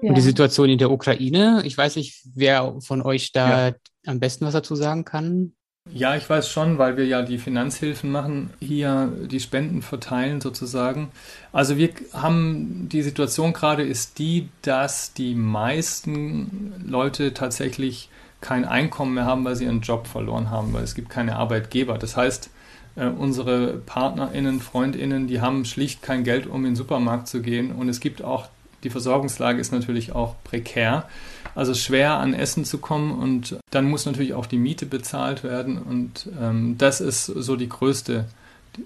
Und 0.00 0.16
die 0.16 0.22
Situation 0.22 0.68
in 0.68 0.78
der 0.78 0.90
Ukraine, 0.90 1.62
ich 1.64 1.76
weiß 1.76 1.96
nicht, 1.96 2.22
wer 2.34 2.76
von 2.80 3.02
euch 3.02 3.32
da 3.32 3.68
ja. 3.68 3.74
am 4.06 4.18
besten 4.18 4.46
was 4.46 4.54
dazu 4.54 4.74
sagen 4.74 5.04
kann. 5.04 5.52
Ja, 5.92 6.14
ich 6.14 6.28
weiß 6.28 6.48
schon, 6.48 6.78
weil 6.78 6.96
wir 6.96 7.06
ja 7.06 7.22
die 7.22 7.38
Finanzhilfen 7.38 8.10
machen, 8.10 8.50
hier 8.60 9.12
die 9.30 9.40
Spenden 9.40 9.82
verteilen 9.82 10.40
sozusagen. 10.40 11.10
Also 11.52 11.78
wir 11.78 11.90
haben 12.12 12.88
die 12.90 13.02
Situation 13.02 13.52
gerade 13.52 13.82
ist 13.82 14.18
die, 14.18 14.48
dass 14.62 15.14
die 15.14 15.34
meisten 15.34 16.74
Leute 16.86 17.34
tatsächlich 17.34 18.08
kein 18.40 18.64
Einkommen 18.64 19.14
mehr 19.14 19.26
haben, 19.26 19.44
weil 19.44 19.56
sie 19.56 19.64
ihren 19.64 19.80
Job 19.80 20.06
verloren 20.06 20.50
haben, 20.50 20.72
weil 20.72 20.82
es 20.82 20.94
gibt 20.94 21.10
keine 21.10 21.36
Arbeitgeber. 21.36 21.98
Das 21.98 22.16
heißt, 22.16 22.50
äh, 22.96 23.06
unsere 23.06 23.74
PartnerInnen, 23.78 24.60
FreundInnen, 24.60 25.26
die 25.26 25.40
haben 25.40 25.64
schlicht 25.64 26.02
kein 26.02 26.24
Geld, 26.24 26.46
um 26.46 26.64
in 26.64 26.72
den 26.72 26.76
Supermarkt 26.76 27.28
zu 27.28 27.42
gehen. 27.42 27.72
Und 27.72 27.88
es 27.88 28.00
gibt 28.00 28.22
auch, 28.22 28.48
die 28.82 28.90
Versorgungslage 28.90 29.60
ist 29.60 29.72
natürlich 29.72 30.12
auch 30.12 30.36
prekär. 30.44 31.06
Also 31.54 31.74
schwer 31.74 32.14
an 32.14 32.32
Essen 32.32 32.64
zu 32.64 32.78
kommen 32.78 33.12
und 33.12 33.58
dann 33.70 33.90
muss 33.90 34.06
natürlich 34.06 34.34
auch 34.34 34.46
die 34.46 34.58
Miete 34.58 34.86
bezahlt 34.86 35.42
werden. 35.42 35.78
Und 35.78 36.28
ähm, 36.40 36.76
das 36.78 37.00
ist 37.00 37.26
so 37.26 37.56
die 37.56 37.68
größte 37.68 38.26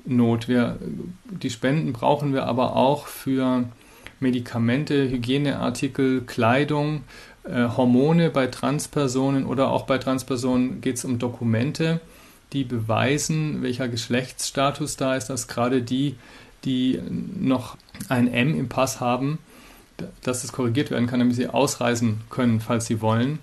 Not. 0.07 0.49
Wir, 0.49 0.79
die 1.31 1.51
Spenden 1.51 1.93
brauchen 1.93 2.33
wir 2.33 2.47
aber 2.47 2.75
auch 2.75 3.07
für 3.07 3.65
Medikamente, 4.19 5.11
Hygieneartikel, 5.11 6.23
Kleidung, 6.23 7.03
Hormone 7.47 8.31
bei 8.31 8.47
Transpersonen 8.47 9.45
oder 9.45 9.71
auch 9.71 9.83
bei 9.83 9.99
Transpersonen 9.99 10.81
geht 10.81 10.97
es 10.97 11.05
um 11.05 11.19
Dokumente, 11.19 12.01
die 12.53 12.65
beweisen, 12.65 13.63
welcher 13.63 13.89
Geschlechtsstatus 13.89 14.97
da 14.97 15.17
ist, 15.17 15.27
dass 15.29 15.49
gerade 15.49 15.83
die, 15.83 16.17
die 16.65 17.01
noch 17.39 17.77
ein 18.09 18.33
M 18.33 18.59
im 18.59 18.69
Pass 18.69 19.01
haben, 19.01 19.39
dass 20.23 20.45
es 20.45 20.53
korrigiert 20.53 20.91
werden 20.91 21.07
kann, 21.07 21.21
damit 21.21 21.37
sie 21.37 21.49
ausreisen 21.49 22.23
können, 22.31 22.61
falls 22.61 22.87
sie 22.87 23.01
wollen. 23.01 23.39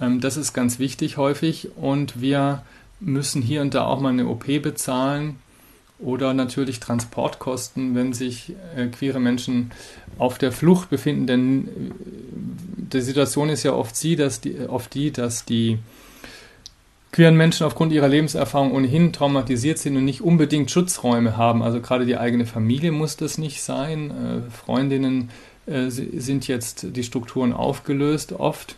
Ähm, 0.00 0.20
das 0.20 0.36
ist 0.36 0.52
ganz 0.52 0.78
wichtig 0.78 1.16
häufig 1.16 1.70
und 1.76 2.20
wir 2.20 2.62
müssen 3.00 3.42
hier 3.42 3.62
und 3.62 3.74
da 3.74 3.84
auch 3.84 4.00
mal 4.00 4.10
eine 4.10 4.28
OP 4.28 4.46
bezahlen 4.62 5.36
oder 5.98 6.34
natürlich 6.34 6.80
Transportkosten, 6.80 7.94
wenn 7.94 8.12
sich 8.12 8.54
äh, 8.76 8.86
queere 8.88 9.20
Menschen 9.20 9.70
auf 10.18 10.38
der 10.38 10.52
Flucht 10.52 10.90
befinden. 10.90 11.26
Denn 11.26 11.68
äh, 11.68 11.70
die 12.92 13.00
Situation 13.00 13.48
ist 13.48 13.62
ja 13.62 13.72
oft, 13.72 13.96
sie, 13.96 14.16
dass 14.16 14.40
die, 14.40 14.60
oft 14.60 14.94
die, 14.94 15.10
dass 15.10 15.44
die 15.44 15.78
queeren 17.12 17.36
Menschen 17.36 17.66
aufgrund 17.66 17.92
ihrer 17.92 18.08
Lebenserfahrung 18.08 18.72
ohnehin 18.72 19.12
traumatisiert 19.12 19.78
sind 19.78 19.96
und 19.96 20.04
nicht 20.04 20.22
unbedingt 20.22 20.70
Schutzräume 20.70 21.36
haben. 21.36 21.62
Also 21.62 21.80
gerade 21.80 22.06
die 22.06 22.16
eigene 22.16 22.46
Familie 22.46 22.90
muss 22.90 23.16
das 23.16 23.38
nicht 23.38 23.62
sein. 23.62 24.10
Äh, 24.10 24.50
Freundinnen 24.50 25.30
äh, 25.66 25.90
sind 25.90 26.48
jetzt 26.48 26.86
die 26.96 27.04
Strukturen 27.04 27.52
aufgelöst, 27.52 28.32
oft 28.32 28.76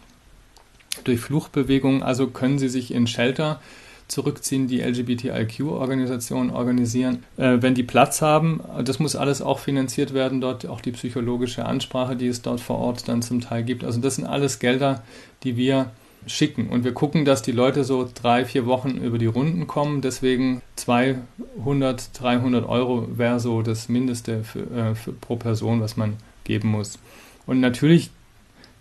durch 1.05 1.21
Fluchtbewegungen. 1.21 2.03
Also 2.03 2.27
können 2.27 2.59
sie 2.59 2.69
sich 2.69 2.93
in 2.93 3.07
Shelter 3.07 3.61
zurückziehen, 4.09 4.69
die 4.69 4.81
LGBTIQ-Organisationen 4.81 6.51
organisieren, 6.51 7.25
äh, 7.37 7.59
wenn 7.61 7.75
die 7.75 7.83
Platz 7.83 8.23
haben. 8.23 8.61
Das 8.85 8.99
muss 8.99 9.17
alles 9.17 9.43
auch 9.43 9.59
finanziert 9.59 10.15
werden, 10.15 10.41
dort 10.41 10.67
auch 10.67 10.81
die 10.81 10.93
psychologische 10.93 11.65
Ansprache, 11.65 12.17
die 12.17 12.29
es 12.29 12.43
dort 12.43 12.61
vor 12.61 12.79
Ort 12.79 13.09
dann 13.09 13.23
zum 13.23 13.41
Teil 13.41 13.63
gibt. 13.63 13.85
Also 13.85 14.01
das 14.01 14.17
sind 14.17 14.27
alles 14.27 14.59
Gelder, 14.59 15.03
die 15.43 15.57
wir 15.57 15.91
schicken. 16.27 16.69
Und 16.69 16.85
wir 16.85 16.93
gucken, 16.93 17.25
dass 17.25 17.43
die 17.43 17.53
Leute 17.53 17.85
so 17.85 18.09
drei, 18.13 18.45
vier 18.45 18.67
Wochen 18.67 18.93
über 18.93 19.19
die 19.19 19.27
Runden 19.27 19.67
kommen. 19.67 20.01
Deswegen 20.01 20.63
200, 20.77 22.11
300 22.21 22.67
Euro 22.67 23.09
wäre 23.17 23.41
so 23.41 23.63
das 23.63 23.89
Mindeste 23.89 24.43
für, 24.45 24.71
äh, 24.71 24.95
für, 24.95 25.13
pro 25.13 25.37
Person, 25.37 25.81
was 25.81 25.97
man 25.97 26.17
geben 26.45 26.69
muss. 26.69 26.99
Und 27.47 27.61
natürlich 27.61 28.11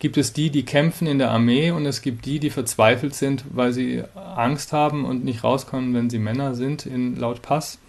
gibt 0.03 0.17
es 0.17 0.33
die, 0.33 0.49
die 0.49 0.65
kämpfen 0.65 1.07
in 1.07 1.17
der 1.17 1.31
Armee 1.31 1.71
und 1.71 1.85
es 1.85 2.01
gibt 2.01 2.25
die, 2.25 2.37
die 2.37 2.49
verzweifelt 2.49 3.15
sind, 3.15 3.45
weil 3.53 3.71
sie 3.71 4.03
Angst 4.15 4.73
haben 4.73 5.05
und 5.05 5.23
nicht 5.23 5.45
rauskommen, 5.45 5.93
wenn 5.93 6.09
sie 6.09 6.19
Männer 6.19 6.55
sind, 6.55 6.85
in 6.85 7.15
laut 7.15 7.41
Pass. 7.41 7.79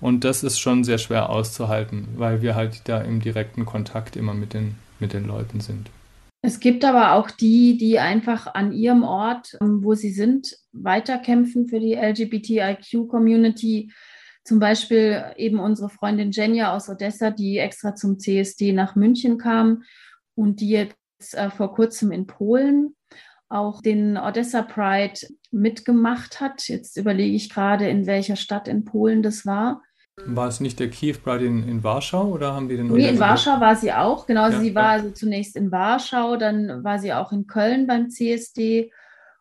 Und 0.00 0.24
das 0.24 0.42
ist 0.42 0.58
schon 0.58 0.82
sehr 0.82 0.98
schwer 0.98 1.30
auszuhalten, 1.30 2.08
weil 2.16 2.42
wir 2.42 2.56
halt 2.56 2.82
da 2.86 3.00
im 3.00 3.20
direkten 3.20 3.66
Kontakt 3.66 4.16
immer 4.16 4.34
mit 4.34 4.52
den, 4.52 4.74
mit 4.98 5.12
den 5.12 5.28
Leuten 5.28 5.60
sind. 5.60 5.90
Es 6.42 6.58
gibt 6.58 6.84
aber 6.84 7.12
auch 7.12 7.30
die, 7.30 7.78
die 7.78 8.00
einfach 8.00 8.52
an 8.52 8.72
ihrem 8.72 9.04
Ort, 9.04 9.56
ähm, 9.60 9.84
wo 9.84 9.94
sie 9.94 10.10
sind, 10.10 10.58
weiterkämpfen 10.72 11.68
für 11.68 11.78
die 11.78 11.94
LGBTIQ-Community. 11.94 13.92
Zum 14.42 14.58
Beispiel 14.58 15.24
eben 15.36 15.60
unsere 15.60 15.88
Freundin 15.88 16.32
Jenja 16.32 16.74
aus 16.74 16.88
Odessa, 16.88 17.30
die 17.30 17.58
extra 17.58 17.94
zum 17.94 18.18
CSD 18.18 18.72
nach 18.72 18.96
München 18.96 19.38
kam 19.38 19.84
und 20.34 20.60
die 20.60 20.88
jetzt 21.24 21.34
äh, 21.34 21.50
vor 21.50 21.74
kurzem 21.74 22.12
in 22.12 22.26
Polen 22.26 22.94
auch 23.48 23.80
den 23.82 24.16
Odessa 24.16 24.62
Pride 24.62 25.20
mitgemacht 25.50 26.40
hat. 26.40 26.66
Jetzt 26.68 26.96
überlege 26.96 27.36
ich 27.36 27.50
gerade, 27.50 27.88
in 27.88 28.06
welcher 28.06 28.36
Stadt 28.36 28.68
in 28.68 28.84
Polen 28.84 29.22
das 29.22 29.46
war. 29.46 29.82
War 30.26 30.48
es 30.48 30.60
nicht 30.60 30.78
der 30.78 30.90
Kiew 30.90 31.16
Pride 31.22 31.44
in, 31.44 31.68
in 31.68 31.82
Warschau 31.82 32.28
oder 32.28 32.54
haben 32.54 32.68
die 32.68 32.76
den? 32.76 32.88
Nee, 32.88 33.08
in 33.08 33.18
Warschau 33.18 33.60
war 33.60 33.76
sie 33.76 33.92
auch. 33.92 34.26
Genau, 34.26 34.48
ja, 34.48 34.60
sie 34.60 34.74
war 34.74 34.90
also 34.90 35.10
zunächst 35.10 35.56
in 35.56 35.72
Warschau, 35.72 36.36
dann 36.36 36.84
war 36.84 36.98
sie 36.98 37.12
auch 37.12 37.32
in 37.32 37.46
Köln 37.46 37.86
beim 37.86 38.10
CSD. 38.10 38.92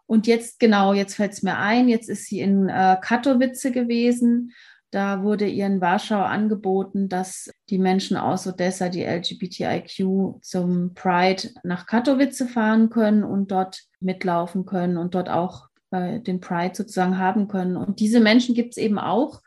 Und 0.05 0.27
jetzt, 0.27 0.59
genau, 0.59 0.93
jetzt 0.93 1.15
fällt 1.15 1.34
es 1.34 1.43
mir 1.43 1.57
ein, 1.57 1.89
jetzt 1.89 2.09
ist 2.09 2.25
sie 2.25 2.39
in 2.39 2.69
äh, 2.69 2.97
Katowice 3.01 3.71
gewesen 3.71 4.51
da 4.94 5.24
wurde 5.24 5.48
ihr 5.48 5.66
in 5.66 5.82
Warschau 5.82 6.22
angeboten, 6.22 7.10
dass 7.10 7.50
die 7.70 7.80
Menschen 7.80 8.16
aus 8.16 8.46
Odessa, 8.46 8.89
die 8.89 9.04
LGBTIQ, 9.04 10.44
zum 10.44 10.94
Pride 10.94 11.50
nach 11.64 11.88
Katowice 11.88 12.44
fahren 12.48 12.91
können 12.91 13.24
und 13.24 13.52
dort 13.52 13.82
mitlaufen 14.00 14.66
können 14.66 14.98
und 14.98 15.16
dort 15.16 15.30
auch 15.30 15.68
äh, 15.89 16.20
den 16.20 16.39
Pride 16.39 16.76
sozusagen 16.76 17.18
haben 17.18 17.48
können. 17.48 17.76
Und 17.76 18.00
diese 18.00 18.20
Menschen 18.20 18.54
gibt 18.54 18.74
es 18.74 18.78
eben 18.78 19.00
auch, 19.00 19.41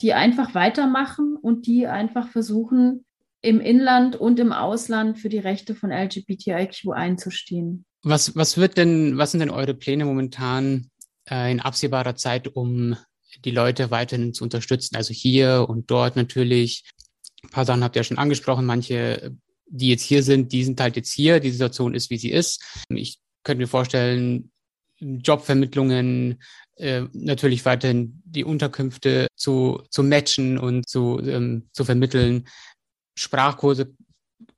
die 0.00 0.14
einfach 0.14 0.54
weitermachen 0.56 1.36
und 1.40 1.66
die 1.66 1.86
einfach 1.86 2.28
versuchen, 2.28 3.04
im 3.40 3.60
Inland 3.60 4.16
und 4.16 4.40
im 4.40 4.52
Ausland 4.52 5.18
für 5.18 5.28
die 5.28 5.38
Rechte 5.38 5.76
von 5.76 5.90
LGBTIQ 5.90 6.90
einzustehen. 6.92 7.84
Was, 8.02 8.34
was 8.34 8.56
wird 8.56 8.76
denn, 8.76 9.16
was 9.16 9.30
sind 9.30 9.40
denn 9.40 9.50
eure 9.50 9.74
Pläne 9.74 10.04
momentan 10.04 10.90
äh, 11.30 11.52
in 11.52 11.60
absehbarer 11.60 12.16
Zeit, 12.16 12.48
um 12.48 12.96
die 13.40 13.50
Leute 13.50 13.90
weiterhin 13.90 14.34
zu 14.34 14.44
unterstützen. 14.44 14.96
Also 14.96 15.12
hier 15.12 15.66
und 15.68 15.90
dort 15.90 16.16
natürlich. 16.16 16.84
Ein 17.42 17.50
paar 17.50 17.64
Sachen 17.64 17.82
habt 17.82 17.96
ihr 17.96 18.00
ja 18.00 18.04
schon 18.04 18.18
angesprochen. 18.18 18.66
Manche, 18.66 19.36
die 19.66 19.88
jetzt 19.88 20.02
hier 20.02 20.22
sind, 20.22 20.52
die 20.52 20.64
sind 20.64 20.80
halt 20.80 20.96
jetzt 20.96 21.12
hier. 21.12 21.40
Die 21.40 21.50
Situation 21.50 21.94
ist, 21.94 22.10
wie 22.10 22.18
sie 22.18 22.30
ist. 22.30 22.62
Ich 22.88 23.18
könnte 23.42 23.62
mir 23.62 23.68
vorstellen, 23.68 24.52
Jobvermittlungen, 25.00 26.40
äh, 26.76 27.02
natürlich 27.12 27.64
weiterhin 27.64 28.22
die 28.24 28.44
Unterkünfte 28.44 29.26
zu, 29.34 29.82
zu 29.90 30.02
matchen 30.02 30.58
und 30.58 30.88
zu, 30.88 31.20
ähm, 31.20 31.68
zu 31.72 31.84
vermitteln. 31.84 32.48
Sprachkurse 33.16 33.94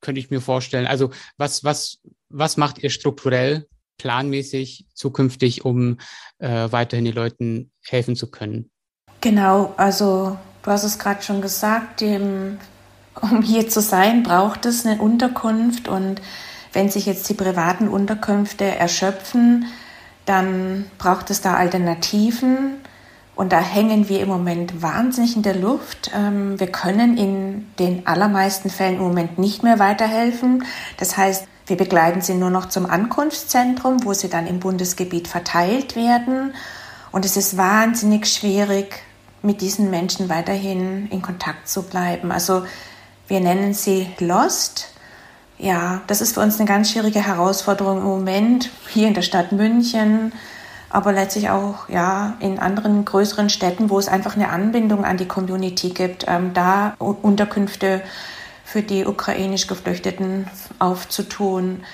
könnte 0.00 0.20
ich 0.20 0.30
mir 0.30 0.40
vorstellen. 0.40 0.86
Also 0.86 1.10
was, 1.38 1.64
was, 1.64 2.00
was 2.28 2.56
macht 2.56 2.82
ihr 2.82 2.90
strukturell, 2.90 3.66
planmäßig, 3.98 4.86
zukünftig, 4.94 5.64
um 5.64 5.98
äh, 6.38 6.68
weiterhin 6.70 7.04
den 7.04 7.14
Leuten 7.14 7.70
helfen 7.82 8.16
zu 8.16 8.30
können? 8.30 8.70
Genau, 9.20 9.72
also 9.76 10.36
du 10.62 10.70
hast 10.70 10.84
es 10.84 10.98
gerade 10.98 11.22
schon 11.22 11.40
gesagt, 11.40 12.00
dem, 12.00 12.58
um 13.20 13.42
hier 13.42 13.68
zu 13.68 13.80
sein, 13.80 14.22
braucht 14.22 14.66
es 14.66 14.84
eine 14.84 15.00
Unterkunft 15.00 15.88
und 15.88 16.20
wenn 16.72 16.90
sich 16.90 17.06
jetzt 17.06 17.28
die 17.28 17.34
privaten 17.34 17.88
Unterkünfte 17.88 18.64
erschöpfen, 18.64 19.66
dann 20.26 20.86
braucht 20.98 21.30
es 21.30 21.40
da 21.40 21.54
Alternativen. 21.54 22.76
Und 23.36 23.52
da 23.52 23.60
hängen 23.60 24.08
wir 24.08 24.20
im 24.20 24.28
Moment 24.28 24.80
wahnsinnig 24.80 25.34
in 25.34 25.42
der 25.42 25.56
Luft. 25.56 26.12
Ähm, 26.14 26.58
wir 26.58 26.68
können 26.68 27.16
in 27.16 27.66
den 27.78 28.06
allermeisten 28.06 28.70
Fällen 28.70 28.96
im 28.96 29.02
Moment 29.02 29.38
nicht 29.38 29.62
mehr 29.62 29.78
weiterhelfen. 29.78 30.64
Das 30.98 31.16
heißt, 31.16 31.46
wir 31.66 31.76
begleiten 31.76 32.20
sie 32.20 32.34
nur 32.34 32.50
noch 32.50 32.68
zum 32.68 32.86
Ankunftszentrum, 32.86 34.04
wo 34.04 34.12
sie 34.12 34.28
dann 34.28 34.46
im 34.46 34.60
Bundesgebiet 34.60 35.28
verteilt 35.28 35.96
werden. 35.96 36.54
Und 37.10 37.24
es 37.24 37.36
ist 37.36 37.56
wahnsinnig 37.56 38.26
schwierig, 38.26 39.02
mit 39.42 39.60
diesen 39.60 39.90
Menschen 39.90 40.28
weiterhin 40.28 41.06
in 41.10 41.22
Kontakt 41.22 41.68
zu 41.68 41.82
bleiben. 41.82 42.32
Also 42.32 42.64
wir 43.28 43.40
nennen 43.40 43.74
sie 43.74 44.08
Lost. 44.18 44.88
Ja, 45.58 46.02
das 46.06 46.20
ist 46.20 46.34
für 46.34 46.40
uns 46.40 46.58
eine 46.58 46.68
ganz 46.68 46.90
schwierige 46.90 47.24
Herausforderung 47.24 47.98
im 47.98 48.04
Moment 48.04 48.70
hier 48.88 49.06
in 49.06 49.14
der 49.14 49.22
Stadt 49.22 49.52
München, 49.52 50.32
aber 50.90 51.12
letztlich 51.12 51.48
auch 51.50 51.88
ja 51.88 52.34
in 52.40 52.58
anderen 52.58 53.04
größeren 53.04 53.48
Städten, 53.48 53.88
wo 53.88 53.98
es 53.98 54.08
einfach 54.08 54.36
eine 54.36 54.48
Anbindung 54.48 55.04
an 55.04 55.16
die 55.16 55.28
Community 55.28 55.90
gibt, 55.90 56.24
ähm, 56.26 56.52
da 56.54 56.94
Unterkünfte 56.98 58.02
für 58.74 58.82
die 58.82 59.06
ukrainisch 59.06 59.68
Geflüchteten 59.68 60.48
aufzutun. 60.80 61.84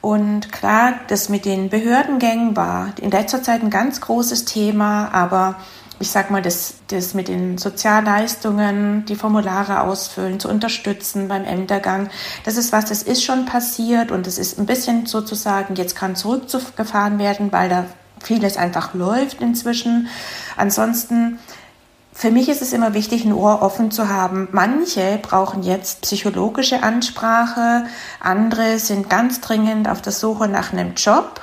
Und 0.00 0.50
klar, 0.50 0.94
das 1.06 1.28
mit 1.28 1.44
den 1.44 1.68
Behördengängen 1.68 2.56
war 2.56 2.88
in 3.00 3.12
letzter 3.12 3.40
Zeit 3.40 3.62
ein 3.62 3.70
ganz 3.70 4.00
großes 4.00 4.44
Thema, 4.44 5.10
aber 5.12 5.54
ich 6.00 6.10
sag 6.10 6.32
mal, 6.32 6.42
das, 6.42 6.74
das 6.88 7.14
mit 7.14 7.28
den 7.28 7.56
Sozialleistungen, 7.56 9.04
die 9.04 9.14
Formulare 9.14 9.82
ausfüllen, 9.82 10.40
zu 10.40 10.48
unterstützen 10.48 11.28
beim 11.28 11.44
Ämtergang, 11.44 12.10
das 12.44 12.56
ist 12.56 12.72
was, 12.72 12.86
das 12.86 13.04
ist 13.04 13.22
schon 13.22 13.46
passiert 13.46 14.10
und 14.10 14.26
es 14.26 14.36
ist 14.36 14.58
ein 14.58 14.66
bisschen 14.66 15.06
sozusagen, 15.06 15.76
jetzt 15.76 15.94
kann 15.94 16.16
zurückgefahren 16.16 17.20
werden, 17.20 17.52
weil 17.52 17.68
da 17.68 17.86
vieles 18.18 18.56
einfach 18.56 18.92
läuft 18.92 19.40
inzwischen. 19.40 20.08
Ansonsten 20.56 21.38
für 22.16 22.30
mich 22.30 22.48
ist 22.48 22.62
es 22.62 22.72
immer 22.72 22.94
wichtig, 22.94 23.24
ein 23.24 23.32
Ohr 23.32 23.60
offen 23.60 23.90
zu 23.90 24.08
haben. 24.08 24.48
Manche 24.52 25.18
brauchen 25.20 25.64
jetzt 25.64 26.02
psychologische 26.02 26.82
Ansprache, 26.82 27.86
andere 28.20 28.78
sind 28.78 29.10
ganz 29.10 29.40
dringend 29.40 29.88
auf 29.88 30.00
der 30.00 30.12
Suche 30.12 30.46
nach 30.46 30.72
einem 30.72 30.94
Job. 30.94 31.42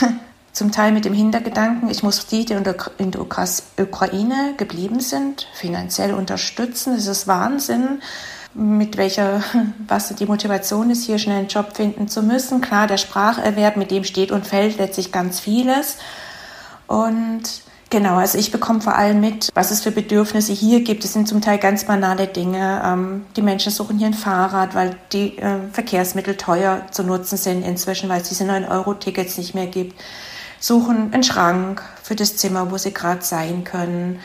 Zum 0.52 0.72
Teil 0.72 0.92
mit 0.92 1.04
dem 1.04 1.14
Hintergedanken, 1.14 1.90
ich 1.90 2.02
muss 2.02 2.26
die, 2.26 2.44
die 2.44 2.54
in 2.54 2.64
der 3.10 3.20
Ukraine 3.20 4.54
geblieben 4.56 5.00
sind, 5.00 5.48
finanziell 5.54 6.14
unterstützen. 6.14 6.94
Das 6.94 7.06
ist 7.06 7.26
Wahnsinn, 7.26 8.00
mit 8.52 8.96
welcher, 8.98 9.42
was 9.88 10.14
die 10.14 10.26
Motivation 10.26 10.90
ist, 10.90 11.04
hier 11.04 11.18
schnell 11.18 11.40
einen 11.40 11.48
Job 11.48 11.74
finden 11.74 12.08
zu 12.08 12.22
müssen. 12.22 12.60
Klar, 12.60 12.86
der 12.86 12.98
Spracherwerb, 12.98 13.76
mit 13.76 13.90
dem 13.90 14.04
steht 14.04 14.32
und 14.32 14.46
fällt 14.46 14.78
letztlich 14.78 15.12
ganz 15.12 15.40
vieles. 15.40 15.96
Und 16.86 17.42
Genau, 17.88 18.16
also 18.16 18.36
ich 18.36 18.50
bekomme 18.50 18.80
vor 18.80 18.96
allem 18.96 19.20
mit, 19.20 19.50
was 19.54 19.70
es 19.70 19.80
für 19.80 19.92
Bedürfnisse 19.92 20.52
hier 20.52 20.82
gibt. 20.82 21.04
Es 21.04 21.12
sind 21.12 21.28
zum 21.28 21.40
Teil 21.40 21.58
ganz 21.58 21.84
banale 21.84 22.26
Dinge. 22.26 22.82
Ähm, 22.84 23.26
die 23.36 23.42
Menschen 23.42 23.70
suchen 23.70 23.98
hier 23.98 24.08
ein 24.08 24.14
Fahrrad, 24.14 24.74
weil 24.74 24.96
die 25.12 25.38
äh, 25.38 25.58
Verkehrsmittel 25.72 26.36
teuer 26.36 26.82
zu 26.90 27.04
nutzen 27.04 27.36
sind 27.36 27.62
inzwischen, 27.62 28.08
weil 28.08 28.22
es 28.22 28.28
diese 28.28 28.42
9-Euro-Tickets 28.44 29.38
nicht 29.38 29.54
mehr 29.54 29.68
gibt. 29.68 30.00
Suchen 30.58 31.12
einen 31.12 31.22
Schrank 31.22 31.82
für 32.02 32.16
das 32.16 32.36
Zimmer, 32.36 32.72
wo 32.72 32.78
sie 32.78 32.92
gerade 32.92 33.22
sein 33.22 33.62
können. 33.62 34.18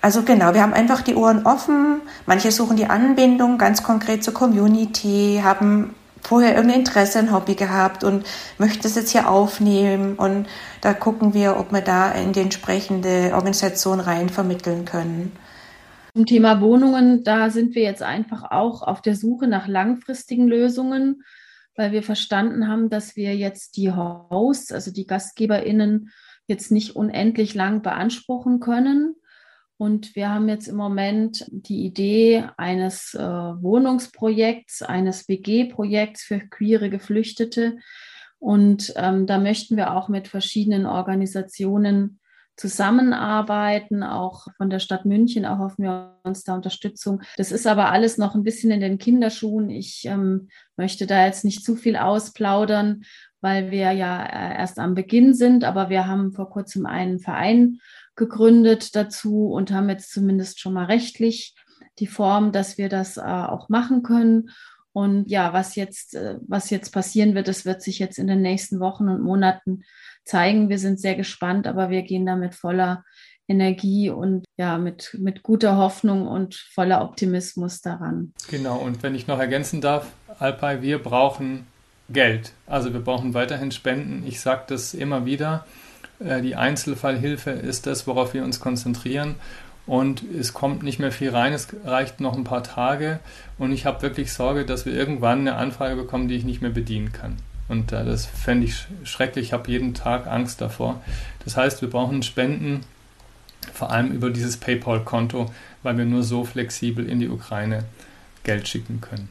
Also 0.00 0.22
genau, 0.22 0.54
wir 0.54 0.62
haben 0.62 0.72
einfach 0.72 1.02
die 1.02 1.14
Ohren 1.14 1.44
offen. 1.44 2.00
Manche 2.24 2.50
suchen 2.50 2.78
die 2.78 2.86
Anbindung 2.86 3.58
ganz 3.58 3.82
konkret 3.82 4.24
zur 4.24 4.32
Community, 4.32 5.40
haben 5.44 5.94
vorher 6.22 6.54
irgendein 6.54 6.80
Interesse, 6.80 7.18
ein 7.18 7.32
Hobby 7.32 7.54
gehabt 7.54 8.04
und 8.04 8.24
möchten 8.58 8.82
das 8.82 8.94
jetzt 8.94 9.10
hier 9.10 9.28
aufnehmen. 9.28 10.14
Und 10.14 10.46
da 10.80 10.94
gucken 10.94 11.34
wir, 11.34 11.58
ob 11.58 11.72
wir 11.72 11.82
da 11.82 12.12
in 12.12 12.32
die 12.32 12.40
entsprechende 12.40 13.32
Organisation 13.34 14.00
rein 14.00 14.28
vermitteln 14.28 14.84
können. 14.84 15.32
Zum 16.14 16.26
Thema 16.26 16.60
Wohnungen, 16.60 17.24
da 17.24 17.48
sind 17.50 17.74
wir 17.74 17.82
jetzt 17.82 18.02
einfach 18.02 18.50
auch 18.50 18.82
auf 18.82 19.00
der 19.00 19.16
Suche 19.16 19.46
nach 19.46 19.66
langfristigen 19.66 20.46
Lösungen, 20.46 21.22
weil 21.74 21.92
wir 21.92 22.02
verstanden 22.02 22.68
haben, 22.68 22.90
dass 22.90 23.16
wir 23.16 23.34
jetzt 23.34 23.76
die 23.76 23.90
Hosts, 23.90 24.72
also 24.72 24.92
die 24.92 25.06
GastgeberInnen, 25.06 26.10
jetzt 26.46 26.70
nicht 26.70 26.96
unendlich 26.96 27.54
lang 27.54 27.82
beanspruchen 27.82 28.60
können. 28.60 29.16
Und 29.82 30.14
wir 30.14 30.30
haben 30.30 30.48
jetzt 30.48 30.68
im 30.68 30.76
Moment 30.76 31.44
die 31.50 31.84
Idee 31.84 32.44
eines 32.56 33.14
äh, 33.14 33.20
Wohnungsprojekts, 33.20 34.82
eines 34.82 35.26
WG-Projekts 35.26 36.22
für 36.22 36.38
queere 36.38 36.88
Geflüchtete. 36.88 37.78
Und 38.38 38.92
ähm, 38.94 39.26
da 39.26 39.40
möchten 39.40 39.76
wir 39.76 39.96
auch 39.96 40.08
mit 40.08 40.28
verschiedenen 40.28 40.86
Organisationen 40.86 42.20
zusammenarbeiten. 42.56 44.04
Auch 44.04 44.46
von 44.56 44.70
der 44.70 44.78
Stadt 44.78 45.04
München 45.04 45.42
erhoffen 45.42 45.82
wir 45.82 46.16
uns 46.22 46.44
da 46.44 46.54
Unterstützung. 46.54 47.22
Das 47.36 47.50
ist 47.50 47.66
aber 47.66 47.90
alles 47.90 48.18
noch 48.18 48.36
ein 48.36 48.44
bisschen 48.44 48.70
in 48.70 48.80
den 48.80 48.98
Kinderschuhen. 48.98 49.68
Ich 49.68 50.04
ähm, 50.04 50.48
möchte 50.76 51.08
da 51.08 51.26
jetzt 51.26 51.44
nicht 51.44 51.64
zu 51.64 51.74
viel 51.74 51.96
ausplaudern, 51.96 53.02
weil 53.40 53.72
wir 53.72 53.90
ja 53.90 54.22
äh, 54.24 54.58
erst 54.58 54.78
am 54.78 54.94
Beginn 54.94 55.34
sind. 55.34 55.64
Aber 55.64 55.90
wir 55.90 56.06
haben 56.06 56.30
vor 56.30 56.50
kurzem 56.50 56.86
einen 56.86 57.18
Verein 57.18 57.80
gegründet 58.14 58.94
dazu 58.94 59.46
und 59.52 59.70
haben 59.70 59.88
jetzt 59.88 60.12
zumindest 60.12 60.60
schon 60.60 60.74
mal 60.74 60.86
rechtlich 60.86 61.54
die 61.98 62.06
Form, 62.06 62.52
dass 62.52 62.78
wir 62.78 62.88
das 62.88 63.16
äh, 63.16 63.20
auch 63.20 63.68
machen 63.68 64.02
können. 64.02 64.50
Und 64.92 65.30
ja, 65.30 65.52
was 65.52 65.74
jetzt, 65.74 66.14
äh, 66.14 66.36
was 66.46 66.70
jetzt 66.70 66.90
passieren 66.90 67.34
wird, 67.34 67.48
das 67.48 67.64
wird 67.64 67.82
sich 67.82 67.98
jetzt 67.98 68.18
in 68.18 68.26
den 68.26 68.42
nächsten 68.42 68.80
Wochen 68.80 69.08
und 69.08 69.22
Monaten 69.22 69.82
zeigen. 70.24 70.68
Wir 70.68 70.78
sind 70.78 71.00
sehr 71.00 71.14
gespannt, 71.14 71.66
aber 71.66 71.90
wir 71.90 72.02
gehen 72.02 72.26
da 72.26 72.36
mit 72.36 72.54
voller 72.54 73.04
Energie 73.48 74.10
und 74.10 74.44
ja, 74.56 74.78
mit, 74.78 75.16
mit 75.18 75.42
guter 75.42 75.76
Hoffnung 75.76 76.26
und 76.26 76.54
voller 76.54 77.02
Optimismus 77.02 77.80
daran. 77.80 78.32
Genau, 78.50 78.78
und 78.78 79.02
wenn 79.02 79.14
ich 79.14 79.26
noch 79.26 79.38
ergänzen 79.38 79.80
darf, 79.80 80.06
Alpay, 80.38 80.80
wir 80.82 81.02
brauchen 81.02 81.66
Geld. 82.08 82.52
Also 82.66 82.92
wir 82.92 83.00
brauchen 83.00 83.34
weiterhin 83.34 83.72
Spenden. 83.72 84.24
Ich 84.26 84.40
sage 84.40 84.64
das 84.68 84.94
immer 84.94 85.24
wieder. 85.24 85.66
Äh, 86.24 86.42
die 86.42 86.56
Einzelfallhilfe 86.56 87.50
ist 87.50 87.86
das, 87.86 88.06
worauf 88.06 88.34
wir 88.34 88.44
uns 88.44 88.60
konzentrieren. 88.60 89.36
Und 89.84 90.22
es 90.22 90.52
kommt 90.52 90.84
nicht 90.84 91.00
mehr 91.00 91.10
viel 91.10 91.30
rein, 91.30 91.52
es 91.52 91.68
reicht 91.84 92.20
noch 92.20 92.36
ein 92.36 92.44
paar 92.44 92.62
Tage. 92.62 93.18
Und 93.58 93.72
ich 93.72 93.84
habe 93.84 94.02
wirklich 94.02 94.32
Sorge, 94.32 94.64
dass 94.64 94.86
wir 94.86 94.92
irgendwann 94.92 95.40
eine 95.40 95.56
Anfrage 95.56 95.96
bekommen, 95.96 96.28
die 96.28 96.36
ich 96.36 96.44
nicht 96.44 96.62
mehr 96.62 96.70
bedienen 96.70 97.12
kann. 97.12 97.36
Und 97.68 97.92
äh, 97.92 98.04
das 98.04 98.26
fände 98.26 98.66
ich 98.66 98.86
schrecklich. 99.04 99.46
Ich 99.46 99.52
habe 99.52 99.70
jeden 99.70 99.94
Tag 99.94 100.26
Angst 100.26 100.60
davor. 100.60 101.02
Das 101.44 101.56
heißt, 101.56 101.82
wir 101.82 101.90
brauchen 101.90 102.22
Spenden, 102.22 102.82
vor 103.72 103.90
allem 103.90 104.12
über 104.12 104.30
dieses 104.30 104.56
PayPal-Konto, 104.56 105.50
weil 105.82 105.96
wir 105.98 106.04
nur 106.04 106.22
so 106.22 106.44
flexibel 106.44 107.08
in 107.08 107.18
die 107.18 107.28
Ukraine 107.28 107.84
Geld 108.44 108.68
schicken 108.68 109.00
können. 109.00 109.28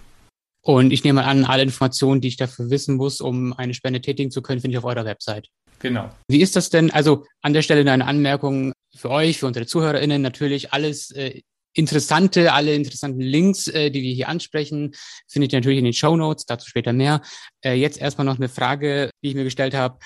Und 0.63 0.91
ich 0.91 1.03
nehme 1.03 1.23
an, 1.23 1.43
alle 1.43 1.63
Informationen, 1.63 2.21
die 2.21 2.27
ich 2.27 2.37
dafür 2.37 2.69
wissen 2.69 2.95
muss, 2.95 3.19
um 3.19 3.53
eine 3.53 3.73
Spende 3.73 3.99
tätigen 3.99 4.31
zu 4.31 4.41
können, 4.41 4.61
finde 4.61 4.75
ich 4.75 4.77
auf 4.77 4.85
eurer 4.85 5.05
Website. 5.05 5.49
Genau. 5.81 6.09
Wie 6.27 6.41
ist 6.41 6.55
das 6.55 6.69
denn? 6.69 6.91
Also 6.91 7.25
an 7.41 7.53
der 7.53 7.61
Stelle 7.61 7.89
eine 7.91 8.05
Anmerkung 8.05 8.73
für 8.95 9.09
euch, 9.09 9.39
für 9.39 9.47
unsere 9.47 9.65
ZuhörerInnen 9.65 10.21
natürlich 10.21 10.73
alles 10.73 11.11
äh, 11.11 11.41
interessante, 11.73 12.53
alle 12.53 12.75
interessanten 12.75 13.21
Links, 13.21 13.67
äh, 13.67 13.89
die 13.89 14.01
wir 14.01 14.13
hier 14.13 14.27
ansprechen, 14.27 14.93
findet 15.27 15.53
ihr 15.53 15.59
natürlich 15.59 15.79
in 15.79 15.85
den 15.85 15.93
Show 15.93 16.15
Notes, 16.15 16.45
dazu 16.45 16.67
später 16.67 16.93
mehr. 16.93 17.21
Äh, 17.63 17.73
jetzt 17.73 17.99
erstmal 17.99 18.25
noch 18.25 18.37
eine 18.37 18.49
Frage, 18.49 19.09
die 19.23 19.29
ich 19.29 19.35
mir 19.35 19.43
gestellt 19.43 19.73
habe. 19.73 19.99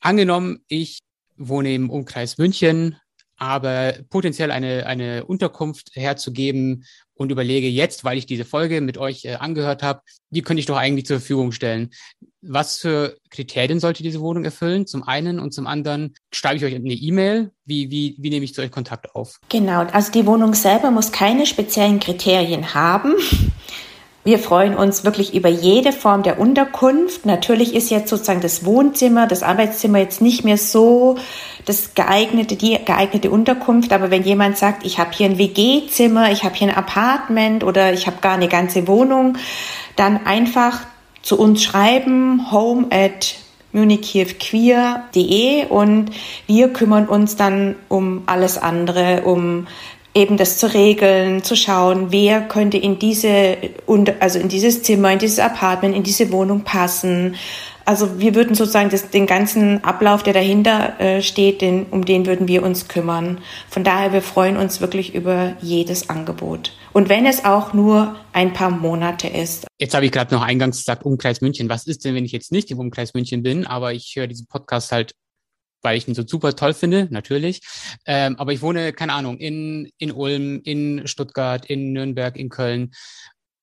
Angenommen, 0.00 0.64
ich 0.68 0.98
wohne 1.36 1.74
im 1.74 1.90
Umkreis 1.90 2.38
München, 2.38 2.96
aber 3.36 3.94
potenziell 4.10 4.50
eine, 4.50 4.86
eine 4.86 5.24
Unterkunft 5.24 5.90
herzugeben 5.94 6.84
und 7.14 7.30
überlege 7.30 7.68
jetzt, 7.68 8.04
weil 8.04 8.18
ich 8.18 8.26
diese 8.26 8.44
Folge 8.44 8.80
mit 8.80 8.98
euch 8.98 9.24
äh, 9.24 9.34
angehört 9.34 9.82
habe, 9.82 10.00
die 10.30 10.42
könnte 10.42 10.60
ich 10.60 10.66
doch 10.66 10.76
eigentlich 10.76 11.06
zur 11.06 11.20
Verfügung 11.20 11.52
stellen. 11.52 11.90
Was 12.42 12.78
für 12.78 13.16
Kriterien 13.30 13.80
sollte 13.80 14.02
diese 14.02 14.20
Wohnung 14.20 14.44
erfüllen? 14.44 14.86
Zum 14.86 15.02
einen 15.04 15.38
und 15.38 15.54
zum 15.54 15.66
anderen 15.66 16.14
schreibe 16.32 16.56
ich 16.56 16.64
euch 16.64 16.74
eine 16.74 16.92
E-Mail. 16.92 17.52
Wie, 17.64 17.90
wie, 17.90 18.16
wie 18.18 18.30
nehme 18.30 18.44
ich 18.44 18.54
zu 18.54 18.62
euch 18.62 18.70
Kontakt 18.70 19.14
auf? 19.14 19.40
Genau, 19.48 19.80
also 19.86 20.12
die 20.12 20.26
Wohnung 20.26 20.54
selber 20.54 20.90
muss 20.90 21.12
keine 21.12 21.46
speziellen 21.46 22.00
Kriterien 22.00 22.74
haben. 22.74 23.14
Wir 24.26 24.38
freuen 24.38 24.74
uns 24.74 25.04
wirklich 25.04 25.34
über 25.34 25.50
jede 25.50 25.92
Form 25.92 26.22
der 26.22 26.40
Unterkunft. 26.40 27.26
Natürlich 27.26 27.74
ist 27.74 27.90
jetzt 27.90 28.08
sozusagen 28.08 28.40
das 28.40 28.64
Wohnzimmer, 28.64 29.26
das 29.26 29.42
Arbeitszimmer 29.42 29.98
jetzt 29.98 30.22
nicht 30.22 30.44
mehr 30.44 30.56
so 30.56 31.18
das 31.66 31.92
geeignete, 31.92 32.56
die 32.56 32.78
geeignete 32.82 33.30
Unterkunft. 33.30 33.92
Aber 33.92 34.10
wenn 34.10 34.22
jemand 34.22 34.56
sagt, 34.56 34.86
ich 34.86 34.98
habe 34.98 35.10
hier 35.12 35.26
ein 35.26 35.36
WG-Zimmer, 35.36 36.32
ich 36.32 36.42
habe 36.42 36.54
hier 36.54 36.68
ein 36.68 36.74
Apartment 36.74 37.64
oder 37.64 37.92
ich 37.92 38.06
habe 38.06 38.16
gar 38.22 38.32
eine 38.32 38.48
ganze 38.48 38.88
Wohnung, 38.88 39.36
dann 39.96 40.24
einfach 40.24 40.80
zu 41.20 41.38
uns 41.38 41.62
schreiben, 41.62 42.50
home 42.50 42.86
at 42.88 43.34
munichkiefqueer.de 43.72 45.66
und 45.66 46.12
wir 46.46 46.72
kümmern 46.72 47.08
uns 47.08 47.36
dann 47.36 47.76
um 47.88 48.22
alles 48.24 48.56
andere, 48.56 49.22
um 49.24 49.66
eben 50.14 50.36
das 50.36 50.58
zu 50.58 50.72
regeln, 50.72 51.42
zu 51.42 51.56
schauen, 51.56 52.12
wer 52.12 52.42
könnte 52.42 52.78
in 52.78 52.98
diese, 52.98 53.56
also 54.20 54.38
in 54.38 54.48
dieses 54.48 54.82
Zimmer, 54.82 55.12
in 55.12 55.18
dieses 55.18 55.40
Apartment, 55.40 55.96
in 55.96 56.04
diese 56.04 56.30
Wohnung 56.30 56.62
passen. 56.62 57.34
Also 57.84 58.18
wir 58.18 58.34
würden 58.34 58.54
sozusagen 58.54 58.88
das, 58.88 59.10
den 59.10 59.26
ganzen 59.26 59.84
Ablauf, 59.84 60.22
der 60.22 60.32
dahinter 60.32 60.98
äh, 61.00 61.20
steht, 61.20 61.60
den, 61.60 61.84
um 61.86 62.04
den 62.04 62.24
würden 62.24 62.48
wir 62.48 62.62
uns 62.62 62.88
kümmern. 62.88 63.38
Von 63.68 63.84
daher, 63.84 64.12
wir 64.12 64.22
freuen 64.22 64.56
uns 64.56 64.80
wirklich 64.80 65.14
über 65.14 65.56
jedes 65.60 66.08
Angebot. 66.08 66.72
Und 66.92 67.08
wenn 67.08 67.26
es 67.26 67.44
auch 67.44 67.74
nur 67.74 68.16
ein 68.32 68.52
paar 68.52 68.70
Monate 68.70 69.28
ist. 69.28 69.66
Jetzt 69.78 69.94
habe 69.94 70.06
ich 70.06 70.12
gerade 70.12 70.32
noch 70.32 70.42
eingangs 70.42 70.78
gesagt, 70.78 71.04
Umkreis 71.04 71.40
München. 71.40 71.68
Was 71.68 71.86
ist 71.86 72.04
denn, 72.04 72.14
wenn 72.14 72.24
ich 72.24 72.32
jetzt 72.32 72.52
nicht 72.52 72.70
im 72.70 72.78
Umkreis 72.78 73.12
München 73.12 73.42
bin, 73.42 73.66
aber 73.66 73.92
ich 73.92 74.14
höre 74.16 74.28
diesen 74.28 74.46
Podcast 74.46 74.92
halt 74.92 75.12
weil 75.84 75.98
ich 75.98 76.08
ihn 76.08 76.14
so 76.14 76.26
super 76.26 76.56
toll 76.56 76.74
finde, 76.74 77.06
natürlich. 77.10 77.60
Ähm, 78.06 78.36
aber 78.38 78.52
ich 78.52 78.62
wohne, 78.62 78.92
keine 78.92 79.12
Ahnung, 79.12 79.38
in, 79.38 79.90
in 79.98 80.10
Ulm, 80.10 80.60
in 80.64 81.06
Stuttgart, 81.06 81.66
in 81.66 81.92
Nürnberg, 81.92 82.36
in 82.36 82.48
Köln 82.48 82.92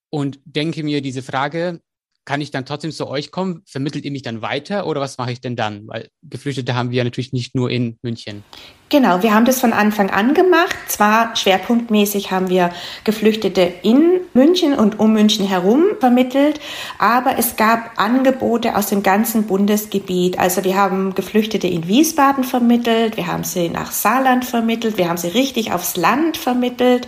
und 0.10 0.40
denke 0.46 0.84
mir 0.84 1.02
diese 1.02 1.24
Frage, 1.24 1.82
kann 2.24 2.40
ich 2.40 2.52
dann 2.52 2.66
trotzdem 2.66 2.92
zu 2.92 3.08
euch 3.08 3.32
kommen? 3.32 3.64
Vermittelt 3.66 4.06
ihr 4.06 4.12
mich 4.12 4.22
dann 4.22 4.44
weiter 4.44 4.86
oder 4.86 5.02
was 5.02 5.18
mache 5.18 5.32
ich 5.32 5.42
denn 5.42 5.56
dann? 5.56 5.88
Weil 5.88 6.10
Geflüchtete 6.22 6.76
haben 6.76 6.92
wir 6.92 7.00
ja 7.00 7.04
natürlich 7.04 7.34
nicht 7.34 7.56
nur 7.56 7.72
in 7.72 7.98
München. 8.04 8.44
Genau, 8.92 9.24
wir 9.24 9.34
haben 9.34 9.46
das 9.46 9.62
von 9.62 9.72
Anfang 9.72 10.10
an 10.10 10.34
gemacht. 10.34 10.76
Zwar 10.90 11.34
schwerpunktmäßig 11.38 12.30
haben 12.30 12.50
wir 12.50 12.72
Geflüchtete 13.06 13.62
in 13.84 14.20
München 14.34 14.74
und 14.74 15.00
um 15.00 15.14
München 15.14 15.48
herum 15.48 15.84
vermittelt, 16.02 16.60
aber 17.00 17.38
es 17.38 17.56
gab 17.56 17.92
Angebote 17.96 18.76
aus 18.76 18.88
dem 18.88 19.02
ganzen 19.02 19.44
Bundesgebiet. 19.44 20.40
Also 20.40 20.66
wir 20.66 20.76
haben 20.76 21.16
Geflüchtete 21.16 21.68
in 21.68 21.88
Wiesbaden 21.88 22.44
vermittelt, 22.44 23.16
wir 23.16 23.28
haben 23.28 23.46
sie 23.46 23.70
nach 23.70 23.94
Saarland 23.94 24.44
vermittelt, 24.44 24.98
wir 24.98 25.08
haben 25.08 25.16
sie 25.16 25.30
richtig 25.30 25.72
aufs 25.72 25.96
Land 25.96 26.36
vermittelt. 26.36 27.08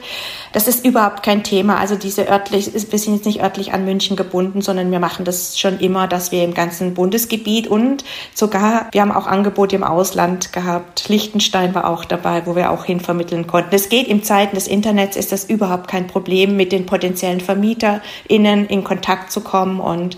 Das 0.54 0.70
ist 0.70 0.86
überhaupt 0.86 1.22
kein 1.22 1.44
Thema. 1.44 1.80
Also 1.80 1.96
diese 1.96 2.30
örtlich, 2.30 2.72
wir 2.74 3.00
sind 3.00 3.16
jetzt 3.16 3.26
nicht 3.26 3.42
örtlich 3.42 3.74
an 3.74 3.84
München 3.84 4.16
gebunden, 4.16 4.62
sondern 4.62 4.90
wir 4.90 5.00
machen 5.00 5.26
das 5.26 5.60
schon 5.60 5.80
immer, 5.82 6.08
dass 6.08 6.32
wir 6.32 6.46
im 6.46 6.54
ganzen 6.54 6.94
Bundesgebiet 6.94 7.68
und 7.68 8.06
sogar, 8.34 8.88
wir 8.94 9.02
haben 9.02 9.12
auch 9.12 9.28
Angebote 9.28 9.76
im 9.76 9.84
Ausland 9.84 10.54
gehabt. 10.54 11.10
Liechtenstein 11.10 11.73
war 11.74 11.90
auch 11.90 12.06
dabei, 12.06 12.46
wo 12.46 12.56
wir 12.56 12.72
auch 12.72 12.86
hinvermitteln 12.86 13.48
konnten. 13.48 13.74
Es 13.74 13.90
geht 13.90 14.08
in 14.08 14.24
Zeiten 14.24 14.56
des 14.56 14.68
Internets, 14.68 15.18
ist 15.18 15.32
das 15.32 15.50
überhaupt 15.50 15.88
kein 15.88 16.08
Problem, 16.08 16.56
mit 16.56 16.72
den 16.72 16.86
potenziellen 16.86 17.40
VermieterInnen 17.40 18.68
in 18.68 18.84
Kontakt 18.84 19.32
zu 19.32 19.42
kommen 19.42 19.80
und 19.80 20.16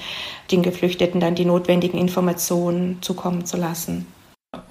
den 0.51 0.62
Geflüchteten 0.62 1.20
dann 1.20 1.36
die 1.36 1.45
notwendigen 1.45 1.97
Informationen 1.97 3.01
zukommen 3.01 3.45
zu 3.45 3.58
lassen. 3.58 4.08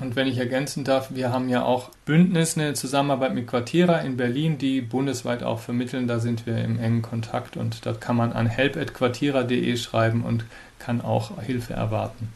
Und 0.01 0.17
wenn 0.17 0.27
ich 0.27 0.39
ergänzen 0.39 0.85
darf, 0.85 1.09
wir 1.15 1.31
haben 1.31 1.49
ja 1.49 1.65
auch 1.65 1.91
Bündnis, 2.07 2.57
eine 2.57 2.75
Zusammenarbeit 2.75 3.35
mit 3.35 3.47
Quartierer 3.47 4.03
in 4.03 4.17
Berlin, 4.17 4.59
die 4.59 4.81
bundesweit 4.81 5.43
auch 5.43 5.61
vermitteln. 5.61 6.07
Da 6.07 6.21
sind 6.21 6.47
wir 6.47 6.59
im 6.59 6.79
engen 6.79 7.03
Kontakt 7.03 7.57
und 7.57 7.85
da 7.85 7.93
kann 7.93 8.17
man 8.17 8.33
an 8.33 8.47
help.quartierer.de 8.47 9.77
schreiben 9.77 10.25
und 10.25 10.47
kann 10.79 11.01
auch 11.01 11.41
Hilfe 11.43 11.75
erwarten. 11.75 12.33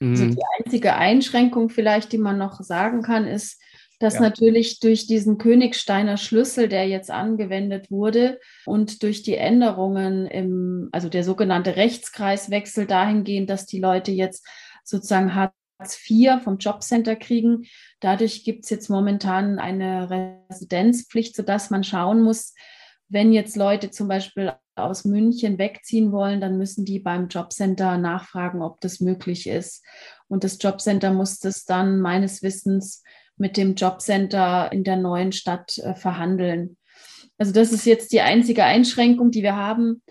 Also 0.00 0.24
mhm. 0.24 0.36
die 0.36 0.42
einzige 0.58 0.94
Einschränkung 0.94 1.70
vielleicht, 1.70 2.12
die 2.12 2.18
man 2.18 2.38
noch 2.38 2.60
sagen 2.60 3.02
kann, 3.02 3.26
ist, 3.26 3.60
dass 3.98 4.14
ja. 4.14 4.20
natürlich 4.20 4.78
durch 4.80 5.06
diesen 5.06 5.38
Königsteiner 5.38 6.16
Schlüssel, 6.16 6.68
der 6.68 6.86
jetzt 6.86 7.10
angewendet 7.10 7.90
wurde 7.90 8.38
und 8.64 9.02
durch 9.02 9.22
die 9.22 9.34
Änderungen 9.34 10.26
im, 10.26 10.88
also 10.92 11.08
der 11.08 11.24
sogenannte 11.24 11.76
Rechtskreiswechsel 11.76 12.86
dahingehend, 12.86 13.50
dass 13.50 13.66
die 13.66 13.80
Leute 13.80 14.12
jetzt 14.12 14.46
sozusagen 14.84 15.34
Hartz 15.34 15.52
IV 16.08 16.42
vom 16.42 16.58
Jobcenter 16.58 17.16
kriegen. 17.16 17.64
Dadurch 18.00 18.44
gibt 18.44 18.64
es 18.64 18.70
jetzt 18.70 18.88
momentan 18.88 19.58
eine 19.58 20.38
Residenzpflicht, 20.48 21.34
sodass 21.34 21.70
man 21.70 21.82
schauen 21.82 22.22
muss, 22.22 22.54
wenn 23.08 23.32
jetzt 23.32 23.56
Leute 23.56 23.90
zum 23.90 24.06
Beispiel 24.06 24.52
aus 24.78 25.04
München 25.04 25.58
wegziehen 25.58 26.12
wollen, 26.12 26.40
dann 26.40 26.58
müssen 26.58 26.84
die 26.84 26.98
beim 26.98 27.28
Jobcenter 27.28 27.98
nachfragen, 27.98 28.62
ob 28.62 28.80
das 28.80 29.00
möglich 29.00 29.46
ist. 29.46 29.84
Und 30.28 30.44
das 30.44 30.58
Jobcenter 30.60 31.12
muss 31.12 31.38
das 31.38 31.64
dann 31.64 32.00
meines 32.00 32.42
Wissens 32.42 33.02
mit 33.36 33.56
dem 33.56 33.74
Jobcenter 33.74 34.72
in 34.72 34.84
der 34.84 34.96
neuen 34.96 35.32
Stadt 35.32 35.78
äh, 35.78 35.94
verhandeln. 35.94 36.76
Also 37.38 37.52
das 37.52 37.72
ist 37.72 37.86
jetzt 37.86 38.12
die 38.12 38.20
einzige 38.20 38.64
Einschränkung, 38.64 39.30
die 39.30 39.42
wir 39.42 39.56
haben. 39.56 40.02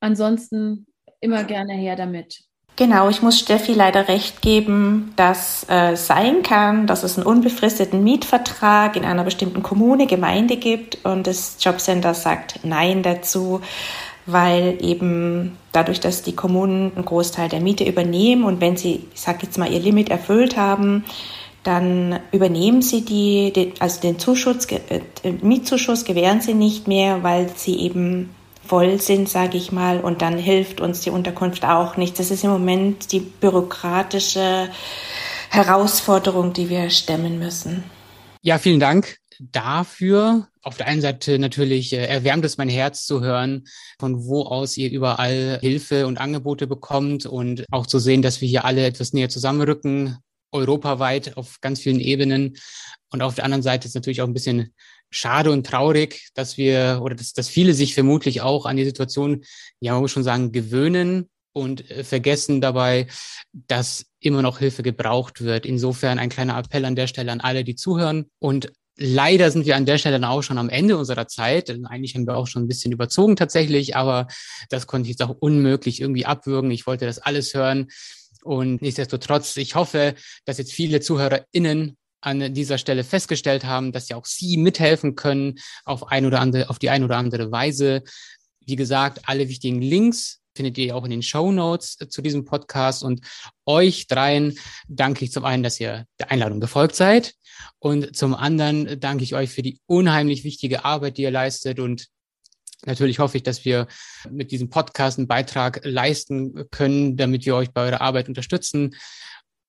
Ansonsten 0.00 0.86
immer 1.20 1.44
gerne 1.44 1.72
her 1.72 1.96
damit. 1.96 2.44
Genau, 2.76 3.08
ich 3.08 3.22
muss 3.22 3.38
Steffi 3.38 3.72
leider 3.72 4.08
recht 4.08 4.42
geben, 4.42 5.12
dass 5.14 5.64
äh, 5.68 5.94
sein 5.94 6.42
kann, 6.42 6.88
dass 6.88 7.04
es 7.04 7.16
einen 7.16 7.26
unbefristeten 7.26 8.02
Mietvertrag 8.02 8.96
in 8.96 9.04
einer 9.04 9.22
bestimmten 9.22 9.62
Kommune, 9.62 10.08
Gemeinde 10.08 10.56
gibt 10.56 11.04
und 11.04 11.28
das 11.28 11.56
Jobcenter 11.60 12.14
sagt 12.14 12.60
Nein 12.64 13.04
dazu, 13.04 13.60
weil 14.26 14.78
eben 14.80 15.56
dadurch, 15.72 16.00
dass 16.00 16.22
die 16.22 16.34
Kommunen 16.34 16.92
einen 16.94 17.04
Großteil 17.04 17.48
der 17.48 17.60
Miete 17.60 17.84
übernehmen 17.84 18.44
und 18.44 18.60
wenn 18.60 18.76
sie, 18.76 19.06
ich 19.14 19.20
sage 19.20 19.40
jetzt 19.42 19.58
mal, 19.58 19.70
ihr 19.70 19.80
Limit 19.80 20.08
erfüllt 20.08 20.56
haben, 20.56 21.04
dann 21.62 22.20
übernehmen 22.30 22.82
sie 22.82 23.04
die, 23.04 23.72
also 23.78 24.00
den 24.00 24.18
Zuschuss, 24.18 24.66
äh, 24.66 25.00
den 25.24 25.46
Mietzuschuss 25.46 26.04
gewähren 26.04 26.40
sie 26.40 26.54
nicht 26.54 26.88
mehr, 26.88 27.22
weil 27.22 27.50
sie 27.56 27.78
eben 27.80 28.30
voll 28.66 29.00
sind, 29.00 29.28
sage 29.28 29.56
ich 29.56 29.72
mal, 29.72 30.00
und 30.00 30.22
dann 30.22 30.38
hilft 30.38 30.80
uns 30.80 31.00
die 31.00 31.10
Unterkunft 31.10 31.64
auch 31.64 31.96
nicht. 31.96 32.18
Das 32.18 32.30
ist 32.30 32.44
im 32.44 32.50
Moment 32.50 33.12
die 33.12 33.20
bürokratische 33.20 34.70
Herausforderung, 35.50 36.52
die 36.52 36.68
wir 36.70 36.90
stemmen 36.90 37.38
müssen. 37.38 37.84
Ja, 38.42 38.58
vielen 38.58 38.80
Dank 38.80 39.18
dafür. 39.40 40.48
Auf 40.62 40.76
der 40.76 40.86
einen 40.86 41.00
Seite 41.00 41.38
natürlich 41.38 41.92
äh, 41.92 42.06
erwärmt 42.06 42.44
es 42.44 42.56
mein 42.56 42.68
Herz 42.68 43.06
zu 43.06 43.20
hören, 43.20 43.64
von 43.98 44.24
wo 44.24 44.42
aus 44.42 44.76
ihr 44.76 44.90
überall 44.90 45.58
Hilfe 45.60 46.06
und 46.06 46.18
Angebote 46.18 46.66
bekommt 46.66 47.26
und 47.26 47.64
auch 47.70 47.86
zu 47.86 47.98
sehen, 47.98 48.22
dass 48.22 48.40
wir 48.40 48.48
hier 48.48 48.64
alle 48.64 48.86
etwas 48.86 49.12
näher 49.12 49.28
zusammenrücken, 49.28 50.18
europaweit 50.52 51.36
auf 51.36 51.60
ganz 51.60 51.80
vielen 51.80 52.00
Ebenen. 52.00 52.56
Und 53.10 53.22
auf 53.22 53.34
der 53.34 53.44
anderen 53.44 53.62
Seite 53.62 53.86
ist 53.88 53.94
natürlich 53.94 54.22
auch 54.22 54.26
ein 54.26 54.34
bisschen 54.34 54.72
schade 55.10 55.50
und 55.50 55.66
traurig, 55.66 56.28
dass 56.34 56.56
wir 56.56 57.00
oder 57.02 57.14
dass, 57.14 57.32
dass 57.32 57.48
viele 57.48 57.74
sich 57.74 57.94
vermutlich 57.94 58.40
auch 58.40 58.66
an 58.66 58.76
die 58.76 58.84
Situation, 58.84 59.44
ja, 59.80 59.92
man 59.92 60.02
muss 60.02 60.10
schon 60.10 60.24
sagen, 60.24 60.52
gewöhnen 60.52 61.28
und 61.52 61.90
äh, 61.90 62.04
vergessen 62.04 62.60
dabei, 62.60 63.06
dass 63.52 64.06
immer 64.20 64.42
noch 64.42 64.58
Hilfe 64.58 64.82
gebraucht 64.82 65.42
wird. 65.42 65.66
Insofern 65.66 66.18
ein 66.18 66.28
kleiner 66.28 66.58
Appell 66.58 66.84
an 66.84 66.96
der 66.96 67.06
Stelle 67.06 67.32
an 67.32 67.40
alle, 67.40 67.64
die 67.64 67.76
zuhören. 67.76 68.26
Und 68.38 68.72
leider 68.96 69.50
sind 69.50 69.66
wir 69.66 69.76
an 69.76 69.86
der 69.86 69.98
Stelle 69.98 70.20
dann 70.20 70.30
auch 70.30 70.42
schon 70.42 70.58
am 70.58 70.68
Ende 70.68 70.96
unserer 70.96 71.26
Zeit. 71.26 71.70
Eigentlich 71.70 72.14
haben 72.14 72.26
wir 72.26 72.36
auch 72.36 72.46
schon 72.46 72.64
ein 72.64 72.68
bisschen 72.68 72.92
überzogen 72.92 73.36
tatsächlich, 73.36 73.96
aber 73.96 74.28
das 74.68 74.86
konnte 74.86 75.06
ich 75.08 75.16
jetzt 75.16 75.22
auch 75.22 75.36
unmöglich 75.40 76.00
irgendwie 76.00 76.26
abwürgen. 76.26 76.70
Ich 76.70 76.86
wollte 76.86 77.06
das 77.06 77.18
alles 77.18 77.54
hören. 77.54 77.88
Und 78.42 78.82
nichtsdestotrotz, 78.82 79.56
ich 79.56 79.74
hoffe, 79.74 80.14
dass 80.44 80.58
jetzt 80.58 80.72
viele 80.72 81.00
ZuhörerInnen 81.00 81.96
an 82.20 82.54
dieser 82.54 82.78
Stelle 82.78 83.04
festgestellt 83.04 83.64
haben, 83.64 83.92
dass 83.92 84.08
ja 84.08 84.16
auch 84.16 84.26
Sie 84.26 84.56
mithelfen 84.56 85.14
können 85.14 85.56
auf 85.84 86.10
ein 86.10 86.24
oder 86.26 86.40
andere, 86.40 86.70
auf 86.70 86.78
die 86.78 86.90
ein 86.90 87.04
oder 87.04 87.16
andere 87.16 87.52
Weise. 87.52 88.02
Wie 88.64 88.76
gesagt, 88.76 89.22
alle 89.26 89.48
wichtigen 89.48 89.82
Links 89.82 90.40
findet 90.54 90.78
ihr 90.78 90.96
auch 90.96 91.04
in 91.04 91.10
den 91.10 91.22
Show 91.22 91.52
Notes 91.52 91.96
zu 92.08 92.22
diesem 92.22 92.44
Podcast. 92.44 93.02
Und 93.02 93.20
euch 93.66 94.06
dreien 94.06 94.58
danke 94.88 95.24
ich 95.24 95.32
zum 95.32 95.44
einen, 95.44 95.62
dass 95.62 95.80
ihr 95.80 96.06
der 96.18 96.30
Einladung 96.30 96.60
gefolgt 96.60 96.94
seid. 96.94 97.34
Und 97.78 98.16
zum 98.16 98.34
anderen 98.34 98.98
danke 99.00 99.24
ich 99.24 99.34
euch 99.34 99.50
für 99.50 99.62
die 99.62 99.78
unheimlich 99.86 100.44
wichtige 100.44 100.84
Arbeit, 100.84 101.18
die 101.18 101.22
ihr 101.22 101.30
leistet. 101.30 101.80
Und 101.80 102.08
Natürlich 102.86 103.18
hoffe 103.18 103.38
ich, 103.38 103.42
dass 103.42 103.64
wir 103.64 103.86
mit 104.30 104.50
diesem 104.50 104.68
Podcast 104.68 105.18
einen 105.18 105.26
Beitrag 105.26 105.80
leisten 105.84 106.68
können, 106.70 107.16
damit 107.16 107.46
wir 107.46 107.56
euch 107.56 107.70
bei 107.70 107.86
eurer 107.86 108.02
Arbeit 108.02 108.28
unterstützen. 108.28 108.94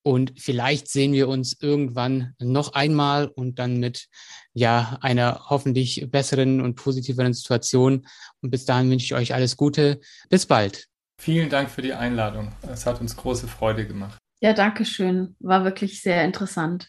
Und 0.07 0.33
vielleicht 0.37 0.87
sehen 0.87 1.13
wir 1.13 1.27
uns 1.27 1.57
irgendwann 1.59 2.35
noch 2.39 2.73
einmal 2.73 3.25
und 3.25 3.57
dann 3.57 3.79
mit 3.79 4.07
ja 4.53 4.99
einer 5.01 5.49
hoffentlich 5.49 6.05
besseren 6.11 6.61
und 6.61 6.75
positiveren 6.75 7.33
Situation. 7.33 8.05
Und 8.39 8.51
bis 8.51 8.65
dahin 8.65 8.91
wünsche 8.91 9.05
ich 9.05 9.15
euch 9.15 9.33
alles 9.33 9.57
Gute. 9.57 9.99
Bis 10.29 10.45
bald. 10.45 10.85
Vielen 11.19 11.49
Dank 11.49 11.71
für 11.71 11.81
die 11.81 11.93
Einladung. 11.93 12.51
Es 12.71 12.85
hat 12.85 13.01
uns 13.01 13.15
große 13.15 13.47
Freude 13.47 13.87
gemacht. 13.87 14.19
Ja, 14.41 14.53
danke 14.53 14.85
schön. 14.85 15.35
War 15.39 15.63
wirklich 15.63 16.03
sehr 16.03 16.23
interessant. 16.23 16.87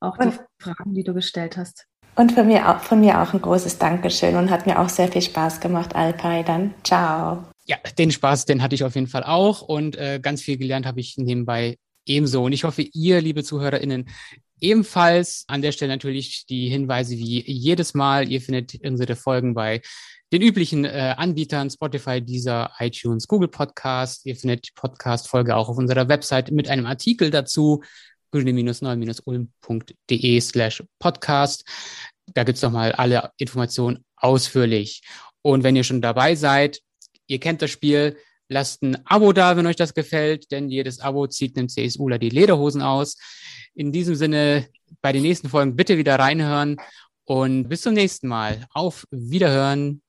Auch 0.00 0.16
die 0.16 0.28
und, 0.28 0.40
Fragen, 0.58 0.94
die 0.94 1.04
du 1.04 1.12
gestellt 1.12 1.58
hast. 1.58 1.84
Und 2.14 2.32
von 2.32 2.46
mir, 2.46 2.70
auch, 2.70 2.80
von 2.80 2.98
mir 2.98 3.20
auch 3.20 3.34
ein 3.34 3.42
großes 3.42 3.76
Dankeschön 3.76 4.36
und 4.36 4.50
hat 4.50 4.64
mir 4.64 4.78
auch 4.78 4.88
sehr 4.88 5.08
viel 5.08 5.20
Spaß 5.20 5.60
gemacht, 5.60 5.94
Alpay. 5.94 6.42
Dann 6.44 6.72
ciao. 6.82 7.44
Ja, 7.66 7.76
den 7.98 8.10
Spaß, 8.10 8.46
den 8.46 8.62
hatte 8.62 8.74
ich 8.74 8.84
auf 8.84 8.94
jeden 8.94 9.08
Fall 9.08 9.24
auch 9.24 9.60
und 9.60 9.96
äh, 9.96 10.18
ganz 10.18 10.40
viel 10.40 10.56
gelernt 10.56 10.86
habe 10.86 11.00
ich 11.00 11.18
nebenbei 11.18 11.76
ebenso. 12.06 12.44
Und 12.44 12.52
ich 12.52 12.64
hoffe, 12.64 12.82
ihr, 12.82 13.20
liebe 13.20 13.44
ZuhörerInnen, 13.44 14.08
ebenfalls 14.60 15.44
an 15.46 15.62
der 15.62 15.72
Stelle 15.72 15.92
natürlich 15.92 16.46
die 16.46 16.68
Hinweise 16.68 17.16
wie 17.16 17.42
jedes 17.50 17.94
Mal. 17.94 18.30
Ihr 18.30 18.40
findet 18.40 18.74
unsere 18.84 19.16
Folgen 19.16 19.54
bei 19.54 19.82
den 20.32 20.42
üblichen 20.42 20.84
äh, 20.84 21.14
Anbietern 21.16 21.70
Spotify, 21.70 22.20
Deezer, 22.20 22.72
iTunes, 22.78 23.28
Google 23.28 23.48
Podcast. 23.48 24.26
Ihr 24.26 24.36
findet 24.36 24.68
die 24.68 24.72
Podcast-Folge 24.74 25.54
auch 25.54 25.68
auf 25.68 25.78
unserer 25.78 26.08
Website 26.08 26.50
mit 26.50 26.68
einem 26.68 26.86
Artikel 26.86 27.30
dazu, 27.30 27.82
grüne-neu-ulm.de 28.32 30.40
slash 30.40 30.82
podcast. 30.98 31.64
Da 32.32 32.42
gibt's 32.42 32.62
noch 32.62 32.72
mal 32.72 32.92
alle 32.92 33.30
Informationen 33.36 34.04
ausführlich. 34.16 35.02
Und 35.42 35.62
wenn 35.62 35.76
ihr 35.76 35.84
schon 35.84 36.00
dabei 36.00 36.34
seid, 36.34 36.80
ihr 37.26 37.38
kennt 37.38 37.62
das 37.62 37.70
Spiel, 37.70 38.16
Lasst 38.48 38.82
ein 38.82 38.98
Abo 39.06 39.32
da, 39.32 39.56
wenn 39.56 39.66
euch 39.66 39.76
das 39.76 39.94
gefällt, 39.94 40.52
denn 40.52 40.68
jedes 40.68 41.00
Abo 41.00 41.26
zieht 41.26 41.56
einem 41.56 41.68
CSUler 41.68 42.18
die 42.18 42.28
Lederhosen 42.28 42.82
aus. 42.82 43.16
In 43.74 43.90
diesem 43.90 44.14
Sinne, 44.14 44.68
bei 45.00 45.12
den 45.12 45.22
nächsten 45.22 45.48
Folgen 45.48 45.76
bitte 45.76 45.96
wieder 45.96 46.18
reinhören 46.18 46.76
und 47.24 47.68
bis 47.68 47.82
zum 47.82 47.94
nächsten 47.94 48.28
Mal. 48.28 48.66
Auf 48.72 49.06
Wiederhören. 49.10 50.02